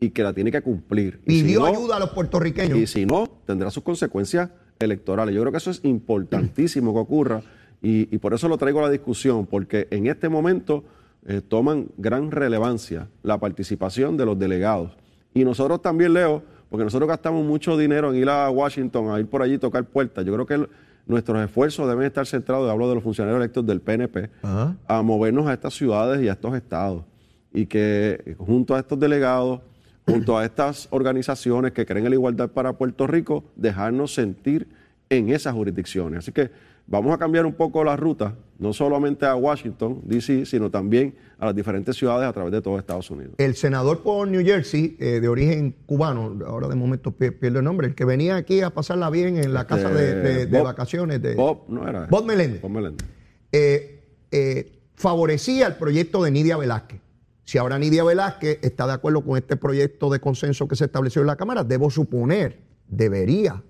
y 0.01 0.11
que 0.11 0.23
la 0.23 0.33
tiene 0.33 0.53
que 0.53 0.63
cumplir. 0.63 1.21
Pidió 1.25 1.67
ayuda 1.67 1.97
a 1.97 1.99
los 1.99 2.11
puertorriqueños. 2.11 2.79
Y 2.79 2.87
si 2.87 3.07
no, 3.07 3.27
tendrá 3.45 3.71
sus 3.71 3.83
consecuencias 3.83 4.51
electorales. 4.79 5.35
Yo 5.35 5.41
creo 5.41 5.53
que 5.53 5.59
eso 5.59 5.71
es 5.71 5.81
importantísimo 5.85 6.93
que 6.95 7.01
ocurra 7.01 7.43
y, 7.81 8.19
por 8.19 8.35
eso 8.35 8.49
lo 8.49 8.59
traigo 8.59 8.81
a 8.81 8.83
la 8.83 8.91
discusión, 8.91 9.47
porque 9.47 9.87
en 9.91 10.07
este 10.07 10.29
momento 10.29 10.85
eh, 11.29 11.43
toman 11.43 11.89
gran 11.99 12.31
relevancia 12.31 13.07
la 13.23 13.39
participación 13.39 14.17
de 14.17 14.25
los 14.25 14.39
delegados. 14.39 14.97
Y 15.35 15.45
nosotros 15.45 15.83
también, 15.83 16.15
Leo, 16.15 16.43
porque 16.71 16.85
nosotros 16.85 17.07
gastamos 17.07 17.45
mucho 17.45 17.77
dinero 17.77 18.11
en 18.11 18.17
ir 18.17 18.31
a 18.31 18.49
Washington, 18.49 19.11
a 19.11 19.21
ir 19.21 19.27
por 19.27 19.43
allí 19.43 19.55
y 19.55 19.59
tocar 19.59 19.85
puertas. 19.85 20.25
Yo 20.25 20.33
creo 20.33 20.47
que 20.47 20.67
nuestros 21.07 21.39
esfuerzos 21.45 21.87
deben 21.87 22.07
estar 22.07 22.27
centrados, 22.27 22.71
hablo 22.71 22.89
de 22.89 22.95
los 22.95 23.05
funcionarios 23.05 23.41
electos 23.41 23.67
del 23.67 23.83
PNP, 23.83 24.31
a 24.43 25.03
movernos 25.03 25.47
a 25.47 25.53
estas 25.53 25.75
ciudades 25.75 26.23
y 26.23 26.29
a 26.29 26.33
estos 26.33 26.55
estados. 26.55 27.05
Y 27.53 27.67
que 27.67 28.35
junto 28.39 28.75
a 28.75 28.79
estos 28.79 28.99
delegados, 28.99 29.61
junto 30.07 30.39
a 30.39 30.47
estas 30.47 30.89
organizaciones 30.91 31.73
que 31.73 31.85
creen 31.85 32.07
en 32.07 32.11
la 32.13 32.17
igualdad 32.17 32.49
para 32.49 32.73
Puerto 32.73 33.07
Rico, 33.07 33.45
dejarnos 33.55 34.15
sentir 34.15 34.67
en 35.11 35.29
esas 35.29 35.53
jurisdicciones. 35.53 36.21
Así 36.21 36.33
que 36.33 36.51
vamos 36.89 37.15
a 37.15 37.19
cambiar 37.19 37.47
un 37.47 37.53
poco 37.53 37.85
la 37.85 37.97
ruta, 37.97 38.35
no 38.59 38.73
solamente 38.73 39.27
a 39.27 39.37
Washington, 39.37 40.01
D.C., 40.05 40.47
sino 40.47 40.71
también 40.71 41.15
a 41.39 41.47
las 41.47 41.55
diferentes 41.55 41.95
ciudades 41.97 42.29
a 42.29 42.33
través 42.33 42.51
de 42.51 42.61
todo 42.61 42.79
Estados 42.79 43.11
Unidos. 43.11 43.35
El 43.39 43.55
senador 43.55 44.03
por 44.03 44.27
New 44.27 44.45
Jersey, 44.45 44.97
eh, 44.99 45.21
de 45.21 45.29
origen 45.29 45.77
cubano, 45.87 46.37
ahora 46.47 46.67
de 46.67 46.75
momento 46.75 47.13
pierdo 47.13 47.59
el 47.59 47.65
nombre, 47.65 47.87
el 47.87 47.95
que 47.95 48.05
venía 48.05 48.37
aquí 48.37 48.63
a 48.63 48.71
pasarla 48.71 49.11
bien 49.11 49.37
en 49.37 49.53
la 49.53 49.67
casa 49.67 49.91
de, 49.91 50.47
vacaciones 50.47 51.23
de 51.23 51.35
Bob, 51.35 51.65
no 51.69 51.87
era. 51.87 52.07
Bob 52.07 52.25
Meléndez. 52.25 52.63
Bob 52.63 52.71
Meléndez. 52.71 53.07
Eh, 53.53 54.03
eh, 54.33 54.73
favorecía 54.95 55.67
el 55.67 55.77
proyecto 55.77 56.23
de 56.25 56.31
Nidia 56.31 56.57
Velázquez. 56.57 57.01
Si 57.45 57.57
ahora 57.57 57.79
Nidia 57.79 58.05
Velázquez 58.05 58.59
está 58.63 58.87
de 58.87 58.95
acuerdo 58.95 59.23
con 59.23 59.37
este 59.37 59.57
proyecto 59.57 60.11
de 60.11 60.21
consenso 60.21 60.67
que 60.69 60.77
se 60.77 60.87
estableció 60.87 61.23
en 61.23 61.29
la 61.29 61.37
Cámara, 61.37 61.65
debo 61.65 61.91
suponer, 61.91 62.59
debería 62.89 63.63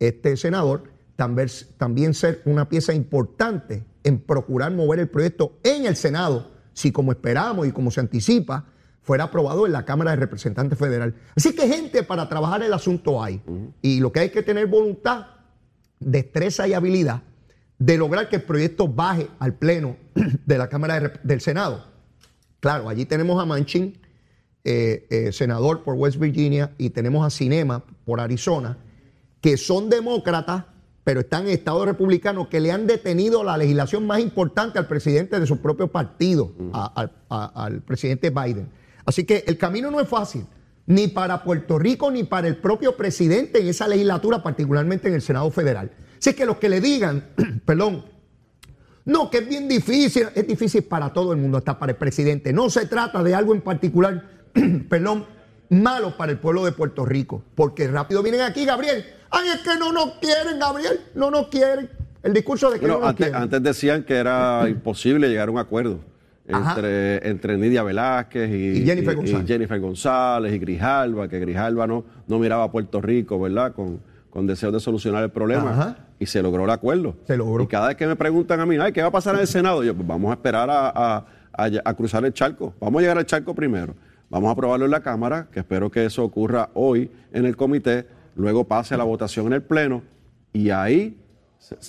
este 0.00 0.36
senador 0.36 0.93
también, 1.16 2.14
ser 2.14 2.42
una 2.44 2.68
pieza 2.68 2.92
importante 2.92 3.84
en 4.02 4.18
procurar 4.18 4.72
mover 4.72 5.00
el 5.00 5.08
proyecto 5.08 5.58
en 5.62 5.86
el 5.86 5.96
Senado, 5.96 6.50
si 6.72 6.92
como 6.92 7.12
esperamos 7.12 7.66
y 7.66 7.72
como 7.72 7.90
se 7.90 8.00
anticipa, 8.00 8.66
fuera 9.02 9.24
aprobado 9.24 9.66
en 9.66 9.72
la 9.72 9.84
Cámara 9.84 10.12
de 10.12 10.16
Representantes 10.16 10.78
Federal. 10.78 11.14
Así 11.36 11.54
que 11.54 11.68
gente 11.68 12.02
para 12.02 12.28
trabajar 12.28 12.62
el 12.62 12.72
asunto 12.72 13.22
hay. 13.22 13.42
Y 13.82 14.00
lo 14.00 14.12
que 14.12 14.20
hay 14.20 14.30
que 14.30 14.42
tener 14.42 14.66
voluntad, 14.66 15.26
destreza 16.00 16.66
y 16.66 16.74
habilidad 16.74 17.22
de 17.78 17.98
lograr 17.98 18.28
que 18.28 18.36
el 18.36 18.42
proyecto 18.42 18.88
baje 18.88 19.28
al 19.38 19.54
Pleno 19.54 19.96
de 20.46 20.58
la 20.58 20.68
Cámara 20.68 21.12
del 21.22 21.40
Senado. 21.40 21.84
Claro, 22.60 22.88
allí 22.88 23.04
tenemos 23.04 23.40
a 23.40 23.44
Manchin, 23.44 23.98
eh, 24.64 25.06
eh, 25.10 25.32
senador 25.32 25.82
por 25.82 25.94
West 25.96 26.18
Virginia, 26.18 26.72
y 26.78 26.90
tenemos 26.90 27.26
a 27.26 27.30
Cinema 27.30 27.84
por 28.04 28.20
Arizona, 28.20 28.78
que 29.42 29.58
son 29.58 29.90
demócratas 29.90 30.64
pero 31.04 31.20
están 31.20 31.46
en 31.46 31.50
Estado 31.52 31.84
republicano 31.84 32.48
que 32.48 32.60
le 32.60 32.72
han 32.72 32.86
detenido 32.86 33.44
la 33.44 33.58
legislación 33.58 34.06
más 34.06 34.20
importante 34.20 34.78
al 34.78 34.88
presidente 34.88 35.38
de 35.38 35.46
su 35.46 35.58
propio 35.58 35.88
partido, 35.88 36.52
al 37.28 37.82
presidente 37.82 38.30
Biden. 38.30 38.68
Así 39.04 39.24
que 39.24 39.44
el 39.46 39.58
camino 39.58 39.90
no 39.90 40.00
es 40.00 40.08
fácil, 40.08 40.46
ni 40.86 41.08
para 41.08 41.44
Puerto 41.44 41.78
Rico 41.78 42.10
ni 42.10 42.24
para 42.24 42.48
el 42.48 42.56
propio 42.56 42.96
presidente 42.96 43.60
en 43.60 43.68
esa 43.68 43.86
legislatura, 43.86 44.42
particularmente 44.42 45.08
en 45.08 45.14
el 45.14 45.22
Senado 45.22 45.50
Federal. 45.50 45.90
Así 46.18 46.32
que 46.32 46.46
los 46.46 46.56
que 46.56 46.70
le 46.70 46.80
digan, 46.80 47.28
perdón, 47.66 48.04
no, 49.04 49.30
que 49.30 49.38
es 49.38 49.48
bien 49.48 49.68
difícil, 49.68 50.28
es 50.34 50.46
difícil 50.46 50.84
para 50.84 51.12
todo 51.12 51.32
el 51.32 51.38
mundo, 51.38 51.58
hasta 51.58 51.78
para 51.78 51.92
el 51.92 51.98
presidente. 51.98 52.54
No 52.54 52.70
se 52.70 52.86
trata 52.86 53.22
de 53.22 53.34
algo 53.34 53.54
en 53.54 53.60
particular, 53.60 54.24
perdón, 54.88 55.26
malo 55.68 56.16
para 56.16 56.32
el 56.32 56.38
pueblo 56.38 56.64
de 56.64 56.72
Puerto 56.72 57.04
Rico, 57.04 57.42
porque 57.54 57.88
rápido 57.88 58.22
vienen 58.22 58.40
aquí, 58.40 58.64
Gabriel, 58.64 59.04
Ay, 59.34 59.48
es 59.48 59.60
que 59.60 59.78
no 59.78 59.92
nos 59.92 60.12
quieren, 60.20 60.58
Gabriel, 60.58 61.00
no 61.14 61.30
nos 61.30 61.48
quieren. 61.48 61.90
El 62.22 62.32
discurso 62.32 62.70
de 62.70 62.78
que 62.80 62.86
no 62.86 63.00
nos 63.00 63.08
antes, 63.10 63.26
quieren. 63.26 63.42
Antes 63.42 63.62
decían 63.62 64.02
que 64.04 64.14
era 64.14 64.66
imposible 64.68 65.28
llegar 65.28 65.48
a 65.48 65.50
un 65.50 65.58
acuerdo 65.58 66.00
entre, 66.46 67.28
entre 67.28 67.56
Nidia 67.56 67.82
Velázquez 67.82 68.50
y, 68.50 68.84
Jennifer, 68.84 69.16
González. 69.16 69.44
y 69.44 69.46
Jennifer 69.46 69.80
González 69.80 70.52
y 70.54 70.58
Grijalva, 70.58 71.28
que 71.28 71.40
Grijalva 71.40 71.86
no, 71.86 72.04
no 72.26 72.38
miraba 72.38 72.64
a 72.64 72.70
Puerto 72.70 73.00
Rico, 73.00 73.40
¿verdad? 73.40 73.72
Con, 73.74 74.00
con 74.30 74.46
deseo 74.46 74.70
de 74.70 74.80
solucionar 74.80 75.24
el 75.24 75.30
problema. 75.30 75.96
Y 76.18 76.26
se 76.26 76.42
logró 76.42 76.64
el 76.64 76.70
acuerdo. 76.70 77.16
Se 77.26 77.36
logró. 77.36 77.64
Y 77.64 77.66
cada 77.66 77.88
vez 77.88 77.96
que 77.96 78.06
me 78.06 78.16
preguntan 78.16 78.60
a 78.60 78.66
mí, 78.66 78.76
Ay, 78.80 78.92
¿qué 78.92 79.02
va 79.02 79.08
a 79.08 79.12
pasar 79.12 79.34
en 79.34 79.40
el 79.42 79.46
Senado? 79.46 79.82
Yo, 79.82 79.94
pues 79.94 80.06
vamos 80.06 80.30
a 80.30 80.34
esperar 80.34 80.68
a, 80.70 81.24
a 81.52 81.94
cruzar 81.94 82.24
el 82.24 82.32
charco. 82.32 82.72
Vamos 82.80 83.00
a 83.00 83.02
llegar 83.02 83.18
al 83.18 83.26
charco 83.26 83.54
primero. 83.54 83.94
Vamos 84.30 84.48
a 84.48 84.52
aprobarlo 84.52 84.84
en 84.86 84.90
la 84.90 85.00
Cámara, 85.00 85.48
que 85.52 85.60
espero 85.60 85.90
que 85.90 86.04
eso 86.06 86.24
ocurra 86.24 86.70
hoy 86.74 87.10
en 87.32 87.44
el 87.44 87.56
comité 87.56 88.06
luego 88.34 88.64
pase 88.64 88.96
la 88.96 89.04
votación 89.04 89.46
en 89.46 89.54
el 89.54 89.62
Pleno 89.62 90.02
y 90.52 90.70
ahí, 90.70 91.18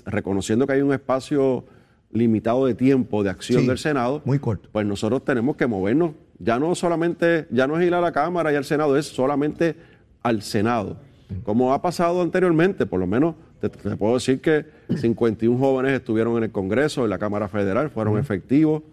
reconociendo 0.06 0.66
que 0.66 0.74
hay 0.74 0.82
un 0.82 0.94
espacio 0.94 1.66
limitado 2.12 2.66
de 2.66 2.74
tiempo 2.74 3.24
de 3.24 3.30
acción 3.30 3.68
del 3.68 3.78
Senado, 3.78 4.22
muy 4.26 4.40
corto. 4.40 4.70
pues 4.72 4.86
nosotros 4.86 5.24
tenemos 5.26 5.56
que 5.56 5.68
movernos. 5.68 6.12
Ya 6.40 6.60
no 6.60 6.76
solamente, 6.76 7.48
ya 7.50 7.68
no 7.68 7.80
es 7.80 7.86
ir 7.86 7.94
a 7.94 8.02
la 8.02 8.12
Cámara 8.12 8.52
y 8.52 8.56
al 8.56 8.66
Senado, 8.66 8.98
es 8.98 9.06
solamente 9.06 9.76
al 10.24 10.42
Senado. 10.42 10.98
como 11.44 11.74
ha 11.74 11.82
pasado 11.82 12.22
anteriormente, 12.22 12.86
por 12.86 13.00
lo 13.00 13.08
menos 13.08 13.36
te, 13.60 13.70
te 13.70 13.96
puedo 13.96 14.16
decir 14.16 14.42
que 14.42 14.66
51 14.96 15.58
jóvenes 15.58 15.94
estuvieron 15.94 16.38
en 16.38 16.44
el 16.44 16.52
Congreso, 16.52 17.04
en 17.04 17.10
la 17.10 17.20
Cámara 17.20 17.48
Federal, 17.48 17.90
fueron 17.90 18.18
efectivos. 18.18 18.84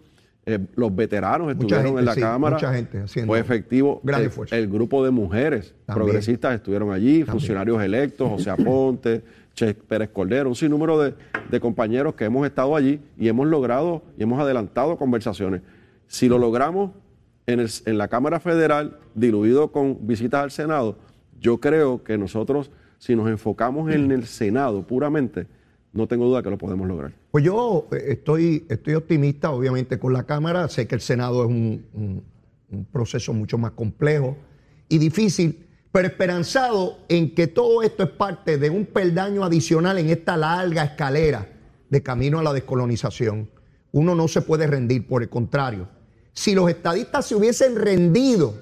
Eh, 0.45 0.59
los 0.75 0.93
veteranos 0.93 1.51
estuvieron 1.51 1.85
gente, 1.85 1.99
en 1.99 2.05
la 2.05 2.13
sí, 2.15 2.19
Cámara. 2.21 2.55
mucha 2.57 2.73
gente 2.73 2.99
haciendo 3.01 3.31
Fue 3.31 3.39
efectivo. 3.39 4.01
gran 4.03 4.19
el, 4.21 4.27
esfuerzo. 4.27 4.55
el 4.55 4.67
grupo 4.67 5.03
de 5.05 5.11
mujeres 5.11 5.73
También. 5.85 6.05
progresistas 6.05 6.55
estuvieron 6.55 6.91
allí, 6.91 7.23
funcionarios 7.23 7.81
electos, 7.81 8.29
José 8.29 8.49
Aponte, 8.49 9.23
Che 9.53 9.73
Pérez 9.73 10.09
Cordero, 10.11 10.49
un 10.49 10.55
sinnúmero 10.55 10.99
de, 10.99 11.13
de 11.49 11.59
compañeros 11.61 12.15
que 12.15 12.25
hemos 12.25 12.45
estado 12.45 12.75
allí 12.75 12.99
y 13.17 13.29
hemos 13.29 13.47
logrado 13.47 14.01
y 14.17 14.23
hemos 14.23 14.37
adelantado 14.41 14.97
conversaciones. 14.97 15.61
Si 16.07 16.27
lo 16.27 16.37
logramos 16.37 16.91
en, 17.45 17.59
el- 17.61 17.69
en 17.85 17.97
la 17.97 18.09
Cámara 18.09 18.39
Federal, 18.41 18.97
diluido 19.15 19.71
con 19.71 20.05
visitas 20.05 20.43
al 20.43 20.51
Senado, 20.51 20.97
yo 21.39 21.59
creo 21.61 22.03
que 22.03 22.17
nosotros, 22.17 22.69
si 22.97 23.15
nos 23.15 23.29
enfocamos 23.29 23.91
en 23.93 24.11
el 24.11 24.25
Senado 24.25 24.85
puramente, 24.85 25.47
no 25.93 26.07
tengo 26.07 26.25
duda 26.25 26.41
que 26.41 26.49
lo 26.49 26.57
podemos 26.57 26.87
lograr. 26.87 27.13
Pues 27.31 27.43
yo 27.43 27.87
eh, 27.91 28.03
estoy, 28.09 28.65
estoy 28.69 28.95
optimista, 28.95 29.51
obviamente, 29.51 29.99
con 29.99 30.11
la 30.13 30.23
Cámara. 30.23 30.67
Sé 30.67 30.87
que 30.87 30.95
el 30.95 31.01
Senado 31.01 31.43
es 31.43 31.49
un, 31.49 32.23
proceso 32.91 33.33
mucho 33.33 33.59
más 33.59 33.71
complejo 33.73 34.35
y 34.89 34.97
difícil, 34.97 35.67
pero 35.91 36.07
esperanzado 36.07 36.97
en 37.07 37.35
que 37.35 37.45
todo 37.45 37.83
esto 37.83 38.01
es 38.01 38.09
parte 38.09 38.57
de 38.57 38.71
un 38.71 38.87
peldaño 38.87 39.43
adicional 39.43 39.99
en 39.99 40.09
esta 40.09 40.35
larga 40.35 40.83
escalera 40.83 41.47
de 41.91 42.01
camino 42.01 42.39
a 42.39 42.43
la 42.43 42.51
descolonización. 42.51 43.47
Uno 43.91 44.15
no 44.15 44.27
se 44.27 44.41
puede 44.41 44.65
rendir, 44.65 45.05
por 45.05 45.21
el 45.21 45.29
contrario. 45.29 45.87
Si 46.31 46.55
los 46.55 46.67
estadistas 46.67 47.27
se 47.27 47.35
hubiesen 47.35 47.75
rendido 47.75 48.55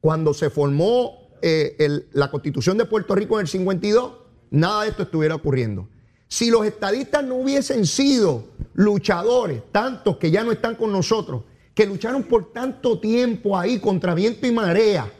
cuando 0.00 0.32
se 0.32 0.48
formó 0.48 1.28
eh, 1.42 1.76
el- 1.78 2.06
la 2.14 2.30
constitución 2.30 2.78
de 2.78 2.86
Puerto 2.86 3.14
Rico 3.14 3.34
en 3.38 3.42
el 3.42 3.48
52, 3.48 4.12
nada 4.50 4.84
de 4.84 4.88
esto 4.88 5.02
estuviera 5.02 5.34
ocurriendo. 5.34 5.86
Si 6.28 6.50
los 6.50 6.66
estadistas 6.66 7.24
no 7.24 7.36
hubiesen 7.36 7.86
sido 7.86 8.44
luchadores, 8.74 9.62
tantos 9.70 10.16
que 10.16 10.30
ya 10.30 10.42
no 10.42 10.52
están 10.52 10.74
con 10.74 10.90
nosotros, 10.90 11.42
que 11.74 11.86
lucharon 11.86 12.22
por 12.24 12.52
tanto 12.52 12.98
tiempo 12.98 13.58
ahí 13.58 13.78
contra 13.78 14.14
viento 14.14 14.46
y 14.46 14.52
marea, 14.52 15.10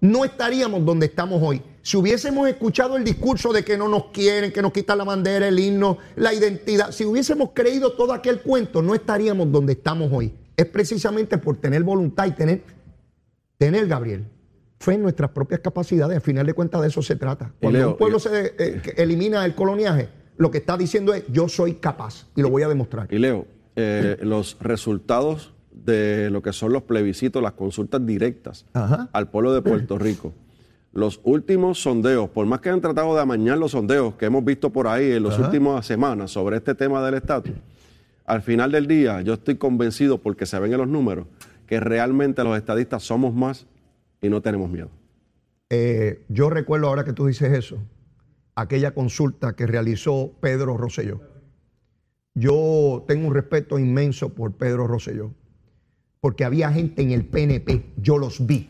no 0.00 0.24
estaríamos 0.24 0.84
donde 0.84 1.06
estamos 1.06 1.42
hoy. 1.42 1.62
Si 1.82 1.96
hubiésemos 1.96 2.48
escuchado 2.48 2.96
el 2.96 3.04
discurso 3.04 3.52
de 3.52 3.64
que 3.64 3.78
no 3.78 3.88
nos 3.88 4.06
quieren, 4.06 4.52
que 4.52 4.62
nos 4.62 4.72
quitan 4.72 4.98
la 4.98 5.04
bandera, 5.04 5.48
el 5.48 5.58
himno, 5.58 5.98
la 6.16 6.34
identidad, 6.34 6.92
si 6.92 7.04
hubiésemos 7.04 7.50
creído 7.54 7.92
todo 7.92 8.12
aquel 8.12 8.42
cuento, 8.42 8.82
no 8.82 8.94
estaríamos 8.94 9.50
donde 9.50 9.72
estamos 9.72 10.10
hoy. 10.12 10.34
Es 10.56 10.66
precisamente 10.66 11.38
por 11.38 11.56
tener 11.56 11.82
voluntad 11.82 12.26
y 12.26 12.32
tener, 12.32 12.62
tener 13.56 13.86
Gabriel, 13.86 14.26
fe 14.78 14.94
en 14.94 15.02
nuestras 15.02 15.30
propias 15.30 15.60
capacidades. 15.60 16.16
Al 16.16 16.22
final 16.22 16.46
de 16.46 16.52
cuentas 16.52 16.82
de 16.82 16.88
eso 16.88 17.00
se 17.00 17.16
trata. 17.16 17.52
Cuando 17.60 17.78
Leo, 17.78 17.90
un 17.90 17.96
pueblo 17.96 18.18
se 18.18 18.54
eh, 18.58 18.82
elimina 18.96 19.44
el 19.44 19.54
coloniaje, 19.54 20.08
lo 20.38 20.50
que 20.50 20.58
está 20.58 20.76
diciendo 20.76 21.12
es 21.12 21.24
yo 21.30 21.48
soy 21.48 21.74
capaz 21.74 22.26
y 22.34 22.42
lo 22.42 22.48
voy 22.48 22.62
a 22.62 22.68
demostrar. 22.68 23.12
Y 23.12 23.18
Leo, 23.18 23.46
eh, 23.76 24.16
los 24.22 24.56
resultados 24.60 25.52
de 25.70 26.30
lo 26.30 26.42
que 26.42 26.52
son 26.52 26.72
los 26.72 26.84
plebiscitos, 26.84 27.42
las 27.42 27.52
consultas 27.52 28.04
directas 28.04 28.64
Ajá. 28.72 29.08
al 29.12 29.28
pueblo 29.28 29.52
de 29.52 29.62
Puerto 29.62 29.98
Rico, 29.98 30.32
los 30.92 31.20
últimos 31.24 31.82
sondeos, 31.82 32.30
por 32.30 32.46
más 32.46 32.60
que 32.60 32.70
han 32.70 32.80
tratado 32.80 33.14
de 33.14 33.20
amañar 33.20 33.58
los 33.58 33.72
sondeos 33.72 34.14
que 34.14 34.26
hemos 34.26 34.44
visto 34.44 34.70
por 34.70 34.86
ahí 34.86 35.12
en 35.12 35.22
las 35.24 35.38
últimas 35.38 35.84
semanas 35.86 36.30
sobre 36.30 36.56
este 36.56 36.74
tema 36.74 37.04
del 37.04 37.14
estatus, 37.14 37.52
al 38.24 38.42
final 38.42 38.72
del 38.72 38.86
día 38.86 39.20
yo 39.22 39.34
estoy 39.34 39.56
convencido, 39.56 40.18
porque 40.18 40.46
se 40.46 40.58
ven 40.58 40.72
en 40.72 40.78
los 40.78 40.88
números, 40.88 41.26
que 41.66 41.80
realmente 41.80 42.42
los 42.44 42.56
estadistas 42.56 43.02
somos 43.02 43.34
más 43.34 43.66
y 44.22 44.28
no 44.28 44.40
tenemos 44.40 44.70
miedo. 44.70 44.90
Eh, 45.70 46.22
yo 46.28 46.48
recuerdo 46.48 46.88
ahora 46.88 47.04
que 47.04 47.12
tú 47.12 47.26
dices 47.26 47.52
eso, 47.52 47.78
aquella 48.60 48.92
consulta 48.92 49.54
que 49.54 49.68
realizó 49.68 50.32
Pedro 50.40 50.76
Rosselló. 50.76 51.20
Yo 52.34 53.04
tengo 53.06 53.28
un 53.28 53.34
respeto 53.34 53.78
inmenso 53.78 54.34
por 54.34 54.56
Pedro 54.56 54.88
Rosselló, 54.88 55.32
porque 56.20 56.44
había 56.44 56.72
gente 56.72 57.02
en 57.02 57.12
el 57.12 57.24
PNP, 57.24 57.92
yo 57.98 58.18
los 58.18 58.44
vi, 58.46 58.68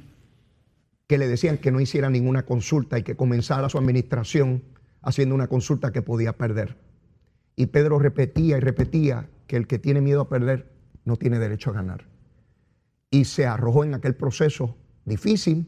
que 1.07 1.17
le 1.17 1.27
decían 1.27 1.57
que 1.57 1.71
no 1.71 1.81
hiciera 1.81 2.11
ninguna 2.11 2.45
consulta 2.45 2.99
y 2.99 3.03
que 3.03 3.17
comenzara 3.17 3.71
su 3.71 3.79
administración 3.79 4.63
haciendo 5.01 5.35
una 5.35 5.49
consulta 5.49 5.91
que 5.91 6.03
podía 6.03 6.37
perder. 6.37 6.77
Y 7.57 7.67
Pedro 7.67 7.99
repetía 7.99 8.59
y 8.59 8.61
repetía 8.61 9.31
que 9.47 9.57
el 9.57 9.67
que 9.67 9.79
tiene 9.79 10.03
miedo 10.03 10.21
a 10.21 10.29
perder 10.29 10.71
no 11.07 11.17
tiene 11.17 11.39
derecho 11.39 11.71
a 11.71 11.75
ganar. 11.75 12.05
Y 13.11 13.25
se 13.25 13.47
arrojó 13.47 13.85
en 13.85 13.95
aquel 13.95 14.15
proceso 14.15 14.77
difícil, 15.07 15.67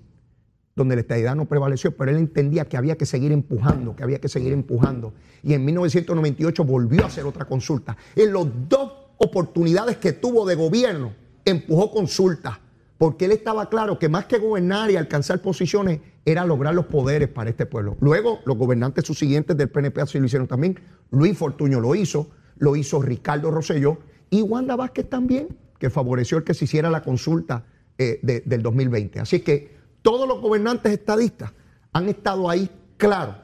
donde 0.77 0.95
la 0.95 1.01
estadidad 1.03 1.35
no 1.35 1.47
prevaleció, 1.47 1.97
pero 1.97 2.11
él 2.11 2.16
entendía 2.16 2.64
que 2.64 2.77
había 2.77 2.97
que 2.97 3.07
seguir 3.07 3.33
empujando, 3.33 3.95
que 3.97 4.03
había 4.03 4.21
que 4.21 4.29
seguir 4.29 4.53
empujando. 4.53 5.12
Y 5.43 5.53
en 5.55 5.64
1998 5.64 6.64
volvió 6.64 7.03
a 7.05 7.07
hacer 7.07 7.25
otra 7.27 7.45
consulta. 7.45 7.97
En 8.16 8.33
las 8.33 8.47
dos 8.68 8.93
oportunidades 9.18 9.97
que 9.99 10.12
tuvo 10.12 10.47
de 10.47 10.55
gobierno, 10.55 11.12
empujó 11.45 11.91
consultas, 11.91 12.59
porque 12.99 13.25
él 13.27 13.33
estaba 13.33 13.68
claro 13.68 13.99
que 13.99 14.09
más 14.09 14.27
que 14.27 14.39
gobernar 14.39 14.91
y 14.91 14.97
alcanzar 14.97 15.41
posiciones, 15.43 16.01
era 16.25 16.45
lograr 16.45 16.75
los 16.75 16.87
poderes 16.87 17.29
para 17.29 17.51
este 17.51 17.66
pueblo. 17.66 17.97
Luego, 18.01 18.41
los 18.45 18.57
gobernantes 18.57 19.05
subsiguientes 19.07 19.57
del 19.57 19.68
PNP 19.71 20.01
así 20.03 20.18
lo 20.18 20.27
hicieron 20.27 20.47
también. 20.47 20.79
Luis 21.11 21.37
Fortuño 21.37 21.81
lo 21.81 21.95
hizo, 21.95 22.31
lo 22.59 22.77
hizo 22.77 23.01
Ricardo 23.01 23.51
Rosselló 23.51 23.99
y 24.29 24.43
Wanda 24.43 24.77
Vázquez 24.77 25.09
también, 25.09 25.49
que 25.79 25.89
favoreció 25.91 26.39
el 26.39 26.45
que 26.45 26.53
se 26.55 26.66
hiciera 26.66 26.91
la 26.91 27.03
consulta 27.03 27.64
eh, 27.99 28.21
de- 28.23 28.41
del 28.47 28.62
2020. 28.62 29.18
Así 29.21 29.41
que 29.41 29.80
todos 30.03 30.26
los 30.28 30.40
gobernantes 30.40 30.92
estadistas 30.92 31.53
han 31.92 32.09
estado 32.09 32.48
ahí 32.48 32.70
claros 32.96 33.36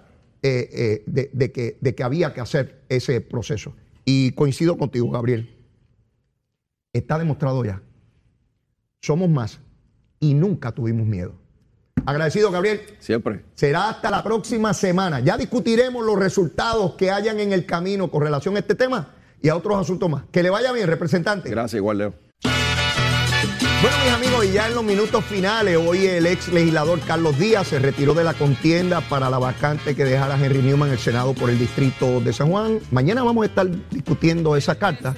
eh, 0.42 0.68
eh, 0.72 1.02
de, 1.06 1.30
de 1.32 1.52
que, 1.52 1.78
de 1.80 1.94
que 1.94 2.02
había 2.02 2.32
que 2.32 2.40
hacer 2.40 2.82
ese 2.88 3.20
proceso. 3.20 3.74
Y 4.04 4.32
coincido 4.32 4.78
contigo, 4.78 5.10
Gabriel. 5.10 5.52
Está 6.92 7.18
demostrado 7.18 7.64
ya. 7.64 7.82
Somos 9.02 9.28
más 9.28 9.60
y 10.20 10.34
nunca 10.34 10.72
tuvimos 10.72 11.06
miedo. 11.06 11.34
Agradecido, 12.04 12.52
Gabriel. 12.52 12.80
Siempre. 13.00 13.44
Será 13.54 13.88
hasta 13.90 14.10
la 14.10 14.22
próxima 14.22 14.72
semana. 14.72 15.20
Ya 15.20 15.36
discutiremos 15.36 16.04
los 16.04 16.16
resultados 16.18 16.94
que 16.94 17.10
hayan 17.10 17.40
en 17.40 17.52
el 17.52 17.66
camino 17.66 18.10
con 18.10 18.22
relación 18.22 18.54
a 18.56 18.60
este 18.60 18.76
tema 18.76 19.14
y 19.42 19.48
a 19.48 19.56
otros 19.56 19.76
asuntos 19.76 20.08
más. 20.08 20.24
Que 20.30 20.42
le 20.42 20.50
vaya 20.50 20.72
bien, 20.72 20.86
representante. 20.86 21.50
Gracias, 21.50 21.78
igual, 21.78 21.98
Leo. 21.98 22.25
Bueno, 23.82 23.98
mis 24.02 24.12
amigos, 24.12 24.44
y 24.46 24.52
ya 24.52 24.68
en 24.68 24.74
los 24.74 24.82
minutos 24.82 25.22
finales, 25.26 25.76
hoy 25.76 26.06
el 26.06 26.24
ex 26.24 26.48
legislador 26.48 26.98
Carlos 27.00 27.38
Díaz 27.38 27.68
se 27.68 27.78
retiró 27.78 28.14
de 28.14 28.24
la 28.24 28.32
contienda 28.32 29.02
para 29.02 29.28
la 29.28 29.38
vacante 29.38 29.94
que 29.94 30.04
dejara 30.04 30.42
Henry 30.42 30.62
Newman 30.62 30.88
en 30.88 30.94
el 30.94 30.98
Senado 30.98 31.34
por 31.34 31.50
el 31.50 31.58
distrito 31.58 32.20
de 32.20 32.32
San 32.32 32.50
Juan. 32.50 32.80
Mañana 32.90 33.22
vamos 33.22 33.42
a 33.42 33.46
estar 33.46 33.68
discutiendo 33.90 34.56
esa 34.56 34.76
carta. 34.76 35.14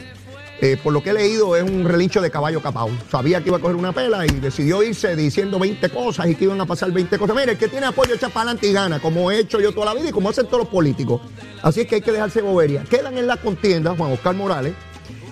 Eh, 0.60 0.76
por 0.82 0.92
lo 0.92 1.04
que 1.04 1.10
he 1.10 1.12
leído, 1.12 1.54
es 1.54 1.62
un 1.62 1.84
relincho 1.84 2.20
de 2.20 2.32
caballo 2.32 2.60
capao. 2.60 2.90
Sabía 3.08 3.40
que 3.40 3.48
iba 3.48 3.58
a 3.58 3.60
coger 3.60 3.76
una 3.76 3.92
pela 3.92 4.26
y 4.26 4.30
decidió 4.40 4.82
irse 4.82 5.14
diciendo 5.14 5.60
20 5.60 5.88
cosas 5.90 6.26
y 6.26 6.34
que 6.34 6.44
iban 6.44 6.60
a 6.60 6.66
pasar 6.66 6.90
20 6.90 7.16
cosas. 7.16 7.36
Mire, 7.36 7.52
el 7.52 7.58
que 7.58 7.68
tiene 7.68 7.86
apoyo 7.86 8.14
echa 8.14 8.28
para 8.28 8.50
adelante 8.50 8.66
y 8.66 8.72
gana, 8.72 8.98
como 8.98 9.30
he 9.30 9.38
hecho 9.38 9.60
yo 9.60 9.70
toda 9.70 9.86
la 9.86 9.94
vida 9.94 10.08
y 10.08 10.12
como 10.12 10.30
hacen 10.30 10.46
todos 10.46 10.64
los 10.64 10.68
políticos. 10.68 11.20
Así 11.62 11.82
es 11.82 11.86
que 11.86 11.96
hay 11.96 12.00
que 12.00 12.10
dejarse 12.10 12.42
bobería. 12.42 12.82
Quedan 12.82 13.16
en 13.18 13.28
la 13.28 13.36
contienda 13.36 13.94
Juan 13.96 14.10
Oscar 14.10 14.34
Morales 14.34 14.74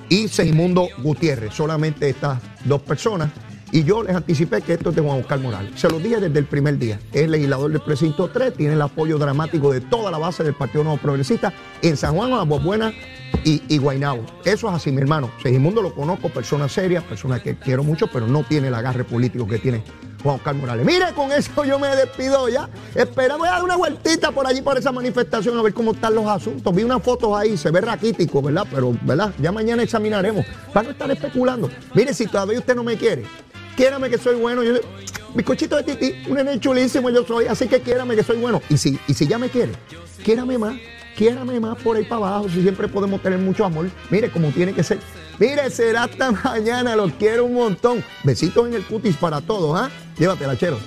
y 0.09 0.29
Segimundo 0.29 0.87
Gutiérrez, 1.03 1.53
solamente 1.53 2.09
estas 2.09 2.39
dos 2.67 2.83
personas. 2.83 3.31
Y 3.73 3.83
yo 3.83 4.03
les 4.03 4.15
anticipé 4.15 4.63
que 4.63 4.75
esto 4.75 4.91
es 4.91 4.97
de 4.97 5.03
Juan 5.03 5.21
Oscar 5.21 5.41
Morales. 5.41 5.73
Se 5.75 5.89
los 5.89 6.03
dije 6.03 6.21
desde 6.21 6.39
el 6.39 6.47
primer 6.47 6.79
día. 6.79 7.01
Es 7.13 7.29
legislador 7.29 7.73
del 7.73 7.81
precinto 7.81 8.29
3, 8.29 8.55
tiene 8.55 8.75
el 8.75 8.83
apoyo 8.83 9.19
dramático 9.19 9.73
de 9.73 9.81
toda 9.81 10.11
la 10.11 10.19
base 10.19 10.45
del 10.45 10.55
Partido 10.55 10.85
Nuevo 10.85 10.99
Progresista 10.99 11.53
en 11.83 11.97
San 11.97 12.15
Juan, 12.15 12.33
Aguas 12.33 12.63
Buenas 12.63 12.95
y, 13.45 13.63
y 13.69 13.79
Guaynabo. 13.79 14.25
Eso 14.45 14.69
es 14.69 14.75
así, 14.75 14.93
mi 14.93 15.01
hermano. 15.01 15.31
Segimundo 15.43 15.83
lo 15.83 15.95
conozco, 15.95 16.29
persona 16.29 16.69
seria, 16.69 17.01
persona 17.01 17.43
que 17.43 17.57
quiero 17.57 17.83
mucho, 17.83 18.07
pero 18.07 18.29
no 18.29 18.45
tiene 18.45 18.69
el 18.69 18.75
agarre 18.75 19.03
político 19.03 19.49
que 19.49 19.59
tiene 19.59 19.83
Juan 20.23 20.37
Oscar 20.37 20.55
Morales. 20.55 20.85
Mire, 20.87 21.07
con 21.15 21.33
eso 21.33 21.65
yo 21.65 21.79
me 21.79 21.89
despido 21.89 22.49
ya. 22.49 22.69
Esperamos 22.95 23.47
a 23.47 23.53
dar 23.53 23.65
una 23.65 23.77
vueltita 23.77 24.31
por 24.31 24.47
allí, 24.47 24.63
por 24.63 24.77
esa 24.79 24.93
manifestación, 24.93 25.57
a 25.59 25.63
ver 25.63 25.75
cómo 25.75 25.93
están 25.93 26.15
los 26.15 26.27
asuntos. 26.27 26.75
Vi 26.75 26.83
unas 26.83 27.03
fotos 27.03 27.37
ahí, 27.37 27.57
se 27.57 27.71
ve 27.71 27.81
raquítico, 27.81 28.43
¿verdad? 28.43 28.67
Pero, 28.71 28.97
¿verdad? 29.03 29.33
Ya 29.39 29.53
mañana 29.53 29.83
examinaremos. 29.83 30.45
Para 30.73 30.85
no 30.85 30.91
estar 30.93 31.11
especulando. 31.11 31.71
Mire, 31.95 32.15
si 32.15 32.27
todavía 32.27 32.59
usted 32.59 32.75
no 32.75 32.83
me 32.83 32.97
quiere, 32.97 33.25
quiérame 33.77 34.11
que 34.11 34.19
soy 34.19 34.37
bueno. 34.37 34.63
Yo, 34.63 34.75
bizcochito 35.35 35.77
de 35.77 35.83
tití, 35.83 36.23
un 36.29 36.37
nene 36.37 36.59
chulísimo 36.59 37.11
yo 37.11 37.25
soy, 37.25 37.47
así 37.47 37.69
que 37.69 37.81
quiérame 37.81 38.17
que 38.17 38.23
soy 38.23 38.39
bueno. 38.39 38.63
Y 38.69 38.77
si, 38.79 38.99
y 39.07 39.15
si 39.15 39.27
ya 39.27 39.39
me 39.39 39.51
quiere, 39.51 39.73
quiérame 40.25 40.59
más. 40.59 40.75
Quiérame 41.17 41.59
más 41.61 41.79
por 41.79 41.97
ahí 41.97 42.05
para 42.05 42.17
abajo, 42.17 42.49
si 42.51 42.61
siempre 42.61 42.89
podemos 42.89 43.23
tener 43.23 43.39
mucho 43.39 43.65
amor. 43.65 43.89
Mire, 44.11 44.31
como 44.31 44.51
tiene 44.51 44.75
que 44.75 44.83
ser. 44.83 44.99
Mire, 45.39 45.71
será 45.71 46.05
hasta 46.05 46.31
mañana, 46.45 46.95
los 46.95 47.13
quiero 47.15 47.47
un 47.47 47.55
montón. 47.55 48.05
Besitos 48.23 48.67
en 48.67 48.75
el 48.75 48.85
cutis 48.85 49.17
para 49.17 49.41
todos, 49.41 49.81
¿ah? 49.81 49.91
Llévatela, 50.19 50.57
chero. 50.57 50.79